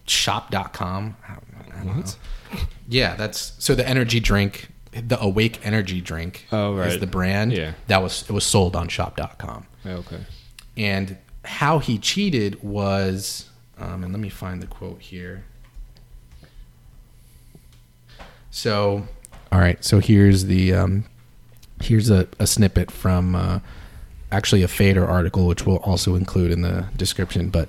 Shop.com. 0.06 1.16
I 1.26 1.32
don't- 1.32 1.42
I 1.74 1.84
don't 1.84 1.96
know. 1.96 2.60
Yeah, 2.88 3.16
that's 3.16 3.54
so 3.58 3.74
the 3.74 3.88
energy 3.88 4.20
drink, 4.20 4.68
the 4.92 5.18
Awake 5.20 5.58
energy 5.64 6.00
drink, 6.00 6.46
Oh, 6.52 6.76
is 6.80 7.00
the 7.00 7.06
brand. 7.06 7.52
Yeah. 7.52 7.72
that 7.86 8.02
was 8.02 8.22
it 8.28 8.32
was 8.32 8.44
sold 8.44 8.76
on 8.76 8.88
Shop.com. 8.88 9.66
Okay. 9.86 10.20
And 10.76 11.16
how 11.44 11.78
he 11.80 11.98
cheated 11.98 12.62
was, 12.62 13.48
um, 13.78 14.04
and 14.04 14.12
let 14.12 14.20
me 14.20 14.28
find 14.28 14.62
the 14.62 14.66
quote 14.66 15.00
here. 15.00 15.44
So, 18.50 19.06
all 19.50 19.58
right. 19.58 19.82
So 19.84 19.98
here's 19.98 20.44
the 20.44 20.74
um, 20.74 21.04
here's 21.82 22.10
a, 22.10 22.28
a 22.38 22.46
snippet 22.46 22.90
from 22.90 23.34
uh, 23.34 23.60
actually 24.30 24.62
a 24.62 24.68
Fader 24.68 25.06
article, 25.06 25.46
which 25.46 25.66
we'll 25.66 25.76
also 25.78 26.14
include 26.14 26.50
in 26.50 26.62
the 26.62 26.86
description. 26.96 27.50
But 27.50 27.68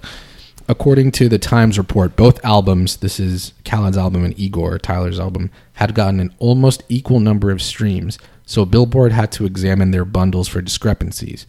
according 0.67 1.11
to 1.13 1.27
the 1.27 1.39
Times 1.39 1.77
report, 1.77 2.15
both 2.15 2.43
albums, 2.45 2.97
this 2.97 3.19
is 3.19 3.53
Khaled's 3.65 3.97
album 3.97 4.23
and 4.23 4.37
Igor 4.39 4.79
Tyler's 4.79 5.19
album, 5.19 5.51
had 5.73 5.95
gotten 5.95 6.19
an 6.19 6.33
almost 6.39 6.83
equal 6.89 7.19
number 7.19 7.51
of 7.51 7.61
streams. 7.61 8.17
So 8.45 8.65
Billboard 8.65 9.11
had 9.11 9.31
to 9.33 9.45
examine 9.45 9.91
their 9.91 10.05
bundles 10.05 10.47
for 10.47 10.61
discrepancies. 10.61 11.45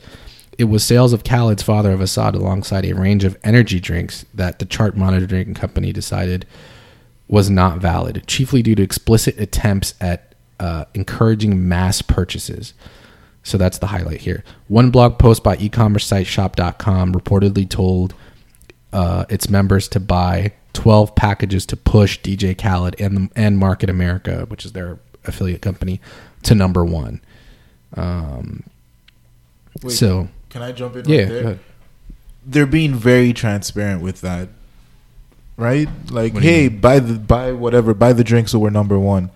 It 0.56 0.64
was 0.64 0.84
sales 0.84 1.12
of 1.12 1.24
Khaled's 1.24 1.62
Father 1.62 1.92
of 1.92 2.00
Asahd 2.00 2.34
alongside 2.34 2.84
a 2.84 2.94
range 2.94 3.24
of 3.24 3.36
energy 3.42 3.80
drinks 3.80 4.24
that 4.32 4.58
the 4.58 4.64
chart 4.64 4.96
monitoring 4.96 5.54
company 5.54 5.92
decided 5.92 6.46
was 7.26 7.50
not 7.50 7.78
valid, 7.78 8.22
chiefly 8.26 8.62
due 8.62 8.74
to 8.76 8.82
explicit 8.82 9.38
attempts 9.40 9.94
at 10.00 10.33
uh, 10.60 10.84
encouraging 10.94 11.68
mass 11.68 12.02
purchases. 12.02 12.74
So 13.42 13.58
that's 13.58 13.78
the 13.78 13.88
highlight 13.88 14.22
here. 14.22 14.42
One 14.68 14.90
blog 14.90 15.18
post 15.18 15.42
by 15.42 15.56
e-commerce 15.58 16.06
site 16.06 16.26
shop.com 16.26 17.12
reportedly 17.14 17.68
told 17.68 18.14
uh, 18.92 19.26
its 19.28 19.50
members 19.50 19.86
to 19.88 20.00
buy 20.00 20.52
12 20.72 21.14
packages 21.14 21.66
to 21.66 21.76
push 21.76 22.18
DJ 22.20 22.56
Khaled 22.56 22.98
and 23.00 23.30
and 23.36 23.58
Market 23.58 23.90
America, 23.90 24.46
which 24.48 24.64
is 24.64 24.72
their 24.72 24.98
affiliate 25.24 25.60
company, 25.62 26.00
to 26.44 26.54
number 26.54 26.84
one. 26.84 27.20
Um, 27.96 28.64
Wait, 29.82 29.92
so 29.92 30.28
can 30.48 30.62
I 30.62 30.72
jump 30.72 30.96
in? 30.96 31.04
yeah, 31.08 31.18
right 31.18 31.28
go 31.28 31.34
there? 31.34 31.42
ahead. 31.44 31.58
They're 32.46 32.66
being 32.66 32.94
very 32.94 33.32
transparent 33.32 34.02
with 34.02 34.20
that, 34.22 34.48
right? 35.56 35.88
Like, 36.10 36.34
What 36.34 36.42
do 36.42 36.48
you 36.48 36.54
hey, 36.54 36.68
buy 36.68 36.98
the 36.98 37.14
buy 37.18 37.52
whatever, 37.52 37.94
buy 37.94 38.12
the 38.12 38.24
drink, 38.24 38.48
so 38.48 38.58
we're 38.58 38.70
number 38.70 38.98
one. 38.98 39.30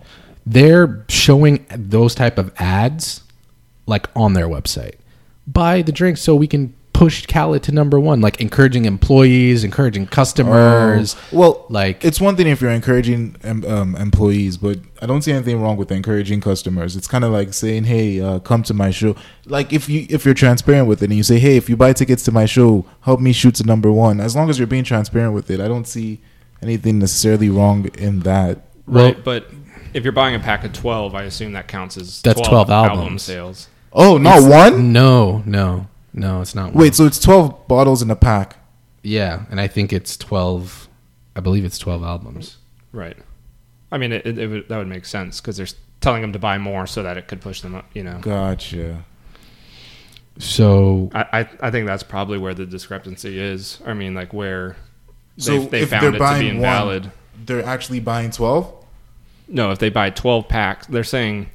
They're 0.45 1.05
showing 1.09 1.65
those 1.69 2.15
type 2.15 2.37
of 2.37 2.51
ads 2.57 3.23
like 3.85 4.07
on 4.15 4.33
their 4.33 4.47
website. 4.47 4.95
Buy 5.47 5.81
the 5.81 5.91
drink 5.91 6.17
so 6.17 6.35
we 6.35 6.47
can 6.47 6.73
push 6.99 7.25
Khaled 7.25 7.63
to 7.63 7.71
number 7.71 7.97
one, 7.97 8.19
like 8.19 8.41
encouraging 8.41 8.83
employees, 8.83 9.63
encouraging 9.63 10.05
customers. 10.05 11.15
Oh, 11.15 11.37
well, 11.37 11.65
like 11.69 12.03
it's 12.03 12.19
one 12.19 12.35
thing 12.35 12.47
if 12.47 12.59
you're 12.61 12.71
encouraging 12.71 13.37
um, 13.45 13.63
um, 13.65 13.95
employees, 13.95 14.57
but 14.57 14.79
I 15.01 15.05
don't 15.05 15.21
see 15.21 15.31
anything 15.31 15.61
wrong 15.61 15.77
with 15.77 15.93
encouraging 15.93 16.41
customers. 16.41 16.97
It's 16.97 17.07
kind 17.07 17.23
of 17.23 17.31
like 17.31 17.53
saying, 17.53 17.85
"Hey, 17.85 18.19
uh, 18.19 18.39
come 18.39 18.63
to 18.63 18.73
my 18.73 18.91
show." 18.91 19.15
Like 19.45 19.71
if 19.71 19.87
you 19.87 20.07
if 20.09 20.25
you're 20.25 20.33
transparent 20.33 20.89
with 20.89 21.01
it 21.01 21.05
and 21.05 21.15
you 21.15 21.23
say, 21.23 21.39
"Hey, 21.39 21.55
if 21.55 21.69
you 21.69 21.77
buy 21.77 21.93
tickets 21.93 22.23
to 22.23 22.33
my 22.33 22.45
show, 22.45 22.85
help 23.01 23.21
me 23.21 23.31
shoot 23.31 23.55
to 23.55 23.63
number 23.63 23.91
one." 23.91 24.19
As 24.19 24.35
long 24.35 24.49
as 24.49 24.59
you're 24.59 24.67
being 24.67 24.83
transparent 24.83 25.33
with 25.33 25.49
it, 25.49 25.61
I 25.61 25.69
don't 25.69 25.87
see 25.87 26.19
anything 26.61 26.99
necessarily 26.99 27.49
wrong 27.49 27.85
in 27.97 28.19
that. 28.21 28.59
Well- 28.85 29.05
right. 29.05 29.23
But 29.23 29.49
if 29.93 30.03
you're 30.03 30.11
buying 30.13 30.35
a 30.35 30.39
pack 30.39 30.63
of 30.63 30.73
twelve, 30.73 31.15
I 31.15 31.23
assume 31.23 31.53
that 31.53 31.67
counts 31.67 31.97
as 31.97 32.21
That's 32.21 32.39
12 32.41 32.69
album 32.69 32.99
albums. 32.99 33.23
sales. 33.23 33.67
Oh, 33.91 34.17
not 34.17 34.47
one. 34.47 34.93
no, 34.93 35.41
no, 35.45 35.87
no, 36.13 36.41
it's 36.41 36.53
not. 36.55 36.73
one. 36.73 36.83
Wait, 36.83 36.95
so 36.95 37.05
it's 37.05 37.19
twelve 37.19 37.67
bottles 37.67 38.01
in 38.01 38.09
a 38.11 38.15
pack. 38.15 38.57
yeah, 39.03 39.45
and 39.49 39.59
I 39.59 39.67
think 39.67 39.91
it's 39.93 40.15
twelve. 40.17 40.87
I 41.35 41.39
believe 41.39 41.65
it's 41.65 41.77
twelve 41.79 42.03
albums. 42.03 42.57
Right. 42.91 43.17
I 43.91 43.97
mean, 43.97 44.11
it, 44.11 44.25
it, 44.25 44.37
it 44.37 44.47
would, 44.47 44.69
that 44.69 44.77
would 44.77 44.87
make 44.87 45.05
sense 45.05 45.41
because 45.41 45.57
they're 45.57 45.67
telling 46.01 46.21
them 46.21 46.33
to 46.33 46.39
buy 46.39 46.57
more 46.59 46.85
so 46.85 47.01
that 47.03 47.17
it 47.17 47.27
could 47.27 47.41
push 47.41 47.61
them 47.61 47.73
up. 47.75 47.85
You 47.93 48.03
know. 48.03 48.19
Gotcha. 48.19 49.03
So 50.37 51.09
I, 51.13 51.25
I 51.41 51.49
I 51.67 51.71
think 51.71 51.85
that's 51.85 52.03
probably 52.03 52.37
where 52.37 52.53
the 52.53 52.65
discrepancy 52.65 53.39
is. 53.39 53.79
I 53.85 53.93
mean, 53.93 54.13
like 54.13 54.33
where 54.33 54.77
So 55.37 55.59
they, 55.59 55.65
they 55.65 55.81
if 55.81 55.89
found 55.89 56.03
they're 56.03 56.09
it 56.11 56.13
to 56.13 56.19
buying 56.19 56.41
be 56.41 56.47
one- 56.47 56.55
invalid. 56.57 57.11
They're 57.45 57.65
actually 57.65 57.99
buying 57.99 58.31
twelve. 58.31 58.73
No, 59.49 59.71
if 59.71 59.79
they 59.79 59.89
buy 59.89 60.09
12 60.11 60.47
packs, 60.47 60.87
they're 60.87 61.03
saying 61.03 61.49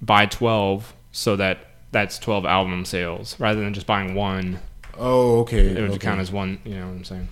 buy 0.00 0.26
12 0.26 0.94
so 1.12 1.36
that 1.36 1.58
that's 1.90 2.18
12 2.18 2.46
album 2.46 2.84
sales 2.84 3.38
rather 3.38 3.60
than 3.60 3.74
just 3.74 3.86
buying 3.86 4.14
one. 4.14 4.60
Oh, 4.96 5.40
okay. 5.40 5.66
It 5.66 5.80
would 5.80 5.90
okay. 5.90 5.98
count 5.98 6.20
as 6.20 6.30
one. 6.32 6.58
You 6.64 6.76
know 6.76 6.86
what 6.86 6.92
I'm 6.92 7.04
saying? 7.04 7.28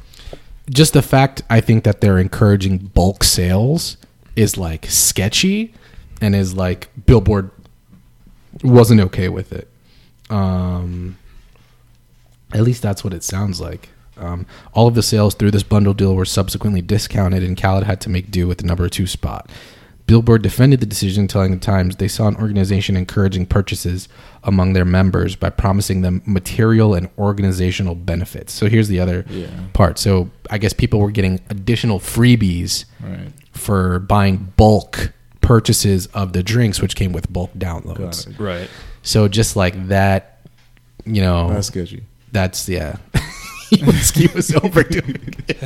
just 0.70 0.92
the 0.92 1.02
fact 1.02 1.42
I 1.50 1.60
think 1.60 1.84
that 1.84 2.00
they're 2.00 2.18
encouraging 2.18 2.78
bulk 2.78 3.24
sales 3.24 3.96
is 4.36 4.56
like 4.56 4.86
sketchy 4.86 5.74
and 6.20 6.34
is 6.34 6.54
like 6.54 6.88
Billboard 7.06 7.50
wasn't 8.62 9.00
okay 9.00 9.28
with 9.28 9.52
it. 9.52 9.68
Um, 10.30 11.18
at 12.52 12.62
least 12.62 12.82
that's 12.82 13.02
what 13.02 13.12
it 13.12 13.24
sounds 13.24 13.60
like. 13.60 13.88
Um, 14.16 14.46
all 14.72 14.86
of 14.86 14.94
the 14.94 15.02
sales 15.02 15.34
through 15.34 15.50
this 15.50 15.62
bundle 15.62 15.94
deal 15.94 16.14
were 16.14 16.26
subsequently 16.26 16.82
discounted, 16.82 17.42
and 17.42 17.60
Khaled 17.60 17.84
had 17.84 18.00
to 18.02 18.10
make 18.10 18.30
do 18.30 18.46
with 18.46 18.58
the 18.58 18.66
number 18.66 18.88
two 18.88 19.06
spot. 19.06 19.50
Billboard 20.10 20.42
defended 20.42 20.80
the 20.80 20.86
decision, 20.86 21.28
telling 21.28 21.52
the 21.52 21.56
Times 21.56 21.94
they 21.96 22.08
saw 22.08 22.26
an 22.26 22.34
organization 22.34 22.96
encouraging 22.96 23.46
purchases 23.46 24.08
among 24.42 24.72
their 24.72 24.84
members 24.84 25.36
by 25.36 25.50
promising 25.50 26.00
them 26.02 26.20
material 26.26 26.94
and 26.94 27.08
organizational 27.16 27.94
benefits. 27.94 28.52
So 28.52 28.66
here's 28.68 28.88
the 28.88 28.98
other 28.98 29.24
Yeah. 29.30 29.46
part. 29.72 30.00
So 30.00 30.28
I 30.50 30.58
guess 30.58 30.72
people 30.72 30.98
were 30.98 31.12
getting 31.12 31.38
additional 31.48 32.00
freebies 32.00 32.86
Right. 33.00 33.28
for 33.52 34.00
buying 34.00 34.52
bulk 34.56 35.12
purchases 35.42 36.06
of 36.06 36.32
the 36.32 36.42
drinks, 36.42 36.82
which 36.82 36.96
came 36.96 37.12
with 37.12 37.32
bulk 37.32 37.52
downloads. 37.56 38.26
Right. 38.36 38.68
So 39.02 39.28
just 39.28 39.54
like 39.54 39.86
that, 39.88 40.40
you 41.04 41.22
know, 41.22 41.52
That's 41.52 41.68
sketchy. 41.68 42.02
that's 42.32 42.68
yeah. 42.68 42.96
he 43.76 43.84
was, 43.84 44.10
he 44.10 44.26
was 44.28 44.54
overdoing 44.56 45.34
it. 45.48 45.56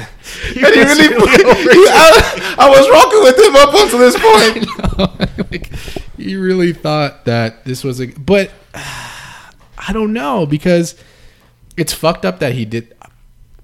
He 0.53 0.63
And 0.63 0.75
he 0.75 0.83
really, 0.83 1.09
really 1.09 1.89
I, 1.89 2.57
I 2.59 2.69
was 2.69 2.91
rocking 2.91 3.23
with 3.23 3.39
him 3.39 3.57
up 3.57 3.75
until 3.75 3.99
this 3.99 4.17
point. 4.19 5.51
like, 5.51 5.73
he 6.17 6.37
really 6.37 6.75
thought 6.75 7.25
that 7.25 7.65
this 7.65 7.83
was 7.83 8.01
a 8.01 8.09
but 8.09 8.51
I 8.75 9.93
don't 9.93 10.13
know 10.13 10.45
because 10.45 10.97
it's 11.77 11.93
fucked 11.95 12.25
up 12.25 12.41
that 12.41 12.53
he 12.53 12.65
did 12.65 12.95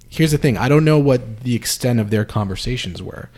here's 0.09 0.31
the 0.33 0.39
thing 0.39 0.57
I 0.57 0.69
don't 0.69 0.85
know 0.85 0.99
what 0.99 1.41
the 1.41 1.55
extent 1.55 2.01
of 2.01 2.11
their 2.11 2.25
conversations 2.25 3.03
were 3.03 3.29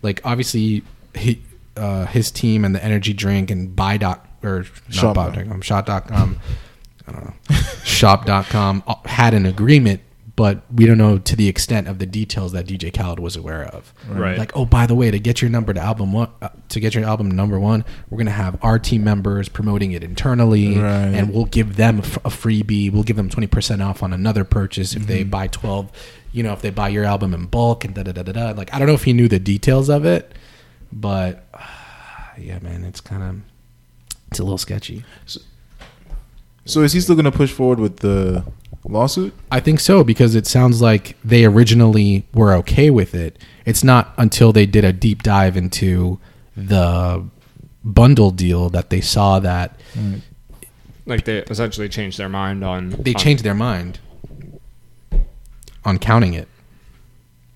like 0.00 0.20
obviously 0.24 0.82
he 1.14 1.42
uh, 1.76 2.06
his 2.06 2.30
team 2.30 2.64
and 2.64 2.74
the 2.74 2.84
energy 2.84 3.12
drink 3.12 3.50
and 3.50 3.74
buy 3.74 3.96
dot 3.96 4.28
or 4.42 4.60
not 4.60 4.92
Shop 4.94 5.16
buy 5.16 5.26
dot. 5.26 5.34
dot 5.34 5.44
com 5.44 5.52
um, 5.52 5.60
shot 5.60 5.86
dot 5.86 6.08
com 6.08 6.22
um, 6.22 6.38
I 7.08 7.12
don't 7.12 7.24
know 7.24 7.56
shop.com 7.84 8.82
uh, 8.86 8.94
had 9.06 9.34
an 9.34 9.46
agreement 9.46 10.00
but 10.34 10.62
we 10.74 10.86
don't 10.86 10.96
know 10.98 11.18
to 11.18 11.36
the 11.36 11.46
extent 11.48 11.88
of 11.88 11.98
the 11.98 12.06
details 12.06 12.52
that 12.52 12.66
DJ 12.66 12.92
Khaled 12.96 13.18
was 13.18 13.36
aware 13.36 13.64
of. 13.64 13.92
Right. 14.08 14.38
Like, 14.38 14.56
oh, 14.56 14.64
by 14.64 14.86
the 14.86 14.94
way, 14.94 15.10
to 15.10 15.18
get 15.18 15.42
your 15.42 15.50
number 15.50 15.74
to 15.74 15.80
album 15.80 16.12
one, 16.12 16.30
uh, 16.40 16.48
to 16.70 16.80
get 16.80 16.94
your 16.94 17.04
album 17.04 17.30
number 17.30 17.60
one, 17.60 17.84
we're 18.08 18.18
gonna 18.18 18.30
have 18.30 18.58
our 18.62 18.78
team 18.78 19.04
members 19.04 19.48
promoting 19.50 19.92
it 19.92 20.02
internally, 20.02 20.78
Right. 20.78 20.88
and 20.88 21.32
we'll 21.34 21.44
give 21.44 21.76
them 21.76 21.98
a 21.98 22.30
freebie. 22.30 22.90
We'll 22.90 23.02
give 23.02 23.16
them 23.16 23.28
twenty 23.28 23.46
percent 23.46 23.82
off 23.82 24.02
on 24.02 24.12
another 24.12 24.44
purchase 24.44 24.94
if 24.94 25.02
Mm-hmm. 25.02 25.08
they 25.08 25.22
buy 25.24 25.46
twelve. 25.48 25.90
You 26.32 26.42
know, 26.42 26.52
if 26.54 26.62
they 26.62 26.70
buy 26.70 26.88
your 26.88 27.04
album 27.04 27.34
in 27.34 27.44
bulk 27.46 27.84
and 27.84 27.94
da 27.94 28.02
da 28.02 28.12
da 28.12 28.22
da 28.22 28.32
da. 28.32 28.50
Like, 28.52 28.72
I 28.72 28.78
don't 28.78 28.88
know 28.88 28.94
if 28.94 29.04
he 29.04 29.12
knew 29.12 29.28
the 29.28 29.38
details 29.38 29.90
of 29.90 30.06
it, 30.06 30.32
but 30.90 31.46
uh, 31.52 31.58
yeah, 32.38 32.58
man, 32.60 32.84
it's 32.84 33.02
kind 33.02 33.22
of 33.22 33.40
it's 34.30 34.38
a 34.38 34.42
little 34.42 34.56
sketchy. 34.56 35.04
So 36.64 36.80
is 36.82 36.92
he 36.92 37.00
still 37.00 37.16
going 37.16 37.24
to 37.26 37.32
push 37.32 37.52
forward 37.52 37.80
with 37.80 37.98
the 37.98 38.44
lawsuit? 38.88 39.32
I 39.50 39.60
think 39.60 39.80
so 39.80 40.02
because 40.04 40.34
it 40.34 40.46
sounds 40.46 40.82
like 40.82 41.16
they 41.24 41.44
originally 41.44 42.26
were 42.34 42.52
okay 42.54 42.90
with 42.90 43.14
it. 43.14 43.38
It's 43.64 43.84
not 43.84 44.12
until 44.18 44.52
they 44.52 44.66
did 44.66 44.84
a 44.84 44.92
deep 44.92 45.22
dive 45.22 45.56
into 45.56 46.18
the 46.56 47.24
bundle 47.84 48.30
deal 48.30 48.68
that 48.70 48.90
they 48.90 49.00
saw 49.00 49.38
that 49.40 49.78
Like 51.06 51.24
they 51.24 51.38
essentially 51.38 51.88
changed 51.88 52.18
their 52.18 52.28
mind 52.28 52.62
on. 52.64 52.90
they 52.90 53.14
on- 53.14 53.20
changed 53.20 53.44
their 53.44 53.54
mind 53.54 53.98
on 55.84 55.98
counting 55.98 56.34
it, 56.34 56.48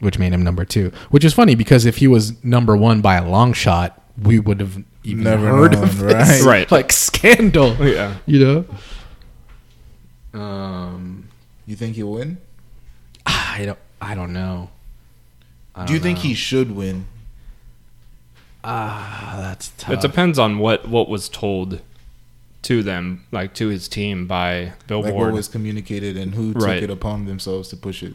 which 0.00 0.18
made 0.18 0.32
him 0.32 0.42
number 0.42 0.64
two. 0.64 0.90
Which 1.10 1.24
is 1.24 1.32
funny 1.34 1.54
because 1.54 1.84
if 1.86 1.98
he 1.98 2.08
was 2.08 2.42
number 2.44 2.76
one 2.76 3.00
by 3.00 3.16
a 3.16 3.28
long 3.28 3.52
shot, 3.52 4.02
we 4.20 4.38
would 4.38 4.60
have 4.60 4.82
even 5.04 5.24
Never 5.24 5.46
heard 5.48 5.72
known, 5.72 5.84
of 5.84 5.98
this, 5.98 6.42
right? 6.42 6.42
Right. 6.42 6.70
Like 6.76 6.90
scandal, 6.92 7.74
Yeah. 7.76 8.14
you 8.26 8.40
know. 8.44 8.64
Um, 10.40 11.28
You 11.66 11.76
think 11.76 11.96
he'll 11.96 12.12
win? 12.12 12.38
I 13.24 13.62
don't. 13.64 13.78
I 14.00 14.14
don't 14.14 14.32
know. 14.32 14.70
I 15.74 15.84
Do 15.86 15.92
you 15.94 15.98
don't 15.98 16.04
think 16.04 16.18
know. 16.18 16.22
he 16.22 16.34
should 16.34 16.70
win? 16.76 17.06
Ah, 18.62 19.34
that's 19.38 19.70
tough. 19.78 19.92
It 19.94 20.00
depends 20.00 20.38
on 20.38 20.58
what 20.58 20.88
what 20.88 21.08
was 21.08 21.28
told 21.28 21.80
to 22.62 22.82
them, 22.82 23.24
like 23.30 23.54
to 23.54 23.68
his 23.68 23.88
team 23.88 24.26
by 24.26 24.64
Like 24.64 24.86
Billboard. 24.88 25.14
what 25.14 25.32
was 25.32 25.48
communicated 25.48 26.16
and 26.16 26.34
who 26.34 26.52
took 26.52 26.62
Right. 26.62 26.82
it 26.82 26.90
upon 26.90 27.26
themselves 27.26 27.68
to 27.68 27.76
push 27.76 28.02
it? 28.02 28.14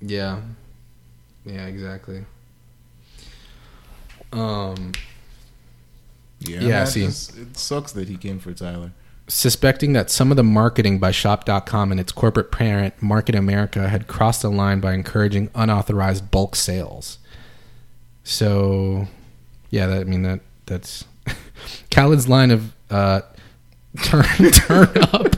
Yeah. 0.00 0.40
Yeah, 1.44 1.66
exactly. 1.66 2.24
Um, 4.32 4.92
Yeah, 6.40 6.60
Yeah, 6.60 6.84
see. 6.84 7.04
it 7.04 7.56
sucks 7.56 7.92
that 7.92 8.08
he 8.08 8.16
came 8.16 8.38
for 8.38 8.52
Tyler. 8.52 8.92
Suspecting 9.28 9.92
that 9.92 10.10
some 10.10 10.30
of 10.30 10.36
the 10.36 10.44
marketing 10.44 10.98
by 10.98 11.10
Shop.com 11.10 11.90
and 11.90 12.00
its 12.00 12.12
corporate 12.12 12.52
parent, 12.52 13.00
Market 13.02 13.34
America, 13.34 13.88
had 13.88 14.06
crossed 14.06 14.42
the 14.42 14.50
line 14.50 14.80
by 14.80 14.94
encouraging 14.94 15.50
unauthorized 15.54 16.30
bulk 16.30 16.56
sales. 16.56 17.18
So, 18.24 19.08
yeah, 19.70 19.86
that, 19.86 20.00
I 20.00 20.04
mean 20.04 20.22
that 20.22 20.40
that's 20.66 21.04
Khaled's 21.90 22.28
line 22.28 22.50
of 22.50 22.72
uh, 22.90 23.22
turn 24.02 24.24
turn 24.52 24.88
up. 25.12 25.35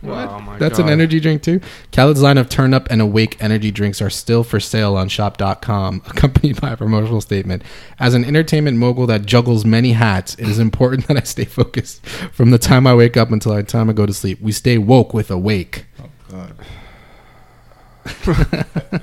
What? 0.00 0.28
Oh 0.28 0.40
my 0.40 0.58
That's 0.58 0.78
an 0.78 0.88
energy 0.88 1.18
drink 1.18 1.42
too. 1.42 1.60
Khaled's 1.92 2.22
line 2.22 2.38
of 2.38 2.48
Turn 2.48 2.72
Up 2.72 2.88
and 2.90 3.00
Awake 3.00 3.36
energy 3.40 3.70
drinks 3.72 4.00
are 4.00 4.10
still 4.10 4.44
for 4.44 4.60
sale 4.60 4.96
on 4.96 5.08
shop.com, 5.08 6.02
accompanied 6.08 6.60
by 6.60 6.70
a 6.70 6.76
promotional 6.76 7.20
statement. 7.20 7.62
As 7.98 8.14
an 8.14 8.24
entertainment 8.24 8.76
mogul 8.76 9.06
that 9.08 9.26
juggles 9.26 9.64
many 9.64 9.92
hats, 9.92 10.34
it 10.34 10.48
is 10.48 10.58
important 10.58 11.06
that 11.08 11.16
I 11.16 11.22
stay 11.22 11.44
focused 11.44 12.06
from 12.06 12.50
the 12.50 12.58
time 12.58 12.86
I 12.86 12.94
wake 12.94 13.16
up 13.16 13.32
until 13.32 13.54
the 13.54 13.62
time 13.64 13.90
I 13.90 13.92
go 13.92 14.06
to 14.06 14.14
sleep. 14.14 14.40
We 14.40 14.52
stay 14.52 14.78
woke 14.78 15.12
with 15.12 15.30
awake. 15.30 15.86
Oh 16.00 16.10
God. 16.30 16.54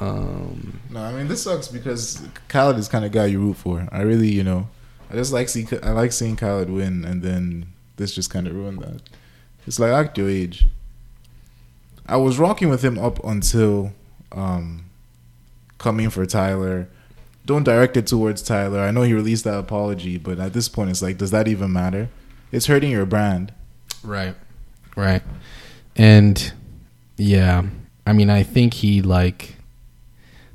Um, 0.00 0.80
No, 0.90 1.00
I 1.00 1.12
mean 1.12 1.28
this 1.28 1.44
sucks 1.44 1.68
because 1.68 2.26
Khaled 2.48 2.76
is 2.76 2.88
kind 2.88 3.04
of 3.04 3.12
guy 3.12 3.26
you 3.26 3.38
root 3.38 3.56
for. 3.56 3.88
I 3.92 4.02
really, 4.02 4.32
you 4.32 4.42
know, 4.42 4.68
I 5.08 5.14
just 5.14 5.32
like 5.32 5.48
see 5.48 5.64
I 5.80 5.92
like 5.92 6.10
seeing 6.10 6.34
Khaled 6.34 6.70
win, 6.70 7.04
and 7.04 7.22
then 7.22 7.71
this 7.96 8.14
just 8.14 8.30
kind 8.30 8.46
of 8.46 8.54
ruined 8.54 8.80
that. 8.80 9.00
It's 9.66 9.78
like 9.78 9.92
act 9.92 10.18
your 10.18 10.28
age. 10.28 10.66
I 12.06 12.16
was 12.16 12.38
rocking 12.38 12.68
with 12.68 12.84
him 12.84 12.98
up 12.98 13.22
until 13.24 13.92
um, 14.32 14.86
coming 15.78 16.10
for 16.10 16.26
Tyler. 16.26 16.88
Don't 17.46 17.64
direct 17.64 17.96
it 17.96 18.06
towards 18.06 18.42
Tyler. 18.42 18.80
I 18.80 18.90
know 18.90 19.02
he 19.02 19.14
released 19.14 19.44
that 19.44 19.58
apology, 19.58 20.18
but 20.18 20.38
at 20.38 20.52
this 20.52 20.68
point, 20.68 20.90
it's 20.90 21.02
like, 21.02 21.18
does 21.18 21.30
that 21.30 21.48
even 21.48 21.72
matter? 21.72 22.08
It's 22.50 22.66
hurting 22.66 22.90
your 22.90 23.06
brand. 23.06 23.52
right. 24.02 24.34
Right. 24.94 25.22
And 25.96 26.52
yeah, 27.16 27.62
I 28.06 28.12
mean, 28.12 28.28
I 28.28 28.42
think 28.42 28.74
he 28.74 29.00
like 29.00 29.56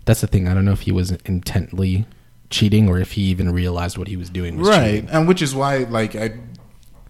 that's 0.05 0.21
the 0.21 0.27
thing. 0.27 0.47
I 0.47 0.53
don't 0.53 0.63
know 0.65 0.71
if 0.71 0.81
he 0.81 0.91
was 0.91 1.11
intently 1.25 2.05
cheating 2.49 2.87
or 2.87 2.99
if 2.99 3.13
he 3.13 3.23
even 3.23 3.51
realized 3.51 3.97
what 3.97 4.07
he 4.07 4.15
was 4.15 4.29
doing 4.29 4.57
was 4.57 4.69
right 4.69 4.91
cheating. 5.01 5.09
and 5.09 5.27
which 5.27 5.41
is 5.41 5.53
why 5.53 5.79
like 5.79 6.15
I, 6.15 6.37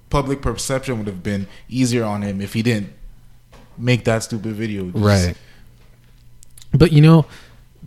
public 0.10 0.42
perception 0.42 0.98
would 1.00 1.08
have 1.08 1.24
been 1.24 1.48
easier 1.70 2.04
on 2.04 2.22
him 2.22 2.42
if 2.42 2.54
he 2.54 2.62
didn't 2.62 2.94
make 3.78 4.06
that 4.06 4.24
stupid 4.24 4.54
video 4.54 4.86
Just- 4.92 5.04
Right. 5.04 5.38
But 6.74 6.92
you 6.92 7.02
know, 7.02 7.26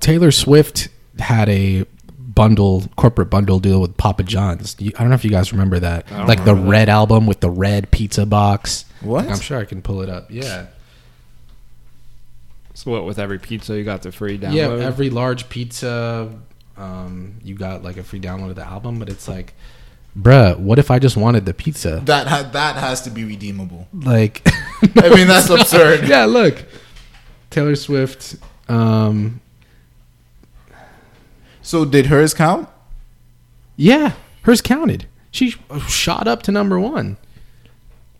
Taylor 0.01 0.31
Swift 0.31 0.89
had 1.19 1.49
a 1.49 1.85
bundle 2.19 2.85
corporate 2.97 3.29
bundle 3.29 3.59
deal 3.59 3.81
with 3.81 3.97
Papa 3.97 4.23
John's. 4.23 4.77
I 4.81 4.89
don't 4.91 5.09
know 5.09 5.15
if 5.15 5.25
you 5.25 5.31
guys 5.31 5.53
remember 5.53 5.79
that. 5.81 6.07
don't 6.09 6.27
Like 6.27 6.45
the 6.45 6.55
that. 6.55 6.67
red 6.69 6.89
album 6.89 7.27
with 7.27 7.41
the 7.41 7.51
red 7.51 7.91
pizza 7.91 8.25
box. 8.25 8.85
What? 9.03 9.29
I'm 9.29 9.39
sure 9.41 9.59
I 9.59 9.65
can 9.65 9.83
pull 9.83 10.01
it 10.03 10.09
up. 10.09 10.31
Yeah. 10.31 10.67
So 12.75 12.91
what 12.93 13.05
with 13.05 13.19
every 13.19 13.39
pizza 13.39 13.77
you 13.77 13.85
got 13.85 14.03
the 14.03 14.13
free 14.13 14.39
download? 14.39 14.55
Yeah, 14.55 14.69
every 14.87 15.11
large 15.11 15.49
pizza 15.49 16.33
um 16.77 17.35
you 17.45 17.55
got 17.55 17.83
like 17.83 17.97
a 17.99 18.03
free 18.03 18.21
download 18.21 18.51
of 18.51 18.57
the 18.57 18.65
album, 18.67 18.99
but 18.99 19.09
it's 19.09 19.29
like 19.29 19.53
bruh, 20.17 20.59
what 20.59 20.79
if 20.79 20.91
I 20.91 20.99
just 20.99 21.17
wanted 21.17 21.47
the 21.47 21.55
pizza? 21.55 22.01
that 22.05 22.27
ha- 22.27 22.49
that 22.53 22.77
has 22.77 23.01
to 23.03 23.11
be 23.11 23.25
redeemable 23.25 23.87
Like 23.93 24.43
i 24.97 25.15
mean 25.15 25.27
that's 25.29 25.49
absurd 25.51 26.09
yeah, 26.09 26.25
look. 26.25 26.65
Taylor 27.51 27.77
Swift 27.77 28.37
um 28.69 29.41
so 31.63 31.85
did 31.85 32.07
hers 32.07 32.35
count 32.35 32.69
yeah, 33.77 34.13
hers 34.43 34.61
counted. 34.61 35.07
She 35.31 35.55
shot 35.89 36.29
up 36.29 36.43
to 36.43 36.53
number 36.53 36.79
1. 36.79 37.17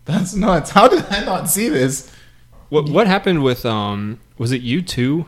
that's 0.05 0.33
nuts 0.33 0.71
how 0.71 0.87
did 0.87 1.05
i 1.11 1.23
not 1.23 1.49
see 1.49 1.69
this 1.69 2.09
What 2.69 2.89
what 2.89 3.05
happened 3.07 3.43
with 3.43 3.65
um 3.65 4.19
was 4.37 4.51
it 4.51 4.63
U2 4.63 5.25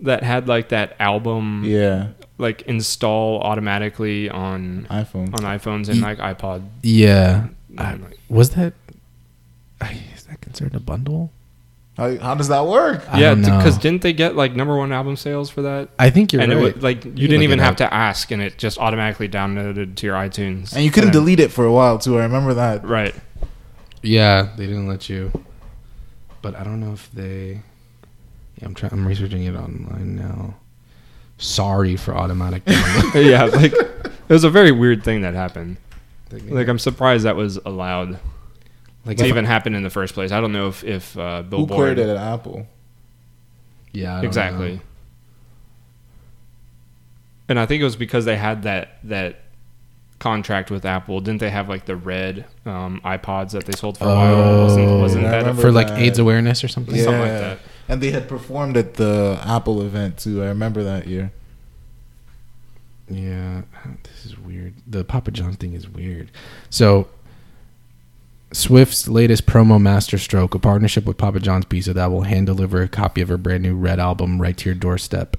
that 0.00 0.22
had 0.24 0.46
like 0.48 0.68
that 0.70 0.94
album 1.00 1.62
yeah 1.64 2.08
like 2.42 2.62
install 2.62 3.40
automatically 3.40 4.28
on 4.28 4.86
iphone 4.90 5.32
on 5.32 5.40
iPhones 5.58 5.88
and 5.88 6.00
like 6.02 6.18
iPod? 6.18 6.68
Yeah. 6.82 7.48
I- 7.78 7.98
was 8.28 8.50
that 8.50 8.74
I- 9.80 9.98
is 10.16 10.24
that 10.24 10.40
considered 10.42 10.74
a 10.74 10.80
bundle? 10.80 11.30
how, 11.96 12.16
how 12.18 12.34
does 12.34 12.48
that 12.48 12.66
work 12.66 13.04
I 13.12 13.20
yeah, 13.20 13.34
because 13.34 13.76
didn't 13.76 14.00
they 14.00 14.14
get 14.14 14.34
like 14.34 14.54
number 14.56 14.76
one 14.76 14.92
album 14.92 15.16
sales 15.16 15.50
for 15.50 15.62
that? 15.62 15.90
I 15.98 16.08
think 16.10 16.32
you're 16.32 16.40
and 16.42 16.50
right. 16.52 16.62
it 16.68 16.74
was, 16.76 16.82
like 16.82 17.04
you 17.04 17.10
can 17.12 17.16
didn't 17.16 17.42
even 17.42 17.58
have 17.58 17.76
to 17.76 17.92
ask, 17.94 18.30
and 18.30 18.40
it 18.40 18.56
just 18.56 18.78
automatically 18.78 19.28
downloaded 19.28 19.96
to 19.96 20.06
your 20.06 20.16
iTunes. 20.16 20.74
and 20.74 20.84
you 20.84 20.90
couldn't 20.90 21.12
then- 21.12 21.20
delete 21.22 21.40
it 21.40 21.52
for 21.52 21.64
a 21.66 21.72
while 21.72 21.98
too 21.98 22.18
i 22.18 22.22
remember 22.22 22.54
that 22.54 22.84
Right. 22.84 23.14
yeah, 24.02 24.48
they 24.56 24.66
didn't 24.66 24.88
let 24.88 25.08
you. 25.08 25.30
But 26.40 26.56
I 26.56 26.64
don't 26.64 26.80
know 26.80 26.92
if 26.92 27.08
they. 27.12 27.60
Yeah, 28.58 28.64
I'm 28.66 28.74
trying. 28.74 28.92
I'm 28.92 29.06
researching 29.06 29.44
it 29.44 29.54
online 29.54 30.16
now. 30.16 30.54
Sorry 31.42 31.96
for 31.96 32.16
automatic 32.16 32.64
download. 32.66 33.28
yeah, 33.30 33.44
like 33.44 33.72
it 33.74 34.28
was 34.28 34.44
a 34.44 34.50
very 34.50 34.72
weird 34.72 35.02
thing 35.04 35.22
that 35.22 35.34
happened. 35.34 35.76
Like 36.48 36.68
I'm 36.68 36.78
surprised 36.78 37.24
that 37.24 37.36
was 37.36 37.58
allowed 37.66 38.18
like 39.04 39.18
to 39.18 39.24
if- 39.24 39.28
even 39.28 39.44
happen 39.44 39.74
in 39.74 39.82
the 39.82 39.90
first 39.90 40.14
place. 40.14 40.32
I 40.32 40.40
don't 40.40 40.52
know 40.52 40.68
if 40.68 40.82
if 40.84 41.18
uh, 41.18 41.42
who 41.42 41.48
Billboard 41.50 41.76
queried 41.78 41.98
it 41.98 42.08
at 42.08 42.16
apple 42.16 42.66
yeah, 43.92 44.12
I 44.12 44.16
don't 44.16 44.24
exactly. 44.26 44.74
know. 44.76 44.80
And 47.48 47.58
I 47.60 47.66
think 47.66 47.80
it 47.82 47.84
was 47.84 47.96
because 47.96 48.24
they 48.24 48.36
had 48.36 48.62
that 48.62 48.98
that 49.04 49.40
contract 50.18 50.70
with 50.70 50.84
Apple. 50.86 51.20
Didn't 51.20 51.40
they 51.40 51.50
have 51.50 51.68
like 51.68 51.84
the 51.84 51.96
red 51.96 52.46
um, 52.64 53.00
iPods 53.04 53.50
that 53.50 53.66
they 53.66 53.72
sold 53.72 53.98
for 53.98 54.04
a 54.04 54.08
while? 54.08 54.62
Wasn't, 54.64 55.00
wasn't 55.00 55.26
I 55.26 55.30
that 55.32 55.36
remember 55.38 55.60
for 55.62 55.72
like. 55.72 55.88
AIDS 55.90 56.18
awareness 56.18 56.62
or 56.64 56.68
something. 56.68 56.94
yeah 56.94 57.02
Something 57.04 57.20
like 57.20 57.30
that. 57.32 57.58
And 57.92 58.00
they 58.02 58.10
had 58.10 58.26
performed 58.28 58.76
at 58.76 58.94
the 58.94 59.38
apple 59.44 59.82
event 59.82 60.16
too 60.18 60.42
i 60.42 60.46
remember 60.46 60.82
that 60.82 61.06
year 61.06 61.30
Yeah, 63.08 63.62
this 64.04 64.24
is 64.24 64.38
weird. 64.38 64.72
The 64.86 65.04
Papa 65.04 65.30
John 65.32 65.52
thing 65.54 65.74
is 65.74 65.86
weird. 65.86 66.30
So, 66.70 67.08
Swift's 68.52 69.06
latest 69.08 69.44
promo 69.44 69.78
masterstroke, 69.80 70.54
a 70.54 70.58
partnership 70.58 71.04
with 71.04 71.18
Papa 71.18 71.40
John's 71.40 71.66
Pizza 71.66 71.92
that 71.92 72.10
will 72.10 72.22
hand 72.22 72.46
deliver 72.46 72.80
a 72.80 72.88
copy 72.88 73.20
of 73.20 73.28
her 73.28 73.36
brand 73.36 73.62
new 73.64 73.74
Red 73.76 73.98
album 73.98 74.40
right 74.40 74.56
to 74.56 74.68
your 74.70 74.74
doorstep, 74.74 75.36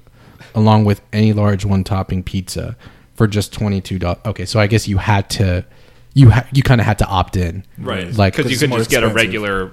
along 0.54 0.84
with 0.84 1.00
any 1.12 1.32
large 1.32 1.64
one 1.64 1.82
topping 1.82 2.22
pizza 2.22 2.76
for 3.16 3.26
just 3.26 3.52
twenty 3.52 3.80
two 3.80 3.98
dollars. 3.98 4.20
Okay, 4.24 4.44
so 4.44 4.60
I 4.60 4.68
guess 4.68 4.86
you 4.86 4.98
had 4.98 5.28
to, 5.30 5.64
you 6.14 6.30
ha- 6.30 6.46
you 6.52 6.62
kind 6.62 6.80
of 6.80 6.86
had 6.86 6.98
to 7.00 7.06
opt 7.06 7.36
in, 7.36 7.64
Right. 7.78 8.12
Like 8.14 8.36
because 8.36 8.50
you 8.50 8.56
could 8.58 8.70
more 8.70 8.78
just 8.78 8.90
get 8.90 9.02
a 9.04 9.08
regular 9.08 9.70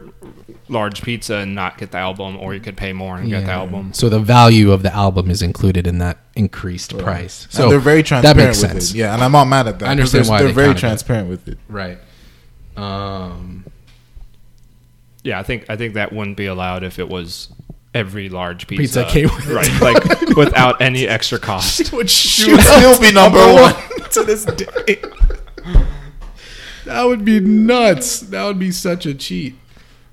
large 0.67 1.01
pizza 1.01 1.35
and 1.35 1.53
not 1.53 1.77
get 1.77 1.91
the 1.91 1.97
album, 1.97 2.37
or 2.37 2.53
you 2.53 2.59
could 2.61 2.77
pay 2.77 2.93
more 2.93 3.17
and 3.17 3.29
get 3.29 3.45
the 3.45 3.51
album. 3.51 3.93
So 3.93 4.07
the 4.09 4.19
value 4.19 4.71
of 4.71 4.83
the 4.83 4.93
album 4.93 5.29
is 5.29 5.41
included 5.41 5.85
in 5.85 5.97
that 5.99 6.17
increased 6.35 6.97
price. 6.97 7.45
So 7.49 7.63
So 7.63 7.69
they're 7.69 7.79
very 7.79 8.03
transparent 8.03 8.37
That 8.37 8.45
makes 8.45 8.61
with 8.61 8.71
sense. 8.71 8.91
it. 8.91 8.97
Yeah, 8.97 9.13
and 9.13 9.21
I'm 9.23 9.31
not 9.33 9.45
mad 9.45 9.67
at 9.67 9.79
that. 9.79 9.87
I 9.89 9.91
understand 9.91 10.27
why 10.27 10.37
they're, 10.39 10.47
they 10.47 10.53
they're 10.53 10.55
very 10.55 10.67
counted 10.67 10.77
that. 10.77 10.87
transparent 10.87 11.29
with 11.29 11.47
it. 11.47 11.57
Right. 11.67 11.97
Um. 12.77 13.65
Yeah, 15.23 15.39
I 15.39 15.43
think 15.43 15.65
I 15.69 15.75
think 15.75 15.93
that 15.95 16.11
wouldn't 16.13 16.37
be 16.37 16.47
allowed 16.47 16.83
if 16.83 16.97
it 16.99 17.07
was 17.09 17.49
every 17.93 18.29
large 18.29 18.65
pizza, 18.67 19.03
Pizza 19.03 19.05
came 19.05 19.25
with 19.35 19.47
right, 19.47 19.81
like 19.81 20.21
without 20.37 20.81
any 20.81 21.07
extra 21.07 21.37
cost. 21.37 21.91
Would 21.91 22.09
She 22.09 22.49
would 22.51 22.61
still 22.61 22.99
be 22.99 23.11
number 23.11 23.37
one. 23.39 23.75
to 24.11 24.23
this 24.23 24.45
day. 24.45 25.01
That 26.85 27.03
would 27.03 27.23
be 27.23 27.39
nuts. 27.39 28.19
That 28.19 28.43
would 28.45 28.59
be 28.59 28.71
such 28.71 29.05
a 29.05 29.13
cheat. 29.13 29.55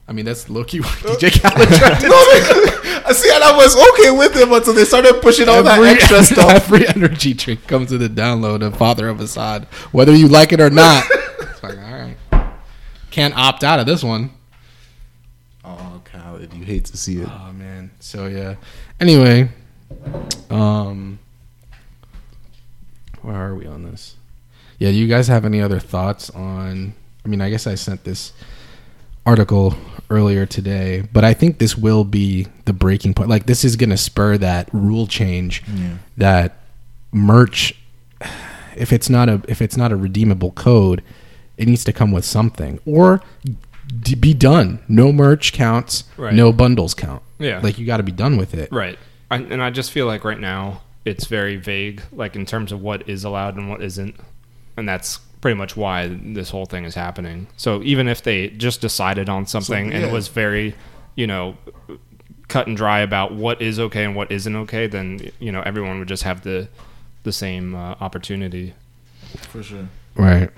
I 0.09 0.12
mean, 0.12 0.25
that's 0.25 0.49
Loki. 0.49 0.79
DJ 0.81 1.31
Khaled 1.41 1.69
tried 1.69 2.01
to 2.01 2.09
I 3.07 3.12
see, 3.12 3.31
and 3.31 3.45
I 3.45 3.57
was 3.57 3.77
okay 3.77 4.11
with 4.11 4.37
it 4.37 4.49
until 4.49 4.73
they 4.73 4.85
started 4.85 5.21
pushing 5.21 5.49
all 5.49 5.62
that 5.62 5.83
extra 5.83 6.23
stuff. 6.23 6.51
every 6.51 6.87
energy 6.89 7.35
drink 7.35 7.66
comes 7.66 7.91
with 7.91 8.03
a 8.03 8.09
download 8.09 8.62
of 8.62 8.77
Father 8.77 9.09
of 9.09 9.19
Asahd, 9.19 9.66
whether 9.93 10.14
you 10.14 10.29
like 10.29 10.53
it 10.53 10.61
or 10.61 10.71
not. 10.71 11.05
it's 11.41 11.62
like, 11.62 11.79
all 11.79 11.93
right, 11.93 12.16
can't 13.11 13.37
opt 13.37 13.64
out 13.64 13.81
of 13.81 13.87
this 13.87 14.03
one. 14.03 14.31
Oh, 15.64 16.03
Khaled, 16.05 16.55
you 16.55 16.64
hate 16.64 16.87
to 16.87 16.97
see 16.97 17.19
it. 17.21 17.29
Oh 17.31 17.53
man. 17.53 17.91
So 18.01 18.27
yeah. 18.27 18.57
Anyway, 19.01 19.51
um, 20.51 21.19
where 23.23 23.37
are 23.37 23.55
we 23.55 23.66
on 23.66 23.85
this? 23.85 24.18
Yeah. 24.79 24.91
Do 24.91 24.97
you 24.97 25.07
guys 25.09 25.29
have 25.29 25.45
any 25.45 25.61
other 25.61 25.79
thoughts 25.79 26.31
on? 26.31 26.95
I 27.24 27.29
mean, 27.29 27.41
I 27.41 27.51
guess 27.51 27.66
I 27.66 27.74
sent 27.74 28.05
this 28.05 28.33
article 29.26 29.74
earlier 30.11 30.47
today, 30.47 31.07
but 31.12 31.24
I 31.24 31.35
think 31.35 31.59
this 31.59 31.76
will 31.76 32.05
be 32.05 32.47
the 32.64 32.72
breaking 32.72 33.14
point. 33.14 33.29
Like, 33.29 33.47
this 33.47 33.64
is 33.64 33.76
going 33.76 33.91
to 33.91 33.97
spur 33.97 34.39
that 34.39 34.68
rule 34.72 35.07
change 35.07 35.62
that 36.16 36.61
merch. 37.12 37.74
If 38.76 38.93
it's 38.93 39.11
not 39.11 39.29
a 39.29 39.43
if 39.49 39.61
it's 39.61 39.76
not 39.76 39.91
a 39.93 39.97
redeemable 39.97 40.53
code, 40.53 41.03
it 41.57 41.66
needs 41.66 41.83
to 41.85 41.93
come 41.93 42.12
with 42.12 42.24
something 42.24 42.79
or 42.87 43.20
d- 44.03 44.14
be 44.14 44.33
done. 44.35 44.79
No 44.89 45.12
merch 45.12 45.53
counts. 45.53 46.05
Right. 46.16 46.33
No 46.33 46.53
bundles 46.53 46.95
count. 46.95 47.22
Yeah. 47.41 47.61
like 47.61 47.79
you 47.79 47.87
got 47.87 47.97
to 47.99 48.03
be 48.03 48.12
done 48.12 48.37
with 48.37 48.55
it. 48.55 48.70
Right. 48.72 48.99
I, 49.31 49.37
and 49.37 49.62
I 49.62 49.70
just 49.70 49.91
feel 49.93 50.07
like 50.07 50.24
right 50.24 50.39
now 50.39 50.83
it's 51.05 51.26
very 51.26 51.57
vague, 51.57 52.03
like 52.12 52.35
in 52.37 52.47
terms 52.47 52.72
of 52.72 52.81
what 52.81 53.09
is 53.09 53.24
allowed 53.24 53.57
and 53.57 53.68
what 53.68 53.83
isn't. 53.83 54.14
And 54.79 54.89
that's 54.89 55.18
pretty 55.41 55.57
much 55.57 55.76
why 55.76 56.09
this 56.09 56.51
whole 56.51 56.66
thing 56.66 56.85
is 56.85 56.95
happening. 56.95 57.47
So 57.57 57.83
even 57.83 58.09
if 58.09 58.22
they 58.22 58.49
just 58.49 58.81
decided 58.81 59.29
on 59.29 59.47
something 59.47 59.93
and 59.93 60.03
yeah. 60.03 60.09
it 60.09 60.12
was 60.12 60.29
very, 60.29 60.74
you 61.14 61.26
know, 61.26 61.57
cut 62.49 62.66
and 62.66 62.76
dry 62.76 63.01
about 63.01 63.35
what 63.35 63.61
is 63.61 63.79
okay 63.79 64.05
and 64.05 64.16
what 64.16 64.33
isn't 64.33 64.57
okay, 64.57 64.87
then, 64.87 65.31
you 65.39 65.53
know, 65.53 65.62
everyone 65.62 65.99
would 65.99 66.09
just 66.09 66.22
have 66.22 66.43
the 66.43 66.68
the 67.24 67.33
same 67.33 67.74
uh, 67.74 67.97
opportunity. 68.01 68.74
For 69.51 69.62
sure. 69.62 69.89
Right. 70.14 70.51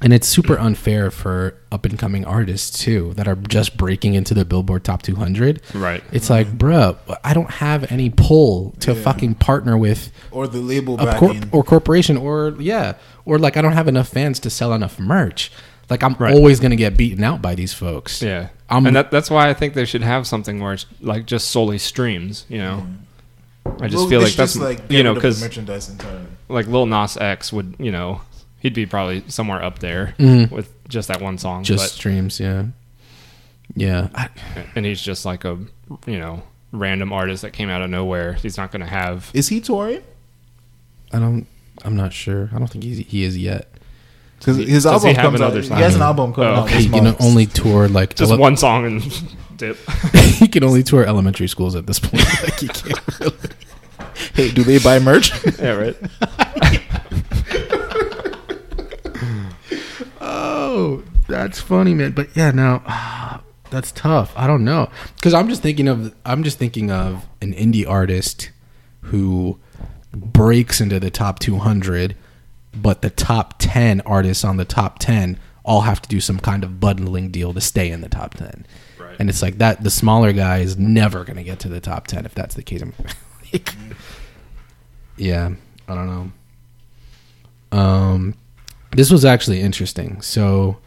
And 0.00 0.12
it's 0.12 0.28
super 0.28 0.56
unfair 0.56 1.10
for 1.10 1.54
up 1.72 1.84
and 1.84 1.98
coming 1.98 2.24
artists 2.24 2.78
too 2.84 3.14
that 3.16 3.26
are 3.26 3.34
just 3.34 3.76
breaking 3.76 4.14
into 4.14 4.32
the 4.32 4.44
Billboard 4.44 4.84
Top 4.84 5.02
200. 5.02 5.60
Right. 5.74 6.04
It's 6.12 6.30
like, 6.30 6.46
bruh, 6.56 6.96
I 7.24 7.34
don't 7.34 7.50
have 7.50 7.90
any 7.90 8.08
pull 8.08 8.76
to 8.80 8.92
Yeah. 8.92 9.02
fucking 9.02 9.34
partner 9.36 9.76
with 9.76 10.12
Or 10.30 10.46
the 10.46 10.60
label 10.60 11.00
a 11.00 11.16
corp- 11.18 11.52
or 11.52 11.64
corporation 11.64 12.16
or 12.16 12.54
yeah, 12.60 12.92
or 13.24 13.38
like 13.40 13.56
I 13.56 13.62
don't 13.62 13.72
have 13.72 13.88
enough 13.88 14.08
fans 14.08 14.38
to 14.40 14.50
sell 14.50 14.72
enough 14.72 15.00
merch. 15.00 15.50
Like 15.90 16.04
I'm 16.04 16.14
Right. 16.18 16.32
always 16.32 16.60
gonna 16.60 16.76
get 16.76 16.96
beaten 16.96 17.24
out 17.24 17.42
by 17.42 17.56
these 17.56 17.72
folks. 17.72 18.22
Yeah. 18.22 18.48
I'm- 18.70 18.86
and 18.86 18.94
that, 18.94 19.10
that's 19.10 19.30
why 19.30 19.48
I 19.48 19.54
think 19.54 19.74
they 19.74 19.84
should 19.84 20.02
have 20.02 20.28
something 20.28 20.60
where 20.60 20.74
it's 20.74 20.86
like 21.00 21.26
just 21.26 21.50
solely 21.50 21.78
streams, 21.78 22.44
you 22.48 22.58
know. 22.58 22.84
Mm-hmm. 22.86 23.82
I 23.82 23.88
just 23.88 23.96
Well, 23.96 24.08
feel 24.08 24.20
like 24.20 24.30
should 24.30 24.38
that's 24.38 24.52
just, 24.54 24.62
like, 24.64 24.80
you 24.90 25.02
know 25.02 25.10
rid 25.14 25.16
of 25.18 25.22
the 25.22 25.28
because 25.28 25.40
merchandise 25.42 25.88
entirely. 25.90 26.26
like 26.48 26.66
Lil 26.68 26.86
Nas 26.86 27.16
X 27.16 27.52
would 27.52 27.74
you 27.78 27.90
know 27.92 28.20
he'd 28.60 28.74
be 28.74 28.86
probably 28.86 29.22
somewhere 29.28 29.62
up 29.62 29.78
there 29.80 30.14
Mhm. 30.18 30.50
with 30.50 30.72
just 30.88 31.08
that 31.08 31.20
one 31.20 31.38
song, 31.38 31.64
Just 31.64 31.94
streams, 31.96 32.40
yeah. 32.40 32.64
Yeah. 33.74 34.08
I, 34.14 34.28
and 34.74 34.84
he's 34.86 35.00
just 35.00 35.24
like 35.26 35.44
a 35.44 35.58
you 36.06 36.18
know 36.18 36.42
random 36.72 37.12
artist 37.12 37.42
that 37.42 37.52
came 37.52 37.68
out 37.68 37.82
of 37.82 37.90
nowhere. 37.90 38.34
He's 38.34 38.56
not 38.56 38.70
going 38.72 38.80
to 38.80 38.86
have 38.88 39.30
Is 39.34 39.48
he 39.48 39.60
touring? 39.60 40.02
I 41.12 41.18
don't 41.18 41.46
I'm 41.84 41.94
not 41.96 42.12
sure. 42.12 42.50
I 42.54 42.58
don't 42.58 42.66
think 42.68 42.84
he's, 42.84 42.98
he 42.98 43.22
is 43.24 43.36
yet. 43.38 43.68
Because 44.38 44.56
his 44.58 44.84
does 44.84 45.02
he 45.02 45.10
album 45.10 45.14
have 45.40 45.40
comes 45.40 45.70
out. 45.70 45.76
He 45.78 45.82
has 45.82 45.94
an 45.96 46.02
album 46.02 46.32
coming 46.32 46.50
Oh, 46.50 46.54
out. 46.54 46.64
okay. 46.64 46.74
this 46.76 46.84
He 46.84 46.90
can 46.90 47.04
month. 47.04 47.16
only 47.20 47.46
tour 47.46 47.88
like 47.88 48.14
just 48.14 48.30
ele- 48.32 48.38
one 48.38 48.56
song 48.56 48.84
and 48.86 49.36
dip. 49.56 49.76
he 50.14 50.48
can 50.48 50.64
only 50.64 50.82
tour 50.82 51.04
elementary 51.04 51.48
schools 51.48 51.74
at 51.76 51.86
this 51.86 51.98
point. 51.98 52.24
like 52.42 52.58
he 52.60 52.68
can't 52.68 53.20
really. 53.20 53.36
Hey, 54.34 54.50
do 54.50 54.62
they 54.62 54.78
buy 54.78 54.98
merch? 54.98 55.30
yeah, 55.58 55.70
right. 55.70 55.96
Oh, 60.78 61.02
that's 61.26 61.60
funny, 61.60 61.92
man. 61.92 62.12
But 62.12 62.36
yeah, 62.36 62.52
now 62.52 62.82
ah, 62.86 63.42
that's 63.70 63.90
tough. 63.92 64.32
I 64.36 64.46
don't 64.46 64.64
know 64.64 64.88
because 65.16 65.34
I'm 65.34 65.48
just 65.48 65.60
thinking 65.60 65.88
of 65.88 66.14
I'm 66.24 66.44
just 66.44 66.58
thinking 66.58 66.90
of 66.90 67.26
an 67.42 67.52
indie 67.52 67.88
artist 67.88 68.50
who 69.02 69.58
breaks 70.12 70.80
into 70.80 71.00
the 71.00 71.10
top 71.10 71.40
200, 71.40 72.14
but 72.74 73.02
the 73.02 73.10
top 73.10 73.54
10 73.58 74.02
artists 74.02 74.44
on 74.44 74.56
the 74.56 74.64
top 74.64 74.98
10 75.00 75.38
all 75.64 75.82
have 75.82 76.00
to 76.00 76.08
do 76.08 76.20
some 76.20 76.38
kind 76.38 76.62
of 76.62 76.78
bundling 76.78 77.30
deal 77.30 77.52
to 77.52 77.60
stay 77.60 77.90
in 77.90 78.00
the 78.00 78.08
top 78.08 78.34
10. 78.34 78.64
Right. 78.98 79.16
And 79.18 79.28
it's 79.28 79.42
like 79.42 79.58
that. 79.58 79.82
The 79.82 79.90
smaller 79.90 80.32
guy 80.32 80.58
is 80.58 80.78
never 80.78 81.24
going 81.24 81.36
to 81.36 81.42
get 81.42 81.58
to 81.60 81.68
the 81.68 81.80
top 81.80 82.06
10 82.06 82.24
if 82.24 82.34
that's 82.34 82.54
the 82.54 82.62
case. 82.62 82.82
Yeah, 85.16 85.50
I 85.88 85.94
don't 85.96 86.06
know. 87.72 87.76
Um, 87.76 88.34
this 88.92 89.10
was 89.10 89.24
actually 89.24 89.60
interesting. 89.60 90.20
So, 90.22 90.78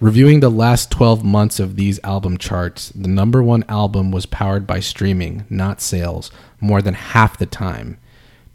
reviewing 0.00 0.40
the 0.40 0.50
last 0.50 0.90
12 0.90 1.24
months 1.24 1.58
of 1.58 1.76
these 1.76 2.00
album 2.04 2.38
charts, 2.38 2.90
the 2.90 3.08
number 3.08 3.42
one 3.42 3.64
album 3.68 4.10
was 4.10 4.26
powered 4.26 4.66
by 4.66 4.80
streaming, 4.80 5.44
not 5.48 5.80
sales, 5.80 6.30
more 6.60 6.82
than 6.82 6.94
half 6.94 7.38
the 7.38 7.46
time. 7.46 7.98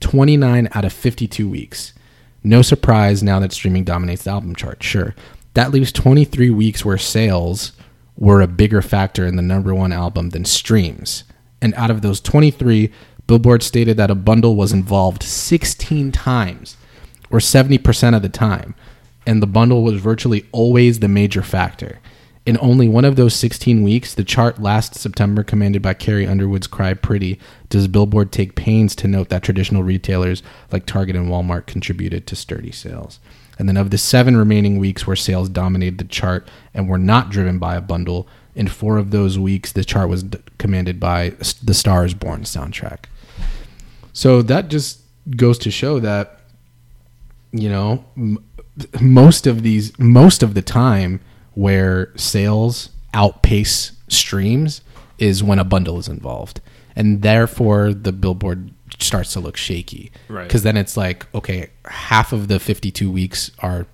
29 0.02 0.68
out 0.74 0.86
of 0.86 0.93
52 0.93 1.49
weeks. 1.49 1.93
No 2.43 2.62
surprise 2.62 3.22
now 3.22 3.39
that 3.39 3.54
streaming 3.54 3.84
dominates 3.84 4.24
the 4.24 4.32
album 4.32 4.56
chart, 4.56 4.82
sure. 4.82 5.16
That 5.54 5.72
leaves 5.72 5.91
23 5.91 6.49
weeks 6.49 6.84
where 6.84 6.97
sales 6.97 7.74
were 8.18 8.41
a 8.41 8.47
bigger 8.47 8.82
factor 8.82 9.26
in 9.26 9.36
the 9.36 9.41
number 9.41 9.74
one 9.74 9.91
album 9.91 10.30
than 10.30 10.45
streams. 10.45 11.24
And 11.62 11.74
out 11.76 11.91
of 11.91 12.02
those 12.02 12.20
23, 12.20 12.91
Billboard 13.28 13.64
stated 13.64 13.97
that 13.97 14.12
a 14.12 14.16
bundle 14.16 14.56
was 14.56 14.74
involved 14.74 15.24
16 15.24 16.12
times, 16.12 16.78
or 17.30 17.39
70% 17.39 18.16
of 18.16 18.22
the 18.22 18.30
time. 18.30 18.76
And 19.26 19.41
the 19.41 19.47
bundle 19.47 19.84
was 19.84 20.01
virtually 20.01 20.45
always 20.51 20.99
the 20.99 21.07
major 21.07 21.43
factor. 21.43 21.99
In 22.43 22.57
only 22.59 22.88
one 22.88 23.05
of 23.05 23.17
those 23.17 23.36
16 23.36 23.84
weeks, 23.84 24.15
the 24.15 24.24
chart 24.24 24.59
last 24.59 24.95
September, 24.95 25.43
commanded 25.43 25.84
by 25.84 25.93
Carrie 25.93 26.26
Underwood's 26.26 26.65
Cry 26.65 26.95
Pretty, 26.95 27.39
does 27.69 27.88
Billboard 27.88 28.32
take 28.32 28.55
pains 28.55 28.95
to 28.95 29.07
note 29.07 29.30
that 29.30 29.43
traditional 29.43 29.84
retailers 29.84 30.41
like 30.72 30.88
Target 30.88 31.15
and 31.15 31.30
Walmart 31.30 31.67
contributed 31.67 32.26
to 32.26 32.36
sturdy 32.36 32.72
sales. 32.72 33.19
And 33.59 33.69
then 33.69 33.78
of 33.78 33.91
the 33.91 33.99
seven 33.99 34.36
remaining 34.36 34.80
weeks 34.80 35.05
where 35.05 35.15
sales 35.15 35.49
dominated 35.49 35.99
the 35.99 36.05
chart 36.05 36.47
and 36.74 36.89
were 36.89 36.97
not 36.97 37.30
driven 37.30 37.59
by 37.59 37.76
a 37.76 37.82
bundle, 37.82 38.28
in 38.55 38.67
four 38.67 38.97
of 38.97 39.11
those 39.11 39.38
weeks, 39.38 39.72
the 39.72 39.86
chart 39.86 40.09
was 40.09 40.24
d- 40.24 40.39
commanded 40.57 40.99
by 40.99 41.36
the 41.63 41.74
Stars 41.74 42.13
Born 42.13 42.41
soundtrack. 42.41 43.05
So 44.13 44.41
that 44.41 44.67
just 44.67 45.01
goes 45.38 45.57
to 45.59 45.72
show 45.72 45.99
that, 45.99 46.41
you 47.51 47.69
know, 47.69 48.03
m- 48.17 48.43
most 48.99 49.47
of 49.47 49.63
these, 49.63 49.97
most 49.99 50.43
of 50.43 50.53
the 50.53 50.61
time 50.61 51.19
where 51.53 52.11
sales 52.15 52.89
outpace 53.13 53.91
streams 54.07 54.82
is 55.17 55.43
when 55.43 55.59
a 55.59 55.63
bundle 55.63 55.99
is 55.99 56.07
involved. 56.07 56.61
And 56.95 57.22
therefore, 57.22 57.93
the 57.93 58.11
billboard 58.11 58.74
starts 58.99 59.34
to 59.34 59.39
look 59.39 59.57
shaky. 59.57 60.11
Right. 60.28 60.47
Because 60.47 60.63
then 60.63 60.78
it's 60.78 60.97
like, 60.97 61.34
okay, 61.34 61.69
half 61.86 62.34
of 62.34 62.47
the 62.47 62.59
52 62.59 63.09
weeks 63.11 63.51
are 63.59 63.88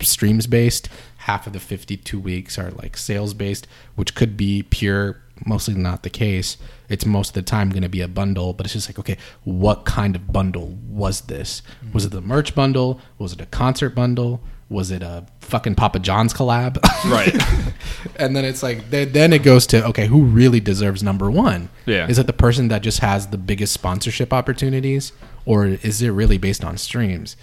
streams 0.00 0.46
based, 0.46 0.88
half 1.18 1.46
of 1.46 1.52
the 1.52 1.60
52 1.60 2.18
weeks 2.18 2.58
are 2.58 2.70
like 2.72 2.96
sales 2.96 3.34
based, 3.34 3.66
which 3.94 4.14
could 4.14 4.36
be 4.36 4.62
pure, 4.62 5.20
mostly 5.44 5.74
not 5.74 6.02
the 6.02 6.10
case. 6.10 6.56
It's 6.90 7.06
most 7.06 7.28
of 7.30 7.34
the 7.34 7.42
time 7.42 7.70
going 7.70 7.82
to 7.82 7.88
be 7.88 8.02
a 8.02 8.08
bundle, 8.08 8.52
but 8.52 8.66
it's 8.66 8.74
just 8.74 8.88
like, 8.88 8.98
okay, 8.98 9.16
what 9.44 9.84
kind 9.86 10.14
of 10.16 10.30
bundle 10.32 10.76
was 10.88 11.22
this? 11.22 11.62
Was 11.94 12.04
it 12.04 12.10
the 12.10 12.20
merch 12.20 12.54
bundle? 12.54 13.00
Was 13.18 13.32
it 13.32 13.40
a 13.40 13.46
concert 13.46 13.90
bundle? 13.94 14.42
Was 14.68 14.90
it 14.90 15.02
a 15.02 15.24
fucking 15.40 15.76
Papa 15.76 15.98
John's 16.00 16.32
collab? 16.34 16.76
Right. 17.10 17.34
and 18.16 18.36
then 18.36 18.44
it's 18.44 18.62
like 18.62 18.90
then 18.90 19.10
then 19.12 19.32
it 19.32 19.42
goes 19.42 19.66
to 19.68 19.84
okay 19.86 20.06
who 20.06 20.22
really 20.22 20.60
deserves 20.60 21.02
number 21.02 21.30
one 21.30 21.68
Yeah. 21.86 22.06
is 22.08 22.18
it 22.18 22.26
the 22.26 22.32
person 22.32 22.68
that 22.68 22.82
just 22.82 23.00
has 23.00 23.28
the 23.28 23.38
biggest 23.38 23.72
sponsorship 23.72 24.32
opportunities 24.32 25.12
or 25.46 25.66
is 25.66 26.00
it 26.02 26.10
really 26.10 26.38
based 26.38 26.62
on 26.64 26.76
streams 26.76 27.36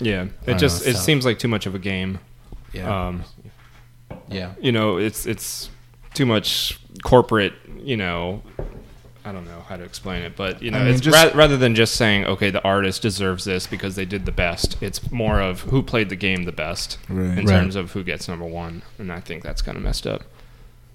Yeah. 0.00 0.26
It 0.46 0.58
just 0.58 0.84
know, 0.84 0.90
it 0.90 0.94
so- 0.96 1.00
seems 1.00 1.24
like 1.24 1.38
too 1.38 1.48
much 1.48 1.64
of 1.66 1.74
a 1.74 1.78
game. 1.78 2.18
yeah 2.74 3.06
Um, 3.06 3.24
yeah 4.28 4.52
you 4.60 4.72
know, 4.72 4.98
it's 4.98 5.24
it's 5.26 5.70
too 6.14 6.26
much 6.26 6.78
corporate, 7.02 7.52
you 7.82 7.96
know. 7.96 8.42
I 9.26 9.32
don't 9.32 9.44
know 9.44 9.64
how 9.68 9.76
to 9.76 9.82
explain 9.82 10.22
it, 10.22 10.36
but 10.36 10.62
you 10.62 10.70
know, 10.70 10.78
I 10.78 10.84
mean, 10.84 10.92
it's 10.94 11.00
just- 11.00 11.16
ra- 11.34 11.36
rather 11.36 11.56
than 11.56 11.74
just 11.74 11.96
saying, 11.96 12.24
okay, 12.26 12.50
the 12.50 12.62
artist 12.62 13.02
deserves 13.02 13.44
this 13.44 13.66
because 13.66 13.96
they 13.96 14.04
did 14.04 14.24
the 14.24 14.32
best. 14.32 14.76
It's 14.80 15.10
more 15.10 15.40
of 15.40 15.62
who 15.62 15.82
played 15.82 16.08
the 16.10 16.16
game 16.16 16.44
the 16.44 16.52
best 16.52 16.98
Right. 17.08 17.38
in 17.38 17.46
Right. 17.46 17.58
terms 17.60 17.74
of 17.76 17.92
who 17.92 18.04
gets 18.04 18.28
number 18.28 18.44
one, 18.46 18.82
and 18.98 19.10
I 19.12 19.18
think 19.20 19.42
that's 19.42 19.62
kind 19.62 19.76
of 19.76 19.82
messed 19.82 20.06
up. 20.06 20.22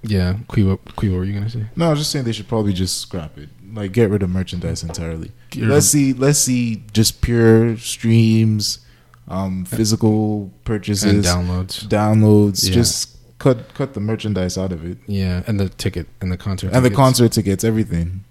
Yeah, 0.03 0.36
Kwi, 0.47 0.63
what, 0.63 0.95
Kwi, 0.95 1.09
what 1.09 1.17
were 1.17 1.25
you 1.25 1.34
gonna 1.34 1.49
say? 1.49 1.65
No, 1.75 1.88
I 1.88 1.89
was 1.89 1.99
just 1.99 2.11
saying 2.11 2.25
they 2.25 2.32
should 2.32 2.47
probably 2.47 2.73
just 2.73 2.97
scrap 3.01 3.38
it. 3.38 3.49
Like 3.73 3.91
get 3.91 4.09
rid 4.09 4.23
of 4.23 4.29
merchandise 4.29 4.82
entirely. 4.82 5.32
Get 5.51 5.65
let's 5.65 5.86
of- 5.86 5.91
see 5.91 6.13
let's 6.13 6.39
see 6.39 6.84
just 6.93 7.21
pure 7.21 7.77
streams, 7.77 8.79
um, 9.27 9.63
physical 9.65 10.51
purchases, 10.65 11.03
And 11.03 11.23
downloads. 11.23 11.88
downloads. 11.88 12.65
Yeah. 12.67 12.73
Just 12.73 13.09
cut 13.41 13.73
cut 13.73 13.93
the 13.93 13.99
merchandise 13.99 14.57
out 14.57 14.71
of 14.71 14.85
it. 14.85 14.97
Yeah, 15.07 15.43
and 15.47 15.59
the 15.59 15.69
ticket 15.69 16.07
and 16.21 16.31
the 16.31 16.37
concert 16.37 16.71
And 16.73 16.85
the 16.85 16.91
concert 16.91 17.31
tickets, 17.31 17.63
everything. 17.63 18.23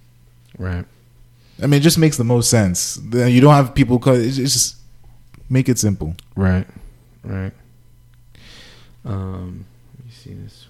Right. 0.57 0.87
I 1.63 1.67
mean, 1.67 1.81
it 1.81 1.83
just 1.83 1.99
makes 1.99 2.17
the 2.17 2.25
most 2.25 2.49
sense. 2.49 2.99
You 3.13 3.41
don't 3.41 3.55
have 3.55 3.75
people 3.75 3.99
cut. 3.99 4.17
It's 4.17 4.39
it's 4.39 4.53
just 4.53 4.77
make 5.49 5.69
it 5.69 5.79
simple. 5.79 6.15
Right. 6.37 6.67
Right. 7.25 7.53
Um. 9.05 9.67
Let 9.99 10.07
me 10.07 10.13
see 10.13 10.35
this. 10.35 10.67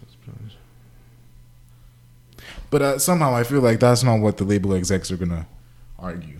But 2.70 2.82
uh, 2.82 2.98
somehow 2.98 3.34
I 3.34 3.42
feel 3.42 3.60
like 3.60 3.80
that's 3.80 4.04
not 4.04 4.20
what 4.20 4.36
the 4.36 4.44
label 4.44 4.74
execs 4.74 5.10
are 5.10 5.16
gonna 5.16 5.46
argue. 5.98 6.38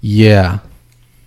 Yeah, 0.00 0.60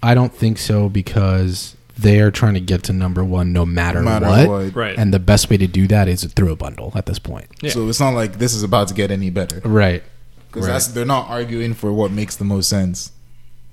I 0.01 0.15
don't 0.15 0.33
think 0.33 0.57
so 0.57 0.89
because 0.89 1.75
they 2.01 2.19
are 2.21 2.31
trying 2.31 2.53
to 2.53 2.59
get 2.59 2.83
to 2.83 2.93
number 2.93 3.23
one 3.23 3.51
no 3.53 3.65
matter, 3.65 3.99
No 3.99 4.05
matter 4.05 4.25
what. 4.27 4.47
what. 4.49 4.75
Right. 4.75 4.97
And 4.97 5.13
the 5.13 5.19
best 5.19 5.49
way 5.49 5.57
to 5.57 5.67
do 5.67 5.87
that 5.87 6.07
is 6.07 6.23
through 6.23 6.51
a 6.51 6.55
bundle 6.55 6.91
at 6.95 7.05
this 7.05 7.19
point. 7.19 7.47
Yeah. 7.61 7.71
So 7.71 7.87
it's 7.89 7.99
not 7.99 8.13
like 8.13 8.39
this 8.39 8.53
is 8.53 8.63
about 8.63 8.87
to 8.89 8.93
get 8.93 9.11
any 9.11 9.29
better 9.29 9.59
Right. 9.67 10.03
because 10.47 10.65
Right. 10.67 10.73
that's 10.73 10.87
they're 10.87 11.05
not 11.05 11.29
arguing 11.29 11.73
for 11.73 11.91
what 11.91 12.11
makes 12.11 12.35
the 12.35 12.45
most 12.45 12.69
sense. 12.69 13.11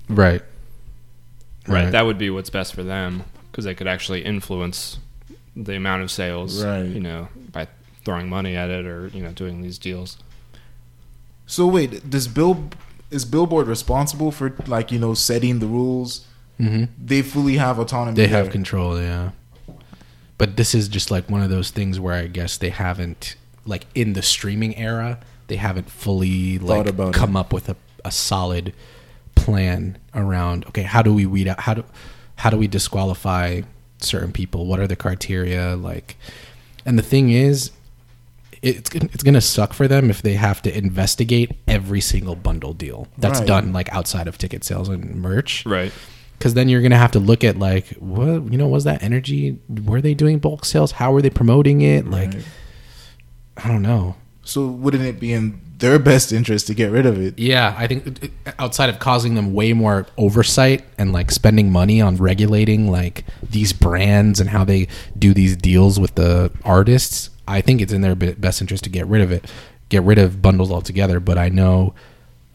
Right. 0.09 0.41
Right. 1.67 1.91
That 1.91 2.05
would 2.05 2.17
be 2.17 2.29
what's 2.29 2.49
best 2.49 2.73
for 2.73 2.83
them 2.83 3.23
because 3.51 3.65
they 3.65 3.75
could 3.75 3.87
actually 3.87 4.23
influence 4.23 4.97
the 5.55 5.75
amount 5.75 6.03
of 6.03 6.11
sales. 6.11 6.63
Right. 6.63 6.83
You 6.85 6.99
know, 7.01 7.27
by 7.51 7.67
throwing 8.05 8.29
money 8.29 8.55
at 8.55 8.69
it 8.69 8.85
or 8.85 9.07
you 9.13 9.21
know 9.21 9.31
doing 9.31 9.61
these 9.61 9.77
deals. 9.77 10.17
So 11.45 11.67
wait, 11.67 12.09
does 12.09 12.27
Bill 12.27 12.69
is 13.11 13.25
Billboard 13.25 13.67
responsible 13.67 14.31
for 14.31 14.53
like 14.67 14.91
you 14.91 14.99
know 14.99 15.13
setting 15.13 15.59
the 15.59 15.67
rules? 15.67 16.25
Hmm 16.57 16.85
They 17.03 17.21
fully 17.21 17.57
have 17.57 17.79
autonomy. 17.79 18.15
They 18.15 18.27
have 18.27 18.49
control, 18.49 18.99
yeah. 19.01 19.31
But 20.37 20.55
this 20.57 20.75
is 20.75 20.87
just 20.87 21.09
like 21.11 21.29
one 21.29 21.41
of 21.41 21.49
those 21.49 21.71
things 21.71 21.99
where 21.99 22.13
I 22.13 22.27
guess 22.27 22.57
they 22.57 22.69
haven't, 22.69 23.35
like 23.65 23.85
in 23.95 24.13
the 24.13 24.21
streaming 24.21 24.75
era, 24.77 25.19
they 25.47 25.55
haven't 25.55 25.89
fully 25.89 26.59
like 26.59 26.87
about 26.87 27.13
come 27.13 27.35
up 27.35 27.51
with 27.53 27.69
a, 27.69 27.75
a 28.05 28.11
solid 28.11 28.73
plan 29.35 29.97
around. 30.13 30.65
Okay, 30.67 30.83
how 30.83 31.01
do 31.01 31.13
we 31.13 31.25
weed 31.25 31.47
out? 31.47 31.61
How 31.61 31.73
do 31.75 31.83
how 32.35 32.49
do 32.51 32.57
we 32.57 32.67
disqualify 32.67 33.61
certain 33.99 34.31
people? 34.31 34.67
What 34.67 34.79
are 34.79 34.87
the 34.87 34.95
criteria? 34.95 35.75
Like, 35.75 36.17
and 36.85 36.99
the 36.99 37.03
thing 37.03 37.29
is, 37.31 37.71
it's 38.61 38.89
gonna- 38.91 39.09
it's 39.13 39.23
gonna 39.23 39.41
suck 39.41 39.73
for 39.73 39.87
them 39.87 40.09
if 40.11 40.21
they 40.21 40.33
have 40.33 40.61
to 40.63 40.77
investigate 40.77 41.51
every 41.67 42.01
single 42.01 42.35
bundle 42.35 42.73
deal 42.73 43.07
that's 43.17 43.39
Right. 43.39 43.47
done 43.47 43.73
like 43.73 43.87
outside 43.93 44.27
of 44.27 44.37
ticket 44.37 44.63
sales 44.63 44.89
and 44.89 45.15
merch 45.15 45.63
Right. 45.65 45.91
Because 46.37 46.53
then 46.53 46.69
you're 46.69 46.81
gonna 46.81 46.97
have 46.97 47.11
to 47.11 47.19
look 47.19 47.43
at 47.43 47.57
like 47.57 47.89
what 47.99 48.51
you 48.51 48.57
know 48.57 48.67
was 48.67 48.83
that 48.83 49.03
energy? 49.03 49.59
Were 49.69 50.01
they 50.01 50.13
doing 50.13 50.39
bulk 50.39 50.65
sales? 50.65 50.93
How 50.93 51.11
were 51.11 51.21
they 51.21 51.29
promoting 51.29 51.81
it? 51.81 52.07
Like 52.07 52.33
i 53.57 53.67
don't 53.67 53.81
know. 53.81 54.15
So 54.43 54.67
wouldn't 54.67 55.03
it 55.03 55.19
be 55.19 55.33
in 55.33 55.59
their 55.79 55.99
best 55.99 56.31
interest 56.31 56.67
to 56.67 56.73
get 56.73 56.91
rid 56.91 57.05
of 57.05 57.21
it? 57.21 57.37
yeah 57.37 57.75
i 57.77 57.85
think 57.85 58.31
outside 58.57 58.89
of 58.89 58.97
causing 58.97 59.35
them 59.35 59.53
way 59.53 59.73
more 59.73 60.07
oversight 60.17 60.83
and 60.97 61.13
like 61.13 61.29
spending 61.29 61.71
money 61.71 62.01
on 62.01 62.15
regulating 62.15 62.89
like 62.89 63.23
these 63.43 63.73
brands 63.73 64.39
and 64.39 64.49
how 64.49 64.63
they 64.63 64.87
do 65.19 65.35
these 65.35 65.55
deals 65.55 65.99
with 65.99 66.15
the 66.15 66.51
artists 66.63 67.29
i 67.47 67.61
think 67.61 67.79
it's 67.79 67.93
in 67.93 68.01
their 68.01 68.15
best 68.15 68.59
interest 68.59 68.83
to 68.83 68.89
get 68.89 69.05
rid 69.05 69.21
of 69.21 69.31
it 69.31 69.45
get 69.89 70.03
rid 70.03 70.17
of 70.17 70.41
bundles 70.41 70.71
altogether. 70.71 71.19
But 71.19 71.37
i 71.37 71.49
know 71.49 71.93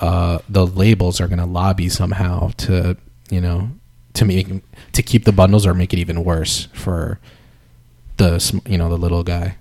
uh, 0.00 0.38
the 0.48 0.66
labels 0.66 1.20
are 1.20 1.28
going 1.28 1.38
to 1.38 1.46
lobby 1.46 1.88
somehow 1.88 2.50
to 2.56 2.96
you 3.32 3.40
know 3.40 3.70
to 4.14 4.24
make 4.24 4.48
to 4.92 5.02
keep 5.02 5.24
the 5.24 5.32
bundles 5.32 5.66
or 5.66 5.74
make 5.74 5.92
it 5.92 5.98
even 5.98 6.22
worse 6.22 6.68
for 6.72 7.18
the 8.18 8.38
sm- 8.38 8.58
you 8.66 8.78
know 8.78 8.88
the 8.88 8.98
little 8.98 9.22
guy 9.22 9.56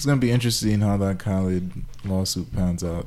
It's 0.00 0.06
gonna 0.06 0.18
be 0.18 0.30
interesting 0.30 0.80
how 0.80 0.96
that 0.96 1.18
Khaled 1.18 1.72
lawsuit 2.06 2.50
pans 2.54 2.82
out. 2.82 3.06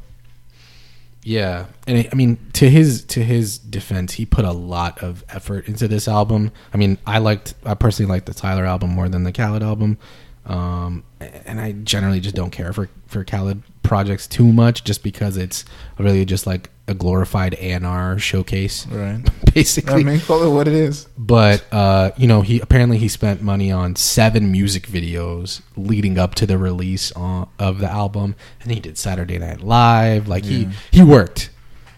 Yeah, 1.23 1.65
and 1.87 1.97
it, 1.97 2.09
I 2.11 2.15
mean, 2.15 2.37
to 2.53 2.69
his 2.69 3.03
to 3.05 3.23
his 3.23 3.57
defense, 3.57 4.13
he 4.13 4.27
put 4.27 4.45
a 4.45 4.51
lot 4.51 5.01
of 5.01 5.23
effort 5.29 5.67
into 5.67 5.87
this 5.87 6.07
album. 6.07 6.51
I 6.71 6.77
mean, 6.77 6.99
I 7.07 7.17
liked, 7.17 7.55
I 7.65 7.73
personally 7.73 8.11
liked 8.11 8.27
the 8.27 8.35
Tyler 8.35 8.65
album 8.65 8.91
more 8.91 9.09
than 9.09 9.23
the 9.23 9.31
Khaled 9.31 9.63
album, 9.63 9.97
um, 10.45 11.03
and 11.19 11.59
I 11.59 11.71
generally 11.71 12.19
just 12.19 12.35
don't 12.35 12.51
care 12.51 12.71
for 12.73 12.91
for 13.07 13.23
Khaled 13.23 13.63
projects 13.81 14.27
too 14.27 14.53
much, 14.53 14.83
just 14.83 15.01
because 15.01 15.35
it's 15.35 15.65
really 15.97 16.25
just 16.25 16.45
like 16.45 16.69
a 16.87 16.93
glorified 16.93 17.53
A 17.55 17.71
and 17.71 17.85
R 17.85 18.19
showcase, 18.19 18.85
Right. 18.87 19.21
basically. 19.53 20.01
I 20.01 20.03
mean, 20.03 20.19
call 20.19 20.43
it 20.43 20.49
what 20.53 20.67
it 20.67 20.73
is. 20.73 21.07
but 21.17 21.63
uh, 21.71 22.11
you 22.17 22.27
know, 22.27 22.41
he 22.41 22.59
apparently 22.59 22.97
he 22.97 23.07
spent 23.07 23.41
money 23.41 23.71
on 23.71 23.95
seven 23.95 24.51
music 24.51 24.87
videos 24.87 25.61
leading 25.77 26.17
up 26.17 26.35
to 26.35 26.45
the 26.45 26.57
release 26.57 27.11
on, 27.13 27.47
of 27.57 27.79
the 27.79 27.89
album, 27.89 28.35
and 28.61 28.71
he 28.71 28.79
did 28.81 28.97
Saturday 28.97 29.37
Night 29.39 29.61
Live. 29.61 30.27
Like 30.27 30.43
he 30.43 30.67
he 30.91 31.01
worked. 31.03 31.49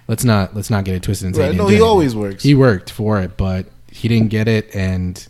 Let's 0.08 0.24
not 0.24 0.56
let's 0.56 0.70
not 0.70 0.84
get 0.86 0.94
it 0.94 1.02
twisted 1.04 1.26
and 1.28 1.36
say 1.36 1.48
Right, 1.48 1.56
no, 1.56 1.64
he 1.66 1.76
anything. 1.76 1.88
always 1.88 2.16
works. 2.16 2.44
He 2.44 2.54
worked 2.54 2.92
for 2.92 3.20
it, 3.22 3.38
but 3.38 3.66
he 3.92 4.08
didn't 4.08 4.28
get 4.30 4.48
it, 4.48 4.76
and 4.76 5.28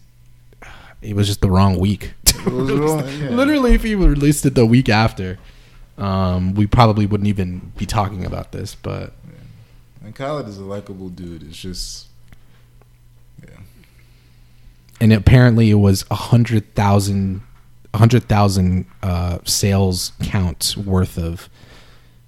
it 1.01 1.15
was 1.15 1.27
just 1.27 1.39
the 1.41 1.49
wrong 1.49 1.79
week. 1.79 2.13
It 2.45 2.51
wrong, 2.51 2.99
yeah. 3.19 3.29
Literally, 3.29 3.73
if 3.73 3.83
he 3.83 3.95
released 3.95 4.45
it 4.45 4.53
the 4.53 4.65
week 4.67 4.87
after, 4.89 5.39
um, 5.97 6.53
we 6.53 6.67
probably 6.67 7.05
wouldn't 7.07 7.27
even 7.27 7.71
be 7.77 7.85
talking 7.87 8.23
about 8.25 8.51
this. 8.51 8.75
But 8.75 9.13
And 10.05 10.13
Khaled 10.13 10.47
is 10.47 10.59
a 10.59 10.63
likable 10.63 11.09
dude. 11.09 11.41
It's 11.41 11.57
just, 11.57 12.05
yeah. 13.43 13.57
and 15.01 15.11
apparently 15.11 15.71
it 15.71 15.75
was 15.75 16.05
a 16.11 16.15
hundred 16.15 16.75
thousand 16.75 17.41
a 17.91 17.97
hundred 17.97 18.25
thousand 18.29 18.85
uh, 19.01 19.39
sales 19.45 20.11
counts 20.21 20.77
worth 20.77 21.17
of 21.17 21.49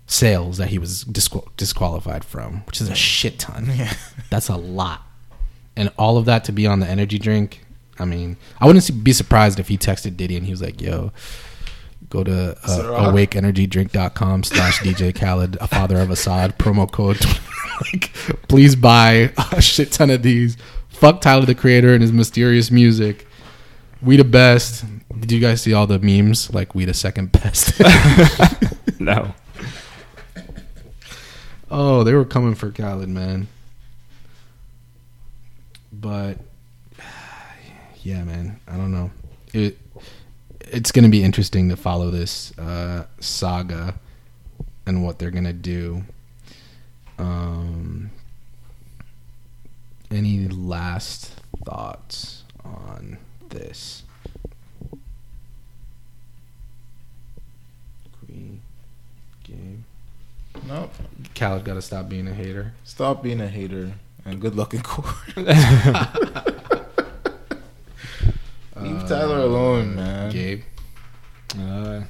sales 0.08 0.58
that 0.58 0.70
he 0.70 0.80
was 0.80 1.04
disqual- 1.04 1.50
disqualified 1.56 2.26
from, 2.26 2.64
which 2.66 2.82
is 2.82 2.90
a 2.90 2.96
shit 2.96 3.38
ton. 3.38 3.70
Yeah. 3.76 3.94
That's 4.32 4.50
a 4.50 4.58
lot, 4.58 5.04
and 5.76 5.92
all 6.00 6.18
of 6.18 6.26
that 6.26 6.46
to 6.46 6.52
be 6.52 6.66
on 6.66 6.80
the 6.80 6.88
energy 6.88 7.20
drink. 7.20 7.64
I 8.00 8.06
mean, 8.06 8.38
I 8.60 8.66
wouldn't 8.66 9.04
be 9.04 9.14
surprised 9.14 9.60
if 9.60 9.68
he 9.68 9.78
texted 9.78 10.18
Diddy 10.18 10.36
and 10.36 10.46
he 10.48 10.52
was 10.52 10.64
like, 10.64 10.82
"Yo." 10.82 11.12
Go 12.10 12.24
to 12.24 12.52
uh, 12.64 13.12
awakeenergydrink.com 13.12 14.44
slash 14.44 14.80
DJ 14.80 15.14
Khaled, 15.14 15.58
a 15.60 15.68
father 15.68 16.00
of 16.00 16.08
Asahd, 16.08 16.58
promo 16.58 16.90
code. 16.90 17.20
like, 17.94 18.14
please 18.48 18.76
buy 18.76 19.32
a 19.54 19.62
shit 19.62 19.92
ton 19.92 20.10
of 20.10 20.24
these. 20.24 20.58
Fuck 20.90 21.22
Tyler 21.22 21.46
the 21.46 21.56
Creator 21.56 21.94
and 21.94 22.02
his 22.02 22.12
mysterious 22.12 22.72
music. 22.72 23.28
We 24.02 24.18
the 24.18 24.24
best. 24.24 24.86
Did 25.20 25.32
you 25.32 25.40
guys 25.40 25.62
see 25.62 25.74
all 25.74 25.88
the 25.88 26.00
memes? 26.00 26.54
Like 26.54 26.76
we 26.76 26.86
the 26.86 26.94
second 26.94 27.32
best. 27.32 27.80
No. 29.00 29.34
oh, 31.70 32.04
they 32.04 32.14
were 32.14 32.26
coming 32.26 32.56
for 32.56 32.72
Khaled, 32.72 33.10
man. 33.10 33.48
But 35.94 36.40
yeah, 38.02 38.24
man, 38.24 38.60
I 38.68 38.78
don't 38.78 38.92
know. 38.92 39.12
It 39.54 39.78
it's 40.60 40.92
gonna 40.92 41.10
be 41.10 41.24
interesting 41.24 41.70
to 41.70 41.78
follow 41.78 42.10
this 42.10 42.58
uh, 42.58 43.06
saga 43.20 44.00
and 44.86 45.04
what 45.04 45.20
they're 45.20 45.32
gonna 45.32 45.54
do. 45.54 46.04
Um, 47.18 48.12
any 50.12 50.48
last 50.48 51.32
thoughts 51.66 52.44
on 52.64 53.18
this? 53.50 54.04
Queen 58.26 58.62
game. 59.44 59.86
Nope. 60.68 60.94
Khaled 61.36 61.64
got 61.64 61.76
to 61.76 61.82
stop 61.82 62.10
being 62.10 62.28
a 62.28 62.34
hater. 62.34 62.74
stop 62.84 63.24
being 63.24 63.40
a 63.42 63.48
hater 63.48 63.94
and 64.26 64.42
good 64.42 64.56
luck 64.56 64.74
in 64.74 64.82
court. 64.82 65.06
Leave 65.36 65.46
Tyler 69.08 69.40
alone, 69.40 69.96
man. 69.96 70.32
Gabe, 70.32 70.64
Uh, 71.58 72.02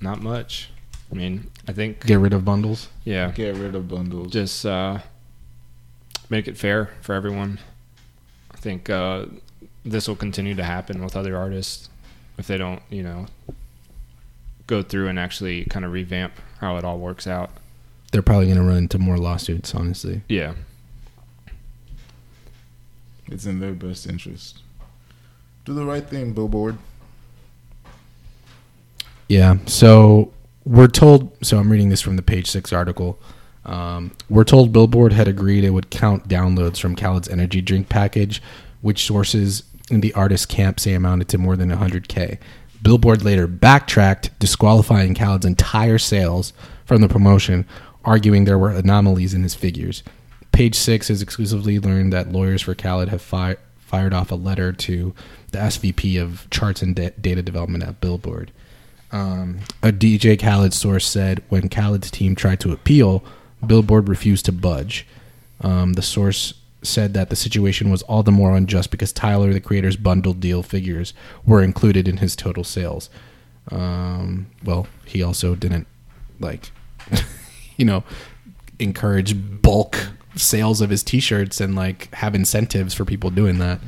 not 0.00 0.22
much. 0.22 0.70
I 1.10 1.14
mean, 1.14 1.50
I 1.66 1.72
think 1.72 2.04
get 2.06 2.18
rid 2.18 2.32
of 2.32 2.44
bundles. 2.44 2.88
yeah, 3.04 3.30
Get 3.32 3.56
rid 3.56 3.74
of 3.74 3.88
bundles. 3.88 4.30
just 4.32 4.66
uh, 4.66 4.98
make 6.28 6.46
it 6.46 6.56
fair 6.58 6.90
for 7.00 7.14
everyone. 7.14 7.58
I 8.52 8.56
think 8.58 8.90
uh, 8.90 9.26
this 9.84 10.06
will 10.08 10.16
continue 10.16 10.54
to 10.54 10.64
happen 10.64 11.02
with 11.02 11.16
other 11.16 11.36
artists. 11.36 11.88
if 12.38 12.46
they 12.46 12.58
don't, 12.58 12.82
you 12.90 13.02
know, 13.02 13.26
go 14.66 14.82
through 14.82 15.08
and 15.08 15.18
actually 15.18 15.64
kind 15.66 15.84
of 15.84 15.92
revamp 15.92 16.32
how 16.60 16.76
it 16.76 16.84
all 16.84 16.98
works 16.98 17.26
out. 17.26 17.50
They're 18.12 18.22
probably 18.22 18.46
going 18.46 18.58
to 18.58 18.62
run 18.64 18.76
into 18.78 18.98
more 18.98 19.16
lawsuits, 19.18 19.74
honestly. 19.74 20.20
Yeah. 20.28 20.54
It's 23.26 23.46
in 23.46 23.60
their 23.60 23.72
best 23.72 24.06
interest. 24.06 24.60
Do 25.64 25.72
the 25.72 25.84
right 25.86 26.06
thing, 26.06 26.32
Billboard. 26.34 26.76
Yeah. 29.28 29.56
So 29.66 30.32
we're 30.64 30.88
told. 30.88 31.36
So 31.44 31.58
I'm 31.58 31.70
reading 31.70 31.88
this 31.88 32.00
from 32.00 32.16
the 32.16 32.22
Page 32.22 32.50
Six 32.50 32.72
article. 32.72 33.18
Um, 33.64 34.12
we're 34.28 34.44
told 34.44 34.72
Billboard 34.72 35.12
had 35.12 35.28
agreed 35.28 35.64
it 35.64 35.70
would 35.70 35.90
count 35.90 36.28
downloads 36.28 36.78
from 36.78 36.96
Khaled's 36.96 37.28
energy 37.28 37.62
drink 37.62 37.88
package, 37.88 38.42
which 38.82 39.04
sources 39.06 39.62
in 39.90 40.00
the 40.00 40.12
artist 40.14 40.48
camp 40.48 40.80
say 40.80 40.92
amounted 40.92 41.28
to 41.28 41.38
more 41.38 41.56
than 41.56 41.70
100k. 41.70 42.38
Billboard 42.82 43.22
later 43.22 43.46
backtracked, 43.46 44.38
disqualifying 44.38 45.14
Khaled's 45.14 45.46
entire 45.46 45.98
sales 45.98 46.52
from 46.84 47.00
the 47.00 47.08
promotion, 47.08 47.66
arguing 48.04 48.44
there 48.44 48.58
were 48.58 48.70
anomalies 48.70 49.32
in 49.32 49.42
his 49.42 49.54
figures. 49.54 50.02
Page 50.52 50.74
Six 50.74 51.08
has 51.08 51.22
exclusively 51.22 51.78
learned 51.78 52.12
that 52.12 52.30
lawyers 52.30 52.62
for 52.62 52.74
Khaled 52.74 53.08
have 53.08 53.22
fi- 53.22 53.56
fired 53.78 54.12
off 54.12 54.30
a 54.30 54.34
letter 54.34 54.72
to 54.72 55.14
the 55.52 55.58
SVP 55.58 56.20
of 56.20 56.48
Charts 56.50 56.82
and 56.82 56.94
da- 56.94 57.12
Data 57.20 57.42
Development 57.42 57.82
at 57.82 58.00
Billboard. 58.00 58.52
Um, 59.14 59.60
a 59.80 59.92
DJ 59.92 60.36
Khaled 60.36 60.74
source 60.74 61.06
said 61.06 61.40
when 61.48 61.68
Khaled's 61.68 62.10
team 62.10 62.34
tried 62.34 62.58
to 62.60 62.72
appeal, 62.72 63.22
Billboard 63.64 64.08
refused 64.08 64.44
to 64.46 64.52
budge. 64.52 65.06
Um, 65.60 65.92
the 65.92 66.02
source 66.02 66.54
said 66.82 67.14
that 67.14 67.30
the 67.30 67.36
situation 67.36 67.90
was 67.90 68.02
all 68.02 68.24
the 68.24 68.32
more 68.32 68.56
unjust 68.56 68.90
because 68.90 69.12
Tyler, 69.12 69.52
the 69.52 69.60
creator's 69.60 69.96
bundled 69.96 70.40
deal 70.40 70.64
figures, 70.64 71.14
were 71.46 71.62
included 71.62 72.08
in 72.08 72.16
his 72.16 72.34
total 72.34 72.64
sales. 72.64 73.08
Um, 73.70 74.46
well, 74.64 74.88
he 75.04 75.22
also 75.22 75.54
didn't 75.54 75.86
like, 76.40 76.72
you 77.76 77.84
know, 77.84 78.02
encourage 78.80 79.62
bulk 79.62 80.08
sales 80.34 80.80
of 80.80 80.90
his 80.90 81.04
T-shirts 81.04 81.60
and 81.60 81.76
like 81.76 82.12
have 82.16 82.34
incentives 82.34 82.94
for 82.94 83.04
people 83.04 83.30
doing 83.30 83.58
that. 83.60 83.78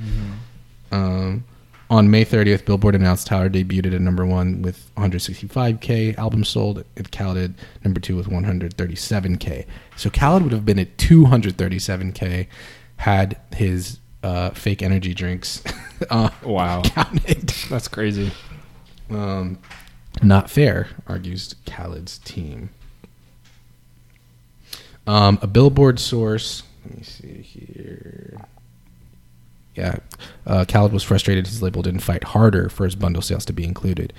Um, 0.92 1.44
on 1.88 2.10
May 2.10 2.24
30th, 2.24 2.64
Billboard 2.64 2.94
announced 2.94 3.26
Tyler 3.28 3.48
debuted 3.48 3.94
at 3.94 4.00
number 4.00 4.26
one 4.26 4.60
with 4.62 4.90
165k 4.96 6.18
albums 6.18 6.48
sold, 6.48 6.84
It 6.96 7.10
counted 7.10 7.54
number 7.84 8.00
two 8.00 8.16
with 8.16 8.26
137k. 8.28 9.66
So 9.96 10.10
Khaled 10.10 10.42
would 10.42 10.52
have 10.52 10.64
been 10.64 10.78
at 10.80 10.96
237k 10.96 12.46
had 12.96 13.38
his 13.54 13.98
uh, 14.22 14.50
fake 14.50 14.82
energy 14.82 15.14
drinks 15.14 15.62
uh, 16.10 16.30
Wow. 16.42 16.82
counted. 16.82 17.48
That's 17.70 17.86
crazy. 17.88 18.32
Um, 19.08 19.58
not 20.22 20.50
fair, 20.50 20.88
argues 21.06 21.54
Khaled's 21.66 22.18
team. 22.18 22.70
Um, 25.06 25.38
a 25.40 25.46
Billboard 25.46 26.00
source. 26.00 26.64
Let 26.84 26.96
me 26.98 27.02
see 27.04 27.42
here. 27.42 28.40
Yeah, 29.76 29.98
uh, 30.46 30.64
Khaled 30.64 30.92
was 30.92 31.02
frustrated 31.02 31.46
his 31.46 31.62
label 31.62 31.82
didn't 31.82 32.00
fight 32.00 32.24
harder 32.24 32.68
for 32.68 32.84
his 32.84 32.94
bundle 32.94 33.22
sales 33.22 33.44
to 33.44 33.52
be 33.52 33.64
included. 33.64 34.12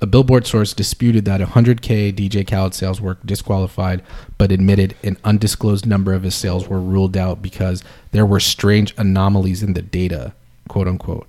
A 0.00 0.06
Billboard 0.06 0.46
source 0.46 0.74
disputed 0.74 1.24
that 1.24 1.40
100K 1.40 2.12
DJ 2.12 2.46
Khaled 2.46 2.74
sales 2.74 3.00
were 3.00 3.16
disqualified, 3.24 4.02
but 4.36 4.50
admitted 4.50 4.96
an 5.04 5.16
undisclosed 5.24 5.86
number 5.86 6.12
of 6.12 6.24
his 6.24 6.34
sales 6.34 6.68
were 6.68 6.80
ruled 6.80 7.16
out 7.16 7.40
because 7.40 7.84
there 8.10 8.26
were 8.26 8.40
strange 8.40 8.92
anomalies 8.98 9.62
in 9.62 9.74
the 9.74 9.82
data, 9.82 10.34
quote 10.68 10.88
unquote, 10.88 11.26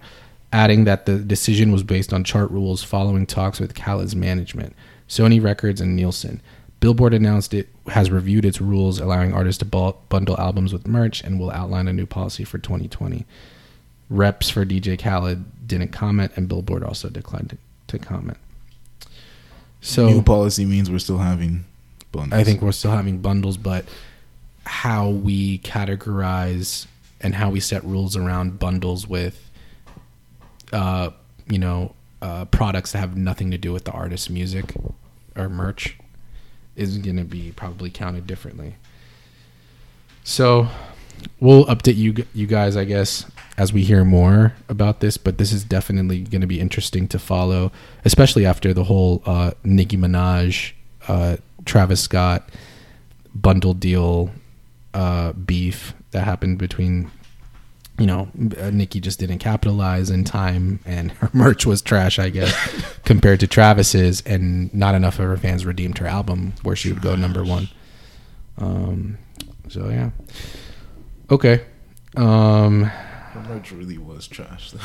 adding 0.52 0.84
that 0.86 1.06
the 1.06 1.20
decision 1.20 1.72
was 1.72 1.84
based 1.84 2.12
on 2.12 2.24
chart 2.24 2.50
rules 2.50 2.84
following 2.84 3.26
talks 3.26 3.60
with 3.60 3.76
Khaled's 3.76 4.16
management, 4.16 4.76
Sony 5.08 5.42
Records, 5.42 5.80
and 5.80 5.96
Nielsen. 5.96 6.42
Billboard 6.80 7.14
announced 7.14 7.54
it 7.54 7.70
has 7.88 8.12
reviewed 8.12 8.46
its 8.46 8.60
rules 8.60 9.00
allowing 9.00 9.34
artists 9.34 9.60
to 9.60 9.94
bundle 10.10 10.40
albums 10.40 10.74
with 10.74 10.88
merch 10.88 11.24
and 11.24 11.40
will 11.40 11.52
outline 11.52 11.88
a 11.88 11.94
new 11.94 12.06
policy 12.06 12.44
for 12.44 12.58
2020. 12.58 13.26
Reps 14.10 14.50
for 14.50 14.66
DJ 14.66 15.00
Khaled 15.02 15.68
didn't 15.68 15.90
comment, 15.90 16.32
and 16.36 16.48
Billboard 16.48 16.84
also 16.84 17.10
declined 17.10 17.52
to, 17.52 17.58
to 17.88 18.00
comment. 18.04 18.38
So 19.82 20.08
New 20.08 20.22
policy 20.22 20.66
means 20.66 20.90
we're 20.90 21.00
still 21.00 21.20
having 21.20 21.66
bundles. 22.12 22.40
I 22.40 22.44
think 22.44 22.62
we're 22.62 22.72
still 22.72 22.92
having 22.92 23.20
bundles, 23.20 23.58
but 23.58 23.86
how 24.66 25.10
we 25.10 25.60
categorize 25.60 26.88
and 27.22 27.36
how 27.36 27.50
we 27.50 27.60
set 27.60 27.84
rules 27.84 28.16
around 28.16 28.60
bundles 28.60 29.08
with, 29.08 29.50
uh, 30.74 31.12
you 31.48 31.60
know, 31.60 31.94
uh, 32.22 32.46
products 32.46 32.92
that 32.92 33.00
have 33.00 33.16
nothing 33.16 33.52
to 33.52 33.58
do 33.58 33.72
with 33.72 33.84
the 33.84 33.92
artist's 33.92 34.30
music 34.30 34.74
or 35.36 35.50
merch 35.50 35.98
is 36.76 36.98
going 36.98 37.18
to 37.18 37.24
be 37.24 37.52
probably 37.56 37.90
counted 37.90 38.26
differently. 38.26 38.76
So 40.24 40.68
we'll 41.40 41.66
update 41.66 41.96
you 41.96 42.26
you 42.34 42.48
guys, 42.48 42.76
I 42.76 42.84
guess, 42.84 43.30
as 43.58 43.72
we 43.72 43.84
hear 43.84 44.04
more 44.04 44.54
about 44.70 45.00
this. 45.00 45.18
But 45.18 45.38
this 45.38 45.52
is 45.52 45.64
definitely 45.64 46.22
going 46.22 46.42
to 46.42 46.48
be 46.48 46.60
interesting 46.60 47.08
to 47.10 47.20
follow, 47.20 47.72
especially 48.04 48.46
after 48.46 48.74
the 48.74 48.86
whole 48.86 49.22
uh, 49.26 49.52
Nicki 49.64 49.98
Minaj, 49.98 50.74
uh, 51.08 51.38
Travis 51.66 52.02
Scott 52.02 52.50
bundle 53.34 53.74
deal 53.74 54.32
uh, 54.94 55.34
beef 55.34 55.94
that 56.12 56.24
happened 56.24 56.58
between. 56.58 57.12
You 57.98 58.08
know, 58.08 58.28
uh, 58.60 58.72
Nicki 58.72 59.00
just 59.00 59.20
didn't 59.20 59.40
capitalize 59.40 60.10
in 60.10 60.26
time, 60.26 60.82
and 60.86 61.12
her 61.22 61.30
merch 61.32 61.66
was 61.66 61.82
trash, 61.82 62.20
I 62.20 62.28
guess, 62.28 62.54
compared 63.06 63.40
to 63.40 63.48
Travis's, 63.48 64.20
and 64.26 64.74
not 64.74 64.96
enough 64.96 65.18
of 65.18 65.26
her 65.26 65.38
fans 65.38 65.66
redeemed 65.66 66.00
her 66.00 66.06
album 66.06 66.52
where 66.64 66.76
she 66.76 66.92
would 66.92 67.02
go 67.02 67.16
number 67.16 67.42
one. 67.42 67.70
Um, 68.58 69.18
so 69.70 69.88
yeah, 69.88 70.10
okay. 71.32 71.64
Um, 72.18 72.92
merch 73.48 73.72
really 73.72 73.98
was 73.98 74.28
trash. 74.28 74.72
Though. 74.72 74.80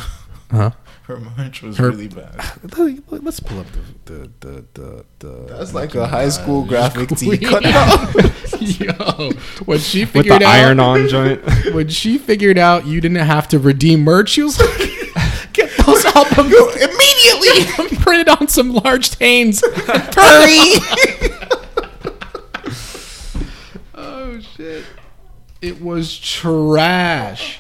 huh? 0.51 0.71
Her 1.05 1.19
merch 1.19 1.63
was 1.63 1.77
Her- 1.79 1.91
really 1.91 2.09
bad. 2.09 2.35
Let's 3.09 3.41
pull 3.41 3.59
up 3.61 3.67
the 4.05 4.13
the 4.13 4.31
the 4.41 4.65
the. 4.75 5.05
the 5.19 5.29
That's 5.57 5.75
like 5.75 5.95
a 5.95 6.07
high 6.07 6.29
school 6.29 6.65
graphic 6.67 7.09
tee. 7.11 7.39
Cut 7.39 7.65
out. 7.67 8.15
Yo, 8.61 9.31
when 9.65 9.79
she 9.79 10.01
With 10.01 10.11
figured 10.13 10.43
the 10.43 10.47
out, 10.47 10.55
iron 10.55 10.81
on 10.81 11.09
joint. 11.09 11.43
when 11.75 11.89
she 11.89 12.19
figured 12.19 12.59
out 12.59 12.87
you 12.87 13.01
didn't 13.01 13.17
have 13.19 13.49
to 13.49 13.59
redeem 13.59 14.01
merch, 14.03 14.31
she 14.31 14.43
was 14.43 14.59
like, 14.61 15.53
"Get 15.53 15.71
those 15.85 16.05
albums 16.05 16.55
immediately 16.55 17.97
printed 17.97 18.29
on 18.29 18.49
some 18.49 18.73
large 18.75 19.11
tains." 19.11 19.63
Hurry! 20.15 20.79
oh 23.95 24.41
shit! 24.41 24.85
It 25.63 25.81
was 25.83 26.19
trash. 26.19 27.59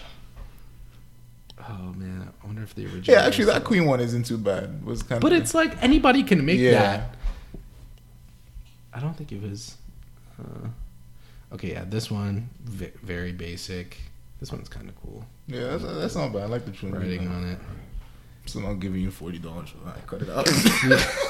Oh 1.68 1.92
man, 1.96 2.30
I 2.42 2.46
wonder 2.46 2.62
if 2.62 2.70
the 2.85 2.95
original. 2.95 3.16
yeah, 3.18 3.26
actually, 3.26 3.47
that 3.47 3.64
Queen 3.64 3.87
one 3.87 4.01
isn't 4.01 4.24
too 4.24 4.39
bad. 4.39 4.85
Was 4.85 5.03
kind 5.03 5.20
But 5.20 5.33
it's 5.33 5.55
like 5.55 5.81
anybody 5.83 6.22
can 6.22 6.45
make 6.45 6.59
Yeah. 6.61 6.72
that. 6.81 7.14
I 8.93 9.01
don't 9.01 9.16
think 9.16 9.33
it 9.33 9.41
was. 9.43 9.76
Uh, 10.39 10.68
okay, 11.53 11.72
yeah, 11.72 11.85
this 11.87 12.11
one 12.11 12.49
v- 12.64 12.93
very 13.03 13.33
basic. 13.33 13.99
This 14.41 14.51
one's 14.51 14.68
kind 14.68 14.89
of 14.89 14.95
cool. 15.03 15.24
yeah, 15.47 15.76
that's, 15.76 15.83
that's 15.85 16.16
not 16.16 16.33
bad. 16.33 16.43
I 16.43 16.47
like 16.47 16.64
the 16.64 16.70
tune. 16.72 16.93
Writing 16.93 17.28
on 17.28 17.47
it. 17.51 17.59
So 18.47 18.61
I'm 18.61 18.78
giving 18.81 19.01
you 19.01 19.11
forty 19.11 19.39
dollars 19.39 19.68
for 19.70 19.78
that. 19.85 20.07
Cut 20.07 20.22
it 20.22 20.31
out. 20.31 20.49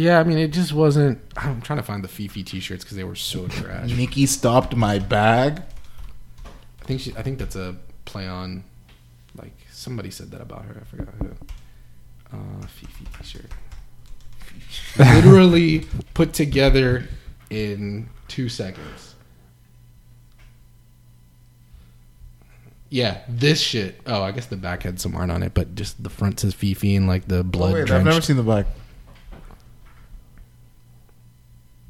yeah, 0.00 0.18
I 0.18 0.24
mean, 0.24 0.38
it 0.38 0.48
just 0.48 0.72
wasn't. 0.72 1.20
I'm 1.36 1.60
trying 1.60 1.78
to 1.78 1.82
find 1.82 2.02
the 2.02 2.08
Fifi 2.08 2.42
T-shirts 2.42 2.82
because 2.84 2.96
they 2.96 3.04
were 3.04 3.14
so 3.14 3.46
trash. 3.48 3.90
Nicki 3.90 4.24
stopped 4.24 4.74
my 4.74 4.98
bag. 4.98 5.62
I 6.80 6.84
think 6.86 7.02
she. 7.02 7.14
I 7.16 7.22
think 7.22 7.38
that's 7.38 7.54
a 7.54 7.76
play 8.06 8.26
on. 8.26 8.64
Like 9.36 9.52
somebody 9.70 10.10
said 10.10 10.30
that 10.30 10.40
about 10.40 10.64
her. 10.64 10.80
I 10.80 10.84
forgot 10.84 11.14
who. 11.18 11.30
Uh, 12.32 12.66
Fifi 12.66 13.06
T-shirt. 13.18 13.50
Literally 14.98 15.86
put 16.14 16.32
together 16.32 17.06
in 17.50 18.08
two 18.26 18.48
seconds. 18.48 19.14
Yeah, 22.88 23.18
this 23.28 23.60
shit. 23.60 24.00
Oh, 24.06 24.22
I 24.22 24.32
guess 24.32 24.46
the 24.46 24.56
back 24.56 24.82
had 24.82 24.98
some 24.98 25.14
art 25.14 25.30
on 25.30 25.42
it, 25.42 25.52
but 25.52 25.74
just 25.74 26.02
the 26.02 26.10
front 26.10 26.40
says 26.40 26.54
Fifi 26.54 26.96
and 26.96 27.06
like 27.06 27.28
the 27.28 27.44
blood. 27.44 27.72
Oh, 27.72 27.74
wait, 27.74 27.80
I've 27.82 27.86
drenched. 27.86 28.04
never 28.06 28.20
seen 28.22 28.36
the 28.36 28.42
back. 28.42 28.66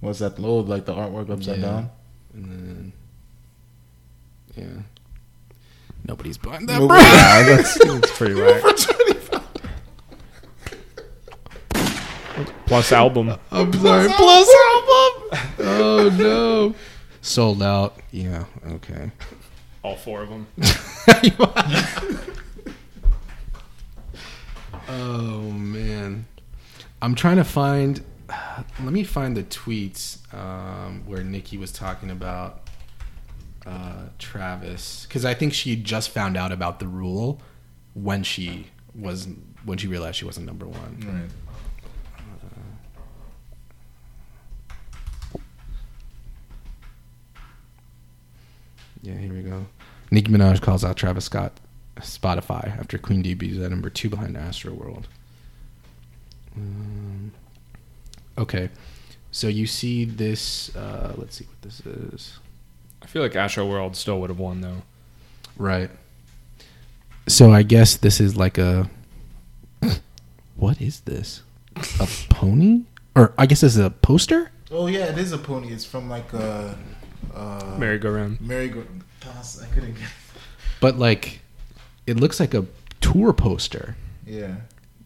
What's 0.01 0.19
that 0.21 0.39
load 0.39 0.67
like 0.69 0.85
the 0.87 0.95
artwork 0.95 1.29
upside 1.31 1.59
Yeah. 1.59 1.67
down? 1.67 1.91
And 2.35 2.45
then, 2.47 2.93
yeah. 4.57 4.83
Nobody's 6.07 6.39
buying 6.39 6.65
that, 6.67 6.79
Nobody- 6.81 7.01
bro. 7.03 7.11
Yeah, 7.11 7.43
that's- 7.43 7.77
It's 7.81 8.17
pretty 8.17 8.35
whack. 8.41 8.63
Plus 12.67 12.93
album. 12.93 13.31
Uh, 13.31 13.37
I'm 13.51 13.73
sorry. 13.73 14.09
Plus 14.09 14.49
album. 14.49 15.41
Oh 15.59 16.11
no. 16.17 16.75
Sold 17.21 17.63
out. 17.63 17.97
Yeah. 18.13 18.45
Okay. 18.75 19.11
All 19.83 19.97
four 19.97 20.23
of 20.23 20.29
them. 20.29 20.47
oh 24.89 25.41
man, 25.51 26.27
I'm 27.03 27.15
trying 27.15 27.37
to 27.37 27.45
find. 27.45 28.03
Let 28.83 28.93
me 28.93 29.05
find 29.05 29.37
the 29.37 29.43
tweets 29.43 30.19
um, 30.35 31.03
where 31.07 31.23
Nicki 31.23 31.59
was 31.59 31.73
talking 31.73 32.11
about 32.11 32.69
uh, 33.67 34.07
Travis 34.19 35.05
because 35.07 35.25
I 35.25 35.35
think 35.35 35.53
she 35.53 35.77
just 35.77 36.11
found 36.11 36.37
out 36.37 36.53
about 36.53 36.81
the 36.81 36.87
rule 36.87 37.41
when 37.95 38.23
she 38.23 38.67
was 38.95 39.29
when 39.65 39.79
she 39.79 39.87
realized 39.87 40.17
she 40.17 40.25
wasn't 40.25 40.47
number 40.47 40.67
one. 40.67 41.01
Right. 41.07 41.31
Yeah, 49.03 49.15
here 49.15 49.33
we 49.33 49.43
go. 49.43 49.67
Nicki 50.11 50.31
Minaj 50.31 50.61
calls 50.61 50.85
out 50.85 50.97
Travis 50.97 51.25
Scott 51.25 51.53
Spotify 51.97 52.79
after 52.79 52.99
Queen 52.99 53.23
debuts 53.23 53.59
at 53.59 53.71
number 53.71 53.91
two 53.91 54.11
behind 54.11 54.37
Astro 54.37 54.73
World. 54.73 55.09
Um, 56.57 57.33
okay, 58.39 58.71
so 59.31 59.49
you 59.49 59.67
see 59.67 60.05
this. 60.05 60.75
Uh, 60.75 61.15
let's 61.17 61.37
see 61.37 61.45
what 61.47 61.63
this 61.63 61.81
is. 61.81 62.39
I 63.03 63.07
feel 63.07 63.23
like 63.23 63.37
Astro 63.37 63.67
World 63.67 63.97
still 63.97 64.21
would 64.21 64.31
have 64.31 64.39
won 64.39 64.61
though. 64.61 64.83
Right. 65.57 65.91
So 67.29 67.53
I 67.53 67.63
guess 67.63 67.97
this 67.97 68.21
is 68.21 68.37
like 68.37 68.59
a. 68.59 68.91
What 70.57 70.79
is 70.83 71.01
this? 71.01 71.43
A 71.99 72.07
pony? 72.29 72.83
Or 73.17 73.33
I 73.39 73.47
guess 73.47 73.63
this 73.63 73.77
is 73.77 73.79
a 73.79 73.89
poster? 73.89 74.51
Oh 74.71 74.89
yeah, 74.89 75.07
it 75.07 75.17
is 75.17 75.33
a 75.33 75.39
pony. 75.39 75.69
It's 75.69 75.87
from 75.87 76.11
like 76.11 76.31
a. 76.35 76.77
Uh, 77.35 77.77
Merry-go-round. 77.79 78.41
Merry 78.43 78.69
go. 78.69 78.85
I 79.25 79.67
couldn't 79.73 79.95
get. 79.95 80.09
But 80.81 80.99
like, 80.99 81.41
it 82.07 82.19
looks 82.19 82.41
like 82.41 82.55
a 82.55 82.67
tour 83.01 83.33
poster. 83.33 83.97
Yeah. 84.27 84.57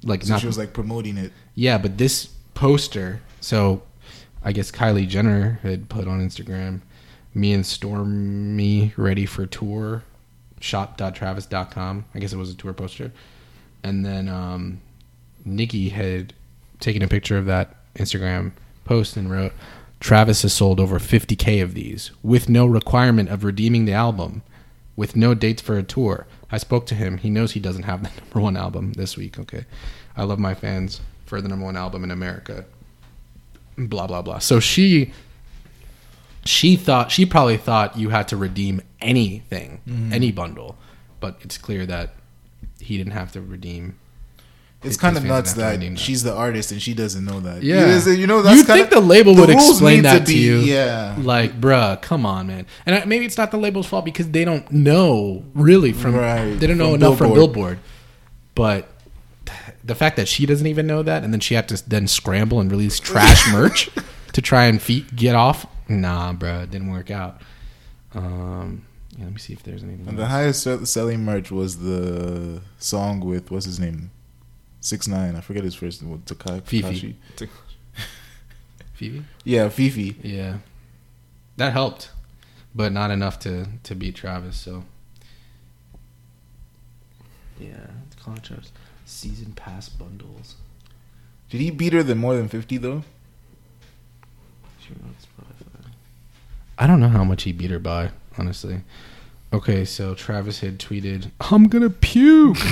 Like 0.03 0.23
So 0.23 0.35
not 0.35 0.41
she 0.41 0.47
was 0.47 0.59
like 0.59 0.73
promoting 0.73 1.17
it. 1.17 1.33
Yeah, 1.55 1.79
but 1.79 1.99
this 1.99 2.34
poster, 2.55 3.21
so 3.41 3.83
I 4.43 4.53
guess 4.53 4.71
Kylie 4.71 5.09
Jenner 5.09 5.59
had 5.63 5.89
put 5.89 6.07
on 6.07 6.27
Instagram, 6.27 6.81
me 7.35 7.53
and 7.53 7.65
Stormi 7.65 8.93
ready 8.97 9.27
for 9.27 9.47
tour, 9.47 10.05
shop.travis.com. 10.61 12.05
I 12.15 12.19
guess 12.19 12.33
it 12.33 12.37
was 12.37 12.51
a 12.51 12.55
tour 12.55 12.73
poster. 12.73 13.13
And 13.83 14.05
then 14.05 14.29
um, 14.29 14.81
Nicki 15.45 15.91
had 15.91 16.33
taken 16.81 17.03
a 17.03 17.09
picture 17.09 17.39
of 17.39 17.47
that 17.47 17.75
Instagram 17.95 18.53
post 18.85 19.17
and 19.17 19.31
wrote, 19.31 19.53
Travis 20.01 20.43
has 20.43 20.53
sold 20.53 20.81
over 20.81 20.99
50K 20.99 21.63
of 21.63 21.75
these 21.75 22.11
with 22.23 22.49
no 22.49 22.67
requirement 22.67 23.31
of 23.31 23.45
redeeming 23.45 23.87
the 23.87 23.93
album, 23.93 24.43
with 24.97 25.17
no 25.17 25.35
dates 25.35 25.63
for 25.63 25.79
a 25.79 25.83
tour. 25.83 26.27
I 26.51 26.59
spoke 26.59 26.87
to 26.87 26.95
him. 26.95 27.19
He 27.19 27.31
knows 27.31 27.53
he 27.53 27.61
doesn't 27.61 27.85
have 27.85 28.03
the 28.03 28.11
number 28.21 28.41
one 28.41 28.57
album 28.57 28.93
this 28.93 29.17
week. 29.17 29.39
Okay. 29.39 29.65
I 30.17 30.25
love 30.25 30.39
my 30.39 30.55
fans 30.55 31.01
for 31.35 31.41
the 31.41 31.49
number 31.49 31.65
one 31.65 31.77
album 31.77 32.05
in 32.05 32.13
America. 32.13 32.65
Blah, 33.77 34.07
blah, 34.07 34.23
blah. 34.23 34.39
So 34.39 34.61
she. 34.61 35.13
She 36.47 36.77
thought 36.77 37.11
she 37.11 37.25
probably 37.25 37.57
thought 37.57 37.97
you 37.97 38.11
had 38.11 38.29
to 38.29 38.37
redeem 38.37 38.83
anything, 39.01 39.81
mm-hmm. 39.89 40.13
any 40.13 40.31
bundle, 40.31 40.77
but 41.19 41.39
it's 41.41 41.57
clear 41.57 41.87
that 41.87 42.13
he 42.79 42.99
didn't 42.99 43.15
have 43.15 43.33
to 43.33 43.41
redeem. 43.41 43.99
It's 44.83 44.99
kind 44.99 45.17
of 45.17 45.25
nuts 45.25 45.55
to 45.55 45.61
that 45.61 45.81
that. 45.81 45.99
she's 45.99 46.23
the 46.23 46.35
artist 46.35 46.71
and 46.71 46.83
she 46.83 46.93
doesn't 46.93 47.25
know 47.25 47.41
that. 47.41 47.63
Yeah, 47.63 47.81
you, 47.81 47.87
know, 47.87 48.13
you 48.13 48.27
know 48.27 48.43
that's 48.43 48.59
You'd 48.59 48.67
think 48.67 48.91
the 48.91 49.01
label 49.01 49.35
the 49.35 49.41
would 49.41 49.51
explain 49.51 50.03
that 50.03 50.19
to, 50.19 50.25
be- 50.27 50.35
you. 50.35 50.59
Yeah, 50.59 51.17
like, 51.19 51.59
bruh, 51.59 52.01
come 52.03 52.27
on, 52.27 52.47
man. 52.47 52.67
And 52.85 53.07
maybe 53.09 53.25
it's 53.25 53.39
not 53.39 53.51
the 53.51 53.57
label's 53.57 53.87
fault 53.87 54.05
because 54.05 54.31
they 54.31 54.45
don't 54.45 54.71
know 54.71 55.47
really 55.55 55.95
from 55.95 56.15
Right, 56.15 56.53
they 56.53 56.67
don't 56.67 56.77
know 56.77 56.93
from 56.93 57.03
enough 57.03 57.17
from 57.17 57.33
Billboard. 57.33 57.55
Billboard. 57.55 57.79
But 58.55 58.89
the 59.85 59.95
fact 59.95 60.17
that 60.17 60.27
she 60.27 60.47
doesn't 60.47 60.67
even 60.67 60.87
know 60.87 61.03
that, 61.03 61.23
and 61.23 61.33
then 61.33 61.41
she 61.41 61.55
had 61.55 61.69
to 61.69 61.89
then 61.89 62.09
scramble 62.09 62.59
and 62.59 62.71
release 62.71 62.99
trash 62.99 63.47
merch 63.53 63.91
to 64.33 64.41
try 64.41 64.65
and 64.65 64.81
feet 64.81 65.15
get 65.15 65.35
off. 65.35 65.67
Nah, 65.89 66.33
bruh, 66.33 66.65
it 66.65 66.71
didn't 66.71 66.91
work 66.91 67.11
out. 67.11 67.43
Um, 68.15 68.87
yeah, 69.17 69.25
let 69.25 69.35
me 69.35 69.39
see 69.39 69.53
if 69.53 69.63
there's 69.63 69.83
anything. 69.83 70.09
And 70.09 70.19
the 70.19 70.27
highest 70.27 70.67
selling 70.87 71.25
merch 71.25 71.51
was 71.51 71.81
the 71.81 72.63
song 72.79 73.21
with 73.21 73.51
what's 73.51 73.67
his 73.67 73.79
name, 73.79 74.11
Six 74.81 75.07
Nine. 75.07 75.37
I 75.37 75.41
forget 75.41 75.63
his 75.63 75.75
first 75.75 76.03
name. 76.03 76.23
Takai 76.25 76.61
Fifi. 76.61 77.17
Tekashi. 77.37 77.51
Phoebe. 78.95 79.25
Yeah, 79.45 79.69
Fifi. 79.69 80.17
Yeah, 80.23 80.59
that 81.59 81.73
helped, 81.73 82.11
but 82.75 82.91
not 82.93 83.11
enough 83.11 83.39
to 83.41 83.67
to 83.83 83.95
beat 83.95 84.15
Travis. 84.15 84.57
So, 84.57 84.85
yeah, 87.61 87.91
it's 88.07 88.17
contrast 88.23 88.73
season 89.15 89.53
pass 89.53 89.89
bundles. 89.89 90.57
Did 91.49 91.61
he 91.61 91.71
beat 91.71 91.93
her 91.93 92.03
than 92.03 92.19
more 92.19 92.35
than 92.35 92.49
fifty 92.49 92.77
though? 92.77 93.05
I 96.77 96.87
don't 96.87 97.01
know 97.01 97.09
how 97.09 97.25
much 97.25 97.45
he 97.45 97.53
beat 97.53 97.71
her 97.71 97.79
by, 97.79 98.11
honestly. 98.37 98.83
Okay, 99.53 99.85
so 99.85 100.15
Travis 100.15 100.61
had 100.61 100.79
tweeted, 100.79 101.31
"I'm 101.41 101.69
gonna 101.69 101.91
puke." 101.91 102.57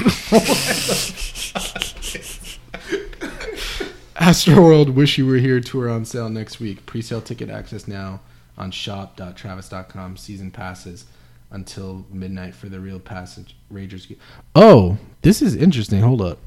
Astroworld 4.17 4.95
Wish 4.95 5.19
You 5.19 5.27
Were 5.27 5.37
Here 5.37 5.61
tour 5.61 5.89
on 5.89 6.05
sale 6.05 6.29
next 6.29 6.61
week. 6.61 6.87
Pre-sale 6.87 7.23
ticket 7.23 7.49
access 7.51 7.89
now 7.89 8.21
on 8.59 8.71
shop.travis.com. 8.71 10.17
Season 10.17 10.51
passes 10.51 11.07
until 11.53 12.07
midnight 12.11 12.55
for 12.55 12.69
the 12.69 12.81
real 12.81 12.99
passage 12.99 13.55
Ragers. 13.73 14.15
Oh, 14.55 14.97
this 15.21 15.41
is 15.43 15.55
interesting. 15.55 16.01
Hold 16.01 16.21
up. 16.23 16.39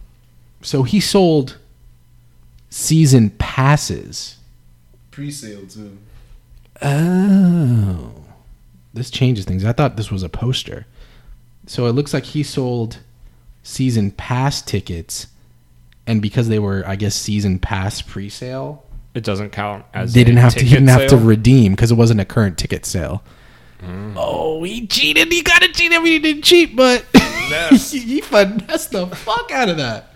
So 0.62 0.84
he 0.84 0.99
sold 0.99 1.58
season 2.70 3.30
passes. 3.30 4.38
Pre-sale 5.12 5.68
too. 5.68 5.97
Oh. 6.82 8.12
This 8.93 9.10
changes 9.10 9.45
things. 9.45 9.64
I 9.64 9.72
thought 9.72 9.95
this 9.95 10.12
was 10.12 10.24
a 10.24 10.30
poster. 10.30 10.86
So 11.68 11.86
it 11.86 11.91
looks 11.93 12.14
like 12.14 12.26
he 12.26 12.43
sold 12.43 12.99
season 13.64 14.12
pass 14.12 14.62
tickets 14.62 15.28
and 16.08 16.22
because 16.22 16.49
they 16.49 16.60
were 16.60 16.84
I 16.86 16.95
guess 16.95 17.16
season 17.16 17.60
pass 17.60 18.01
pre-sale, 18.01 18.84
It 19.14 19.24
doesn't 19.24 19.51
count 19.51 19.86
as 19.93 20.14
they 20.14 20.24
didn't 20.24 20.39
have 20.39 20.56
to 20.56 20.64
he 20.64 20.70
didn't 20.72 20.89
have 20.89 21.10
to 21.10 21.18
redeem 21.18 21.74
because 21.74 21.91
it 21.91 21.95
wasn't 21.95 22.20
a 22.20 22.26
current 22.26 22.58
ticket 22.58 22.86
sale. 22.86 23.24
Mm. 23.82 24.13
Oh, 24.15 24.63
he 24.63 24.88
cheated. 24.88 25.32
He 25.32 25.41
got 25.41 25.61
to 25.61 25.67
cheat 25.71 25.91
him. 25.91 26.05
He 26.05 26.17
didn't 26.19 26.43
cheat, 26.43 26.76
but 26.76 27.05
he, 27.69 27.99
he 27.99 28.21
finessed 28.21 28.91
the 28.91 29.07
fuck 29.07 29.51
out 29.51 29.69
of 29.69 29.78
that. 29.78 30.13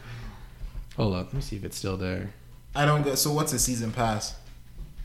Hold 0.96 1.14
up. 1.16 1.26
Let 1.28 1.34
me 1.36 1.42
see 1.42 1.56
if 1.58 1.64
it's 1.64 1.78
still 1.78 1.98
there. 1.98 2.34
I 2.76 2.86
don't 2.86 3.04
get. 3.04 3.18
So 3.18 3.32
what's 3.34 3.54
a 3.54 3.60
season 3.60 3.92
pass? 3.92 4.36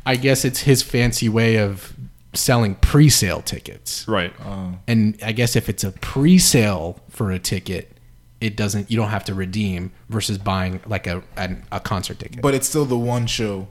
I 0.07 0.17
guess 0.17 0.45
it's 0.45 0.61
his 0.61 0.83
fancy 0.83 1.29
way 1.29 1.57
of 1.57 1.95
selling 2.35 2.75
pre-sale 2.77 3.41
tickets. 3.43 4.07
right. 4.09 4.33
Oh, 4.45 4.75
And 4.89 5.19
I 5.23 5.33
guess 5.33 5.57
if 5.57 5.69
it's 5.69 5.85
a 5.85 5.93
pre-sale 5.93 6.99
for 7.09 7.31
a 7.31 7.39
ticket, 7.39 7.97
it 8.41 8.57
doesn't. 8.57 8.91
You 8.91 8.97
don't 8.97 9.09
have 9.11 9.25
to 9.25 9.35
redeem 9.35 9.93
versus 10.09 10.37
buying 10.39 10.81
like 10.87 11.07
a 11.07 11.23
a, 11.37 11.57
a 11.73 11.81
concert 11.81 12.19
ticket. 12.19 12.43
but 12.43 12.55
it's 12.55 12.69
still 12.69 12.85
the 12.85 12.99
one 12.99 13.27
show. 13.27 13.69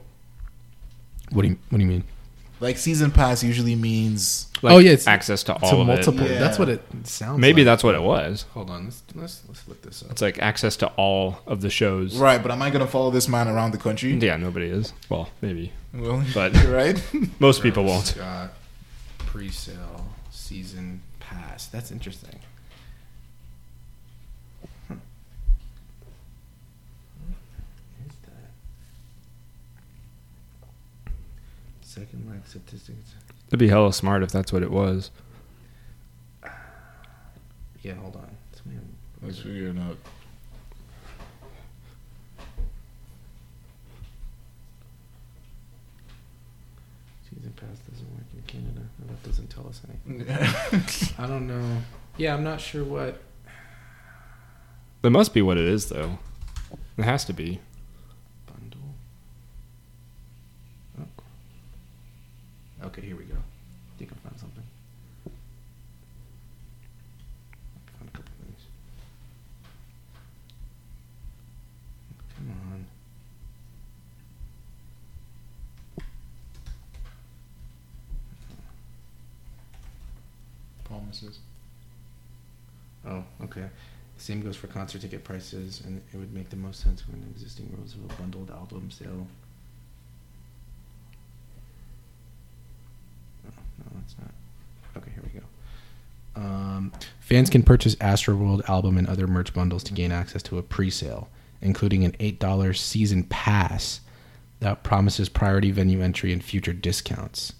what 1.30 1.42
do 1.42 1.48
you 1.48 1.58
What 1.70 1.78
do 1.78 1.84
you 1.84 1.90
mean? 1.90 2.04
Like 2.64 2.78
season 2.78 3.10
pass 3.10 3.42
usually 3.44 3.74
means 3.74 4.46
Like, 4.62 4.72
oh 4.74 4.78
yeah, 4.78 4.92
it's 4.92 5.06
access 5.06 5.42
to 5.44 5.52
all 5.54 5.70
to 5.70 5.76
of 5.82 5.86
multiple. 5.86 6.22
it. 6.24 6.30
Yeah. 6.32 6.38
That's 6.38 6.58
what 6.58 6.68
it 6.70 6.82
sounds. 7.04 7.38
Maybe 7.38 7.60
like. 7.62 7.66
that's 7.66 7.84
what 7.84 7.94
it 7.94 8.02
was. 8.02 8.46
Hold 8.54 8.70
on. 8.70 8.84
Let's 8.86 9.02
let's 9.14 9.42
let's 9.48 9.68
look 9.68 9.82
this 9.82 10.02
up. 10.02 10.10
It's 10.12 10.22
like 10.22 10.38
access 10.38 10.76
to 10.78 10.86
all 10.96 11.40
of 11.46 11.60
the 11.60 11.68
shows. 11.70 12.16
right. 12.16 12.40
But 12.42 12.50
am 12.52 12.62
I 12.62 12.70
gonna 12.70 12.86
follow 12.86 13.10
this 13.10 13.28
man 13.28 13.48
around 13.48 13.72
the 13.72 13.78
country? 13.78 14.14
Yeah, 14.14 14.36
nobody 14.38 14.66
is. 14.66 14.92
Well, 15.10 15.28
maybe. 15.42 15.72
Well, 15.92 16.24
But- 16.34 16.54
right. 16.64 17.00
Most 17.38 17.62
people 17.62 17.84
won't. 17.84 18.06
Scott 18.06 18.50
pre-sale 19.18 20.06
season 20.30 21.02
pass. 21.20 21.66
That's 21.66 21.90
interesting. 21.90 22.38
Hmm. 24.88 24.94
What 27.26 28.08
is 28.08 28.16
that? 28.22 28.50
Second 31.94 32.28
like 32.28 32.44
statistics. 32.46 33.14
It'd 33.48 33.60
be 33.60 33.68
hella 33.68 33.92
smart 33.92 34.24
if 34.24 34.32
that's 34.32 34.52
what 34.52 34.62
it 34.64 34.70
was. 34.72 35.10
Yeah, 37.82 37.94
hold 37.96 38.16
on. 38.16 38.34
Somebody- 38.56 38.80
Let's 39.22 39.38
figure 39.40 39.68
it 39.68 39.78
out. 39.78 39.98
Season 47.28 47.52
pass 47.56 47.78
doesn't 47.90 48.10
work 48.12 48.24
in 48.34 48.42
Canada. 48.46 48.80
No, 49.00 49.06
That 49.08 49.22
doesn't 49.22 49.48
tell 49.50 49.66
us 49.68 49.80
anything. 50.06 50.26
I 51.18 51.26
don't 51.26 51.46
know. 51.46 51.78
Yeah, 52.16 52.34
I'm 52.34 52.44
not 52.44 52.60
sure 52.60 52.84
what. 52.84 53.20
That 55.02 55.10
must 55.10 55.34
be 55.34 55.42
what 55.42 55.56
it 55.58 55.64
is, 55.66 55.86
though. 55.88 56.18
It 56.96 57.04
has 57.04 57.24
to 57.26 57.32
be. 57.32 57.60
Okay, 62.84 63.00
here 63.00 63.16
we 63.16 63.24
go. 63.24 63.34
I 63.34 63.98
think 63.98 64.12
I 64.12 64.28
found 64.28 64.38
something. 64.38 64.62
Found 67.98 68.08
a 68.08 68.16
couple 68.16 68.32
things. 68.44 68.60
Come 72.36 72.50
on. 72.50 72.84
Promises. 80.84 81.38
Oh, 83.06 83.24
okay. 83.44 83.70
Same 84.18 84.42
goes 84.42 84.56
for 84.56 84.66
concert 84.66 85.00
ticket 85.00 85.24
prices, 85.24 85.82
and 85.86 86.02
it 86.12 86.16
would 86.18 86.34
make 86.34 86.50
the 86.50 86.56
most 86.56 86.80
sense 86.80 87.08
when 87.08 87.22
existing 87.30 87.74
rules 87.76 87.94
of 87.94 88.04
a 88.04 88.14
bundled 88.20 88.50
album 88.50 88.90
sale 88.90 89.26
not. 93.92 94.30
Okay, 94.96 95.10
here 95.12 95.22
we 95.24 95.40
go. 95.40 95.44
Um, 96.36 96.92
fans 97.20 97.50
can 97.50 97.62
purchase 97.62 97.94
Astroworld 97.96 98.68
album 98.68 98.98
and 98.98 99.06
other 99.06 99.26
merch 99.26 99.54
bundles 99.54 99.84
to 99.84 99.92
gain 99.92 100.12
access 100.12 100.42
to 100.44 100.58
a 100.58 100.62
pre-sale, 100.62 101.28
including 101.62 102.04
an 102.04 102.14
eight 102.20 102.38
dollars 102.40 102.80
season 102.80 103.24
pass 103.24 104.00
that 104.60 104.82
promises 104.82 105.28
priority 105.28 105.70
venue 105.70 106.00
entry 106.00 106.32
and 106.32 106.42
future 106.42 106.72
discounts. 106.72 107.52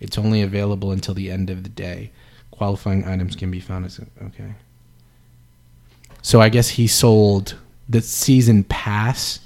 It's 0.00 0.18
only 0.18 0.42
available 0.42 0.92
until 0.92 1.14
the 1.14 1.30
end 1.30 1.50
of 1.50 1.62
the 1.62 1.68
day. 1.68 2.10
Qualifying 2.50 3.04
items 3.04 3.36
can 3.36 3.50
be 3.50 3.60
found 3.60 3.84
as 3.84 4.00
okay. 4.22 4.54
So 6.22 6.40
I 6.40 6.48
guess 6.48 6.70
he 6.70 6.86
sold 6.86 7.56
the 7.88 8.00
season 8.00 8.64
pass 8.64 9.40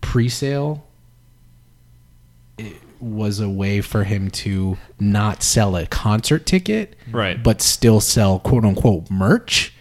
pre-sale. 0.00 0.86
It 3.02 3.06
was 3.08 3.40
a 3.40 3.48
way 3.48 3.80
for 3.80 4.04
him 4.04 4.30
to 4.30 4.78
not 5.00 5.42
sell 5.42 5.76
a 5.76 5.86
concert 5.86 6.46
ticket, 6.46 6.94
Right. 7.10 7.42
but 7.42 7.60
still 7.60 8.00
sell 8.00 8.38
quote 8.38 8.64
unquote 8.64 9.10
merch 9.10 9.74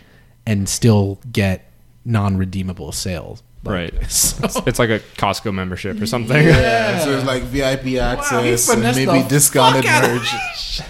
and 0.45 0.67
still 0.67 1.19
get 1.31 1.69
non-redeemable 2.03 2.91
sales. 2.91 3.43
Like, 3.63 3.93
Right. 3.93 3.93
so- 4.11 4.43
It's, 4.45 4.57
it's 4.65 4.79
like 4.79 4.89
a 4.89 4.99
Costco 5.17 5.53
membership 5.53 6.01
or 6.01 6.07
something. 6.07 6.45
Yeah, 6.47 6.99
so 7.03 7.15
it's 7.15 7.27
like 7.27 7.43
VIP 7.43 7.99
access 8.01 8.67
and 8.69 8.81
maybe 8.81 9.23
discounted 9.29 9.85
fuck 9.85 9.93
out 9.93 10.09
of 10.09 10.15
merch. 10.15 10.81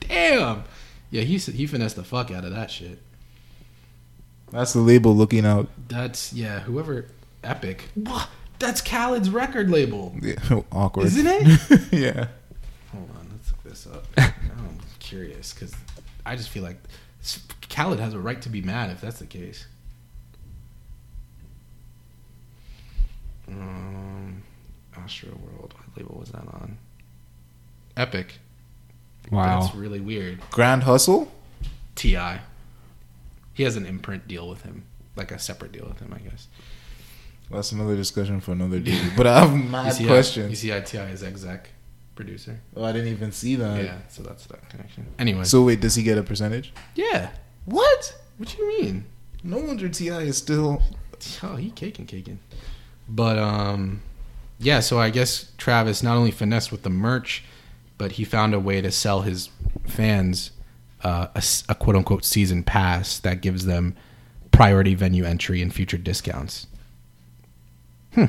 Damn. 0.00 0.64
Yeah, 1.10 1.22
he 1.22 1.38
he 1.38 1.66
finessed 1.66 1.96
the 1.96 2.04
fuck 2.04 2.30
out 2.30 2.44
of 2.44 2.54
that 2.54 2.70
shit. 2.70 2.98
That's 4.50 4.74
the 4.74 4.80
label 4.80 5.16
looking 5.16 5.46
out. 5.46 5.68
That's 5.88 6.34
yeah. 6.34 6.60
Whoever 6.60 7.06
Epic. 7.42 7.84
That's 8.58 8.80
Khaled's 8.80 9.30
record 9.30 9.70
label, 9.70 10.14
Yeah, 10.20 10.34
awkward. 10.72 11.06
isn't 11.06 11.26
it? 11.26 11.80
yeah. 11.92 12.26
Hold 12.92 13.10
on, 13.16 13.28
let's 13.32 13.50
look 13.52 13.62
this 13.64 13.86
up. 13.86 14.06
I'm 14.18 14.78
curious 14.98 15.52
because 15.54 15.72
I 16.26 16.34
just 16.36 16.48
feel 16.48 16.62
like 16.64 16.78
Khaled 17.70 18.00
has 18.00 18.14
a 18.14 18.18
right 18.18 18.40
to 18.42 18.48
be 18.48 18.60
mad 18.60 18.90
if 18.90 19.00
that's 19.00 19.20
the 19.20 19.26
case. 19.26 19.66
Um, 23.48 24.42
Astro 24.96 25.30
World. 25.30 25.74
What 25.76 25.96
label 25.96 26.16
was 26.18 26.30
that 26.30 26.46
on? 26.48 26.78
Epic. 27.96 28.34
Wow. 29.30 29.60
That's 29.60 29.74
really 29.74 30.00
weird. 30.00 30.40
Grand 30.50 30.82
Hustle? 30.84 31.30
Ti. 31.94 32.18
He 33.54 33.62
has 33.64 33.76
an 33.76 33.86
imprint 33.86 34.28
deal 34.28 34.48
with 34.48 34.62
him, 34.62 34.84
like 35.16 35.32
a 35.32 35.38
separate 35.38 35.72
deal 35.72 35.86
with 35.86 35.98
him, 36.00 36.12
I 36.14 36.18
guess. 36.18 36.46
That's 37.50 37.72
another 37.72 37.96
discussion 37.96 38.40
for 38.40 38.52
another 38.52 38.78
day. 38.80 39.00
But 39.16 39.26
I 39.26 39.40
have 39.40 39.52
You 39.56 39.62
mad 39.64 39.94
how- 39.96 40.06
questions. 40.06 40.50
you 40.50 40.56
see 40.56 40.68
how 40.68 40.80
T.I. 40.80 41.06
is 41.10 41.22
exec 41.22 41.70
producer. 42.14 42.60
oh, 42.76 42.84
I 42.84 42.92
didn't 42.92 43.08
even 43.08 43.32
see 43.32 43.54
that. 43.56 43.82
yeah, 43.84 43.98
so 44.08 44.22
that's 44.22 44.44
that 44.46 44.68
connection. 44.68 45.06
Anyway, 45.18 45.44
So 45.44 45.62
wait, 45.62 45.80
does 45.80 45.94
he 45.94 46.02
get 46.02 46.18
a 46.18 46.22
percentage? 46.22 46.72
yeah. 46.94 47.30
What? 47.64 48.16
What 48.38 48.48
do 48.48 48.62
you 48.62 48.80
mean? 48.80 49.04
No 49.44 49.58
wonder 49.58 49.88
T.I. 49.88 50.20
is 50.22 50.36
still. 50.38 50.82
Oh, 51.42 51.56
he 51.56 51.70
caking, 51.70 52.06
caking. 52.06 52.38
But 53.08 53.38
um, 53.38 54.02
yeah. 54.58 54.80
So 54.80 54.98
I 54.98 55.10
guess 55.10 55.52
Travis 55.58 56.02
not 56.02 56.16
only 56.16 56.30
finessed 56.30 56.70
with 56.72 56.82
the 56.82 56.90
merch, 56.90 57.44
but 57.98 58.12
he 58.12 58.24
found 58.24 58.54
a 58.54 58.60
way 58.60 58.80
to 58.80 58.90
sell 58.90 59.22
his 59.22 59.48
fans 59.86 60.50
uh, 61.02 61.28
a, 61.34 61.42
a 61.68 61.74
quote 61.74 61.96
unquote 61.96 62.24
season 62.24 62.62
pass 62.62 63.18
that 63.20 63.40
gives 63.42 63.64
them 63.66 63.96
priority 64.50 64.94
venue 64.94 65.24
entry 65.24 65.60
and 65.62 65.72
future 65.74 65.98
discounts. 65.98 66.66
Hmm. 68.14 68.24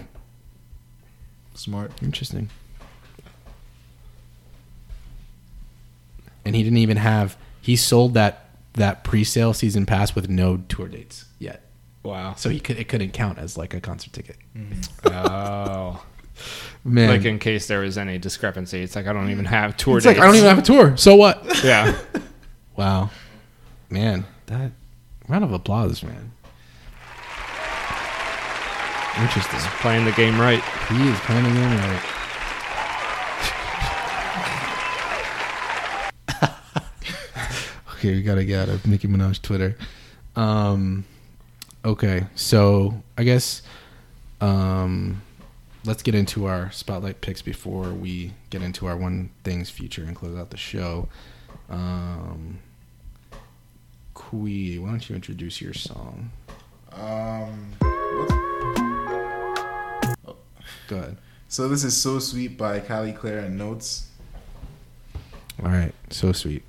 Smart. 1.55 1.91
Interesting. 2.01 2.49
And 6.45 6.55
he 6.55 6.63
didn't 6.63 6.77
even 6.77 6.97
have. 6.97 7.37
He 7.61 7.75
sold 7.75 8.13
that 8.15 8.49
that 8.73 9.03
pre-sale 9.03 9.53
season 9.53 9.85
pass 9.85 10.15
with 10.15 10.29
no 10.29 10.57
tour 10.69 10.87
dates 10.87 11.25
yet, 11.37 11.63
Wow. 12.03 12.35
so 12.35 12.49
he 12.49 12.59
could 12.59 12.77
it 12.77 12.87
couldn't 12.87 13.11
count 13.11 13.37
as 13.37 13.57
like 13.57 13.73
a 13.73 13.81
concert 13.81 14.13
ticket. 14.13 14.37
Mm-hmm. 14.55 15.07
Oh. 15.13 16.03
Man, 16.85 17.09
Like 17.09 17.25
in 17.25 17.39
case 17.39 17.67
there 17.67 17.81
was 17.81 17.97
any 17.97 18.17
discrepancy, 18.17 18.81
it's 18.81 18.95
like 18.95 19.05
I 19.07 19.11
don't 19.13 19.29
even 19.31 19.43
have 19.45 19.75
tour 19.75 19.97
it's 19.97 20.05
like 20.05 20.15
dates. 20.15 20.23
I 20.23 20.27
don't 20.27 20.35
even 20.35 20.47
have 20.47 20.59
a 20.59 20.61
tour. 20.61 20.95
So 20.97 21.15
what? 21.15 21.45
Yeah. 21.63 21.97
Wow, 22.77 23.09
man, 23.89 24.25
that 24.45 24.71
round 25.27 25.43
of 25.43 25.51
applause, 25.51 26.01
man. 26.01 26.31
Interesting. 29.21 29.59
Playing 29.81 30.05
the 30.05 30.11
game 30.13 30.39
right. 30.39 30.63
He 30.89 31.07
is 31.09 31.19
playing 31.19 31.43
the 31.43 31.51
game 31.51 31.77
right. 31.77 32.01
okay, 37.95 38.13
we 38.13 38.21
gotta 38.21 38.45
get 38.45 38.69
out 38.69 38.69
of 38.69 38.87
Nicki 38.87 39.07
Minaj 39.07 39.41
Twitter. 39.41 39.75
Um, 40.35 41.05
okay, 41.83 42.27
so 42.35 43.01
I 43.17 43.23
guess 43.23 43.61
um, 44.41 45.21
let's 45.85 46.01
get 46.01 46.15
into 46.15 46.45
our 46.45 46.71
spotlight 46.71 47.21
picks 47.21 47.41
before 47.41 47.89
we 47.91 48.31
get 48.49 48.61
into 48.61 48.85
our 48.85 48.95
one 48.95 49.31
things 49.43 49.69
future 49.69 50.03
and 50.03 50.15
close 50.15 50.37
out 50.37 50.49
the 50.51 50.57
show. 50.57 51.09
Um, 51.69 52.59
Kwi, 54.13 54.77
why 54.79 54.89
don't 54.91 55.09
you 55.09 55.15
introduce 55.15 55.61
your 55.61 55.73
song? 55.73 56.31
Um, 56.93 57.73
what's- 57.81 58.48
Go 60.89 60.97
ahead. 60.97 61.17
so 61.47 61.69
this 61.69 61.83
is 61.83 61.95
so 61.95 62.17
sweet 62.17 62.57
by 62.57 62.79
Callie 62.79 63.13
Claire 63.13 63.41
and 63.45 63.59
Notes. 63.59 64.07
All 65.63 65.69
right, 65.69 65.93
so 66.09 66.31
sweet. 66.31 66.63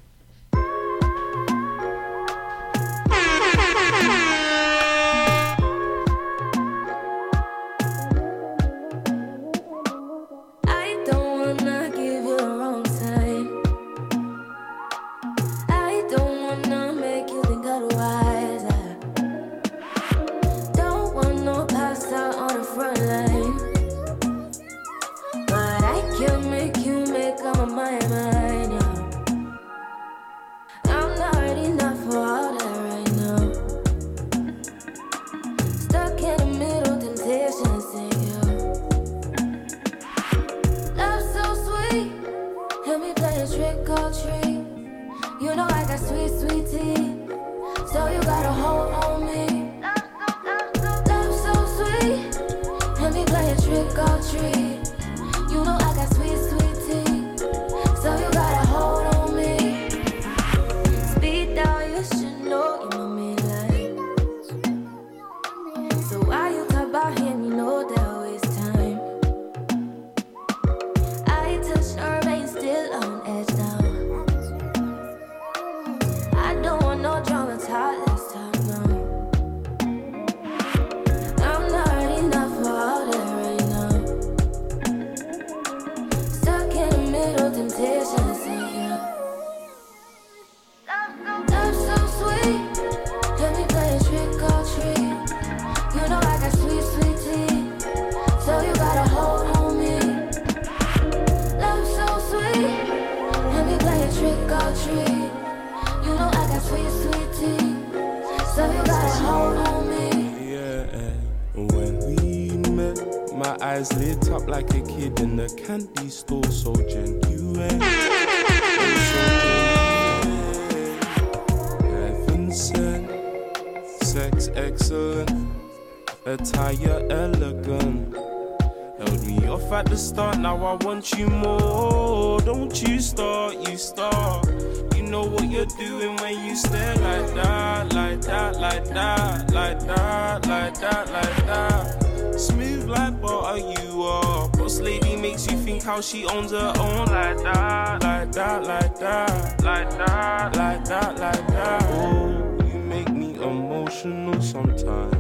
Want 131.01 131.18
you 131.18 131.28
more. 131.28 132.40
Don't 132.40 132.82
you 132.82 133.01
start, 133.01 133.55
you 133.66 133.78
start. 133.78 134.47
You 134.94 135.02
know 135.02 135.22
what 135.22 135.48
you're 135.48 135.64
doing 135.64 136.14
when 136.16 136.44
you 136.44 136.55
stare 136.55 136.94
like 136.97 137.35
that, 137.35 137.94
like 137.94 138.20
that, 138.22 138.60
like 138.60 138.85
that, 138.89 139.51
like 139.51 139.81
that, 139.86 140.47
like 140.47 140.74
that, 140.78 141.10
like 141.10 141.47
that. 141.47 142.39
Smooth 142.39 142.86
like 142.86 143.18
butter, 143.18 143.59
you 143.59 144.02
are. 144.02 144.51
Boss 144.51 144.81
lady 144.81 145.16
makes 145.16 145.51
you 145.51 145.56
think 145.56 145.82
how 145.82 146.02
she 146.02 146.27
owns 146.27 146.51
her 146.51 146.74
own, 146.78 147.06
like 147.06 147.39
that, 147.44 148.02
like 148.02 148.32
that, 148.32 148.64
like 148.64 148.98
that, 148.98 149.64
like 149.64 149.90
that, 149.97 150.56
like 150.56 150.85
that, 150.85 151.18
like 151.18 151.47
that. 151.48 151.82
Oh, 151.94 152.59
you 152.66 152.78
make 152.78 153.09
me 153.09 153.36
emotional 153.36 154.43
sometimes. 154.43 155.16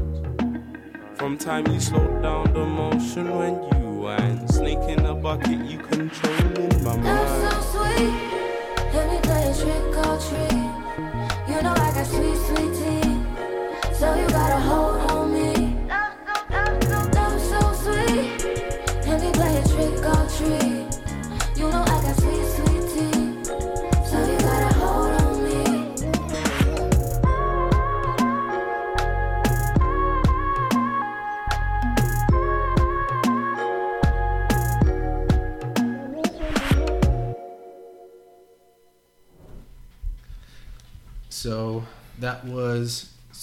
From 1.16 1.38
time 1.38 1.66
you 1.68 1.80
slow 1.80 2.06
down 2.20 2.52
the 2.52 2.64
motion 2.64 3.30
when 3.36 3.59
bucket, 5.30 5.64
you 5.70 5.78
controlling 5.78 5.99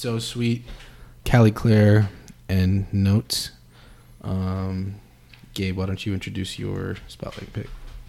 so 0.07 0.19
sweet. 0.19 0.63
Callie 1.29 1.51
Claire 1.51 2.07
and 2.47 2.85
notes. 2.93 3.51
Um, 4.21 4.95
Gabe, 5.53 5.75
why 5.75 5.85
don't 5.85 6.05
you 6.05 6.13
introduce 6.13 6.57
your 6.57 6.95
spotlight 7.09 7.51
pick? 7.51 7.67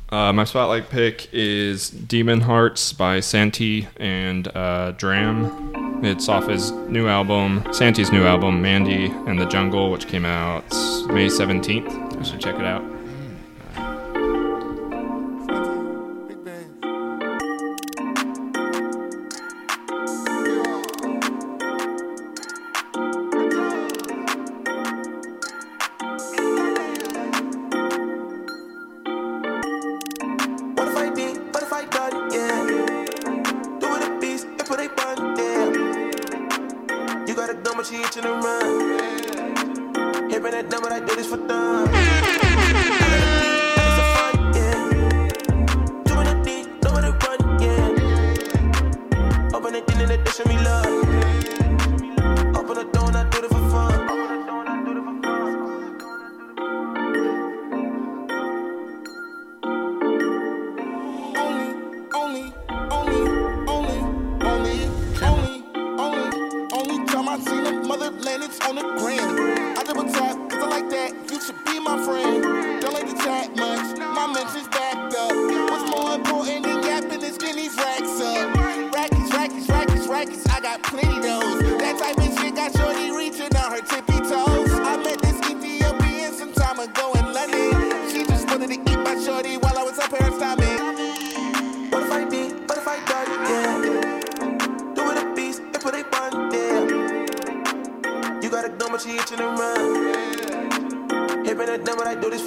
Uh, 0.08 0.32
my 0.32 0.44
spotlight 0.44 0.90
pick 0.90 1.28
is 1.32 1.90
Demon 1.90 2.42
Hearts 2.42 2.92
by 2.92 3.18
Santi 3.18 3.88
and 3.96 4.46
uh, 4.56 4.92
Dram. 4.92 6.04
It's 6.04 6.28
off 6.28 6.46
his 6.46 6.70
new 6.70 7.08
album, 7.08 7.66
Santi's 7.72 8.12
new 8.12 8.24
album, 8.24 8.62
Mandy 8.62 9.06
and 9.26 9.36
the 9.36 9.46
Jungle, 9.46 9.90
which 9.90 10.06
came 10.06 10.24
out 10.24 10.62
May 11.08 11.26
17th. 11.26 12.16
You 12.16 12.24
should 12.24 12.40
check 12.40 12.54
it 12.54 12.64
out. 12.64 12.97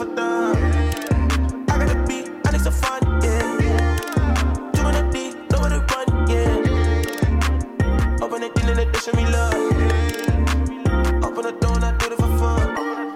For 0.05 0.15
fun. 0.15 0.55
I 1.69 1.77
got 1.77 1.91
a 1.91 2.05
beat, 2.07 2.29
I 2.45 2.51
need 2.51 2.61
some 2.61 2.73
fun, 2.73 3.01
yeah. 3.21 3.59
A 4.73 5.11
deed, 5.11 5.35
know 5.51 5.59
where 5.61 5.69
to 5.69 5.79
run, 5.91 6.07
yeah. 6.27 6.57
Open 8.21 8.41
then 8.41 8.51
in 8.69 8.79
addition, 8.79 9.15
me 9.15 9.25
love. 9.27 9.53
Open 11.23 11.43
door, 11.59 11.75
and 11.75 11.85
I 11.85 11.87
do 11.97 12.05
it 12.07 12.17
for 12.17 12.31
fun. 12.39 12.67
And. 12.69 13.11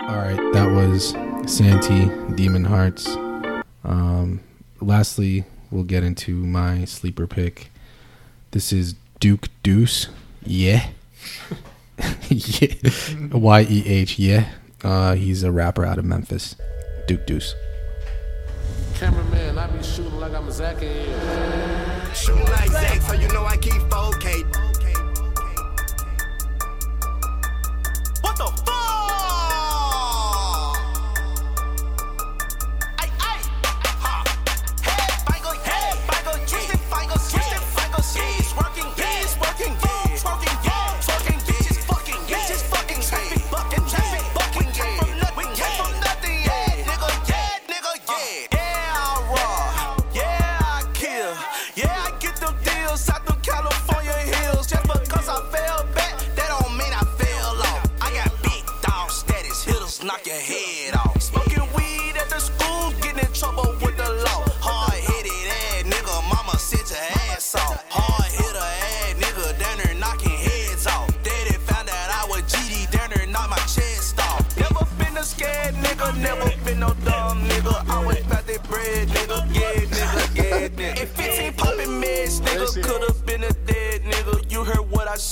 All 0.00 0.16
right, 0.16 0.42
that 0.54 0.68
was 0.70 1.14
Santi 1.46 2.10
Demon 2.34 2.64
Hearts. 2.64 3.16
Um, 3.84 4.40
lastly, 4.80 5.44
we'll 5.70 5.84
get 5.84 6.02
into 6.02 6.34
my 6.34 6.86
sleeper 6.86 7.26
pick. 7.26 7.70
This 8.54 8.72
is 8.72 8.94
Duke 9.18 9.48
Deuce. 9.64 10.10
Yeah. 10.46 10.90
yeah. 12.28 12.74
Y 13.32 13.66
E 13.68 13.84
H. 13.84 14.16
Yeah. 14.16 14.48
Uh, 14.84 15.14
he's 15.14 15.42
a 15.42 15.50
rapper 15.50 15.84
out 15.84 15.98
of 15.98 16.04
Memphis. 16.04 16.54
Duke 17.08 17.26
Deuce. 17.26 17.56
Cameraman, 18.94 19.58
I 19.58 19.66
be 19.66 19.82
shooting 19.82 20.20
like 20.20 20.34
I'm 20.34 20.48
Zach 20.52 20.80
and 20.80 22.16
Shoot 22.16 22.36
like 22.44 22.70
Zach, 22.70 23.02
so 23.02 23.14
you 23.14 23.26
know 23.32 23.44
I 23.44 23.56
keep 23.56 23.82
4K. 23.90 24.23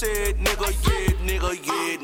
Said, 0.02 0.36
nigga. 0.38 0.68
Yeah, 0.82 1.14
nigga, 1.26 1.50
yeah, 1.66 2.01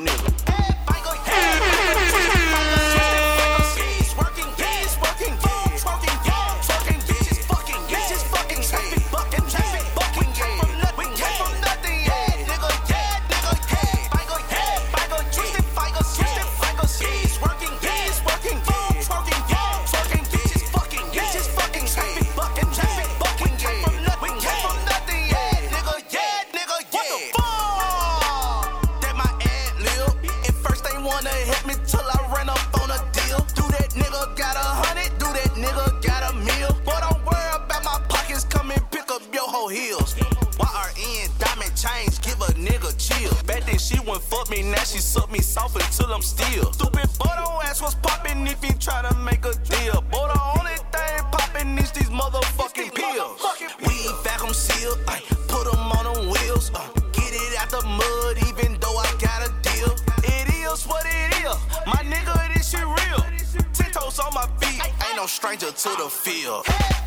your 39.33 39.49
whole 39.49 39.69
heels. 39.69 40.15
YRN 40.15 41.39
diamond 41.39 41.75
chains, 41.77 42.19
give 42.19 42.41
a 42.41 42.53
nigga 42.55 42.91
chill. 42.99 43.33
Back 43.47 43.65
then 43.65 43.79
she 43.79 43.99
wouldn't 44.01 44.23
fuck 44.23 44.51
me, 44.51 44.63
now 44.63 44.83
she 44.85 44.99
suck 44.99 45.31
me 45.31 45.41
soft 45.41 45.77
until 45.77 46.13
I'm 46.13 46.23
still. 46.23 46.73
Stupid 46.73 47.09
photo 47.11 47.61
ass 47.63 47.81
was 47.83 47.95
popping 47.97 48.47
if 48.47 48.63
you 48.65 48.73
try 48.79 49.03
to 49.03 49.15
make 49.19 49.45
a 49.45 49.55
deal. 49.55 50.03
But 50.11 50.33
the 50.33 50.41
only 50.59 50.77
thing 50.93 51.19
popping 51.31 51.79
is 51.79 51.91
these 51.93 52.11
motherfucking 52.11 52.95
pills. 52.95 53.41
We 53.81 53.95
vacuum 54.25 54.55
seal, 54.55 54.95
ay, 55.09 55.23
put 55.49 55.67
'em 55.73 55.93
on 55.93 56.05
them 56.13 56.31
wheels. 56.31 56.71
Uh, 56.75 56.87
get 57.13 57.33
it 57.33 57.59
out 57.61 57.71
the 57.71 57.83
mud, 57.87 58.37
even 58.49 58.79
though 58.81 58.97
I 58.97 59.11
got 59.21 59.49
a 59.49 59.51
deal. 59.63 59.95
It 60.25 60.49
is 60.55 60.87
what 60.87 61.05
it 61.07 61.35
is, 61.45 61.57
my 61.87 62.03
nigga, 62.03 62.55
this 62.55 62.71
shit 62.71 62.85
real. 62.85 63.21
Ten 63.73 63.91
toes 63.93 64.19
on 64.19 64.33
my 64.35 64.47
feet, 64.61 64.83
ain't 65.07 65.17
no 65.17 65.27
stranger 65.27 65.71
to 65.71 65.89
the 66.03 66.09
field. 66.11 66.67
Hey, 66.67 66.98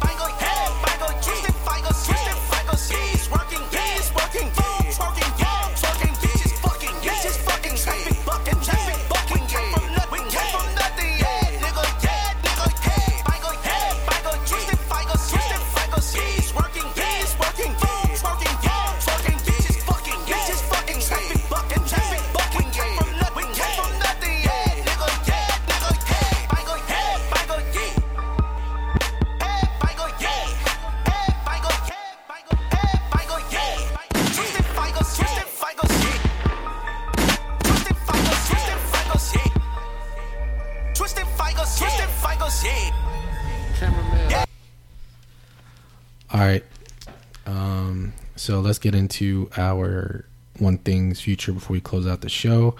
so 48.52 48.60
let's 48.60 48.80
get 48.80 48.94
into 48.94 49.50
our 49.56 50.26
one 50.60 50.78
thing's 50.78 51.22
future 51.22 51.54
before 51.54 51.74
we 51.74 51.80
close 51.80 52.06
out 52.06 52.20
the 52.20 52.28
show. 52.28 52.76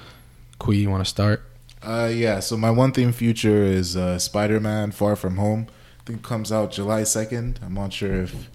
Kwi, 0.60 0.76
you 0.76 0.90
want 0.90 1.02
to 1.02 1.10
start? 1.10 1.44
Uh, 1.82 2.12
yeah. 2.14 2.42
So 2.42 2.58
my 2.58 2.70
one 2.70 2.92
thing 2.92 3.14
future 3.14 3.64
is 3.64 3.96
uh, 3.96 4.20
Spider-Man: 4.20 4.92
Far 4.92 5.16
From 5.16 5.38
Home. 5.38 5.68
I 6.02 6.04
think 6.04 6.24
comes 6.24 6.52
out 6.52 6.74
July 6.74 7.04
second. 7.04 7.62
I'm 7.64 7.74
not 7.74 7.94
sure 7.94 8.24
if 8.24 8.50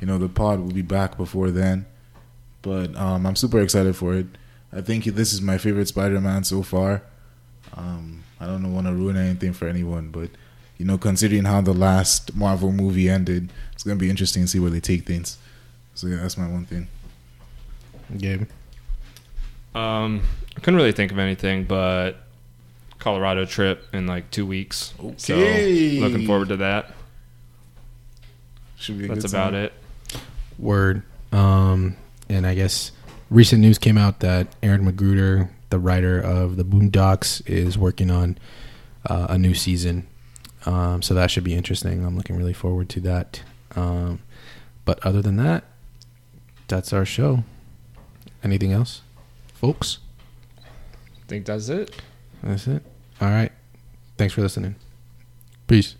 you 0.00 0.08
know 0.08 0.18
the 0.18 0.28
pod 0.28 0.58
will 0.58 0.72
be 0.72 0.82
back 0.82 1.16
before 1.16 1.52
then, 1.52 1.86
but 2.62 2.96
um, 2.96 3.26
I'm 3.26 3.36
super 3.36 3.60
excited 3.60 3.94
for 3.94 4.14
it. 4.14 4.26
I 4.72 4.80
think 4.80 5.04
this 5.04 5.32
is 5.32 5.40
my 5.40 5.58
favorite 5.58 5.86
Spider-Man 5.86 6.42
so 6.42 6.64
far. 6.64 7.04
Um, 7.76 8.24
I 8.40 8.46
don't 8.46 8.74
want 8.74 8.88
to 8.88 8.92
ruin 8.92 9.16
anything 9.16 9.52
for 9.52 9.68
anyone, 9.68 10.08
but 10.08 10.30
you 10.78 10.84
know, 10.84 10.98
considering 10.98 11.44
how 11.44 11.60
the 11.60 11.72
last 11.72 12.34
Marvel 12.34 12.72
movie 12.72 13.08
ended, 13.08 13.52
it's 13.72 13.84
gonna 13.84 13.94
be 13.94 14.10
interesting 14.10 14.42
to 14.42 14.48
see 14.48 14.58
where 14.58 14.72
they 14.72 14.80
take 14.80 15.06
things. 15.06 15.38
So 15.96 16.06
yeah, 16.06 16.16
that's 16.16 16.36
my 16.36 16.46
one 16.46 16.66
thing. 16.66 16.88
Gabe. 18.16 18.42
Um, 19.74 20.22
I 20.56 20.60
couldn't 20.60 20.76
really 20.76 20.92
think 20.92 21.10
of 21.10 21.18
anything, 21.18 21.64
but 21.64 22.16
Colorado 22.98 23.44
trip 23.44 23.84
in 23.92 24.06
like 24.06 24.30
two 24.30 24.46
weeks. 24.46 24.94
Okay. 25.00 25.14
So 25.16 26.06
looking 26.06 26.26
forward 26.26 26.48
to 26.48 26.58
that. 26.58 26.94
Should 28.76 28.98
be 28.98 29.06
a 29.06 29.08
That's 29.08 29.22
good 29.22 29.30
about 29.30 29.54
it. 29.54 29.72
Word. 30.58 31.02
Um, 31.32 31.96
and 32.28 32.46
I 32.46 32.54
guess 32.54 32.92
recent 33.30 33.62
news 33.62 33.78
came 33.78 33.98
out 33.98 34.20
that 34.20 34.48
Aaron 34.62 34.90
McGruder, 34.90 35.48
the 35.70 35.78
writer 35.78 36.20
of 36.20 36.56
the 36.56 36.64
Boondocks, 36.64 37.46
is 37.48 37.78
working 37.78 38.10
on 38.10 38.38
uh, 39.06 39.28
a 39.30 39.38
new 39.38 39.54
season. 39.54 40.06
Um, 40.66 41.00
so 41.00 41.14
that 41.14 41.30
should 41.30 41.44
be 41.44 41.54
interesting. 41.54 42.04
I'm 42.04 42.16
looking 42.16 42.36
really 42.36 42.52
forward 42.52 42.88
to 42.90 43.00
that. 43.00 43.42
Um, 43.74 44.20
but 44.84 45.04
other 45.04 45.22
than 45.22 45.36
that, 45.36 45.64
that's 46.68 46.92
our 46.92 47.04
show. 47.04 47.44
Anything 48.42 48.72
else, 48.72 49.02
folks? 49.54 49.98
I 50.58 51.28
think 51.28 51.46
that's 51.46 51.68
it. 51.68 51.94
That's 52.42 52.66
it. 52.66 52.82
All 53.20 53.28
right. 53.28 53.52
Thanks 54.16 54.34
for 54.34 54.42
listening. 54.42 54.76
Peace. 55.66 55.96